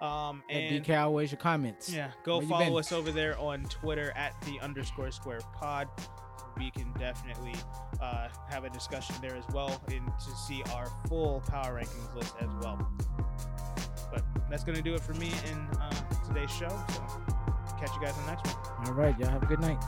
Um, 0.00 0.42
And 0.48 0.82
decal, 0.84 1.12
where's 1.12 1.30
your 1.30 1.38
comments? 1.40 1.92
yeah, 1.92 2.10
go 2.24 2.38
Where 2.38 2.46
follow 2.48 2.78
us 2.78 2.90
over 2.90 3.10
there 3.10 3.38
on 3.38 3.64
Twitter 3.64 4.12
at 4.16 4.40
the 4.42 4.58
underscore 4.60 5.10
square 5.10 5.40
pod. 5.54 5.88
We 6.56 6.70
can 6.70 6.92
definitely 6.98 7.54
uh, 8.00 8.28
have 8.48 8.64
a 8.64 8.70
discussion 8.70 9.14
there 9.20 9.36
as 9.36 9.44
well 9.52 9.80
and 9.88 10.06
to 10.06 10.30
see 10.46 10.62
our 10.74 10.88
full 11.08 11.42
power 11.48 11.78
rankings 11.80 12.14
list 12.14 12.34
as 12.40 12.48
well. 12.62 12.90
But 14.12 14.24
that's 14.50 14.64
going 14.64 14.76
to 14.76 14.82
do 14.82 14.94
it 14.94 15.00
for 15.00 15.14
me 15.14 15.30
in 15.50 15.58
uh, 15.78 15.90
today's 16.26 16.50
show. 16.50 16.68
So 16.68 17.02
catch 17.78 17.94
you 17.94 18.00
guys 18.02 18.14
on 18.18 18.26
the 18.26 18.32
next 18.32 18.46
one. 18.46 18.88
All 18.88 18.92
right, 18.94 19.18
y'all 19.18 19.28
have 19.28 19.42
a 19.42 19.46
good 19.46 19.60
night. 19.60 19.78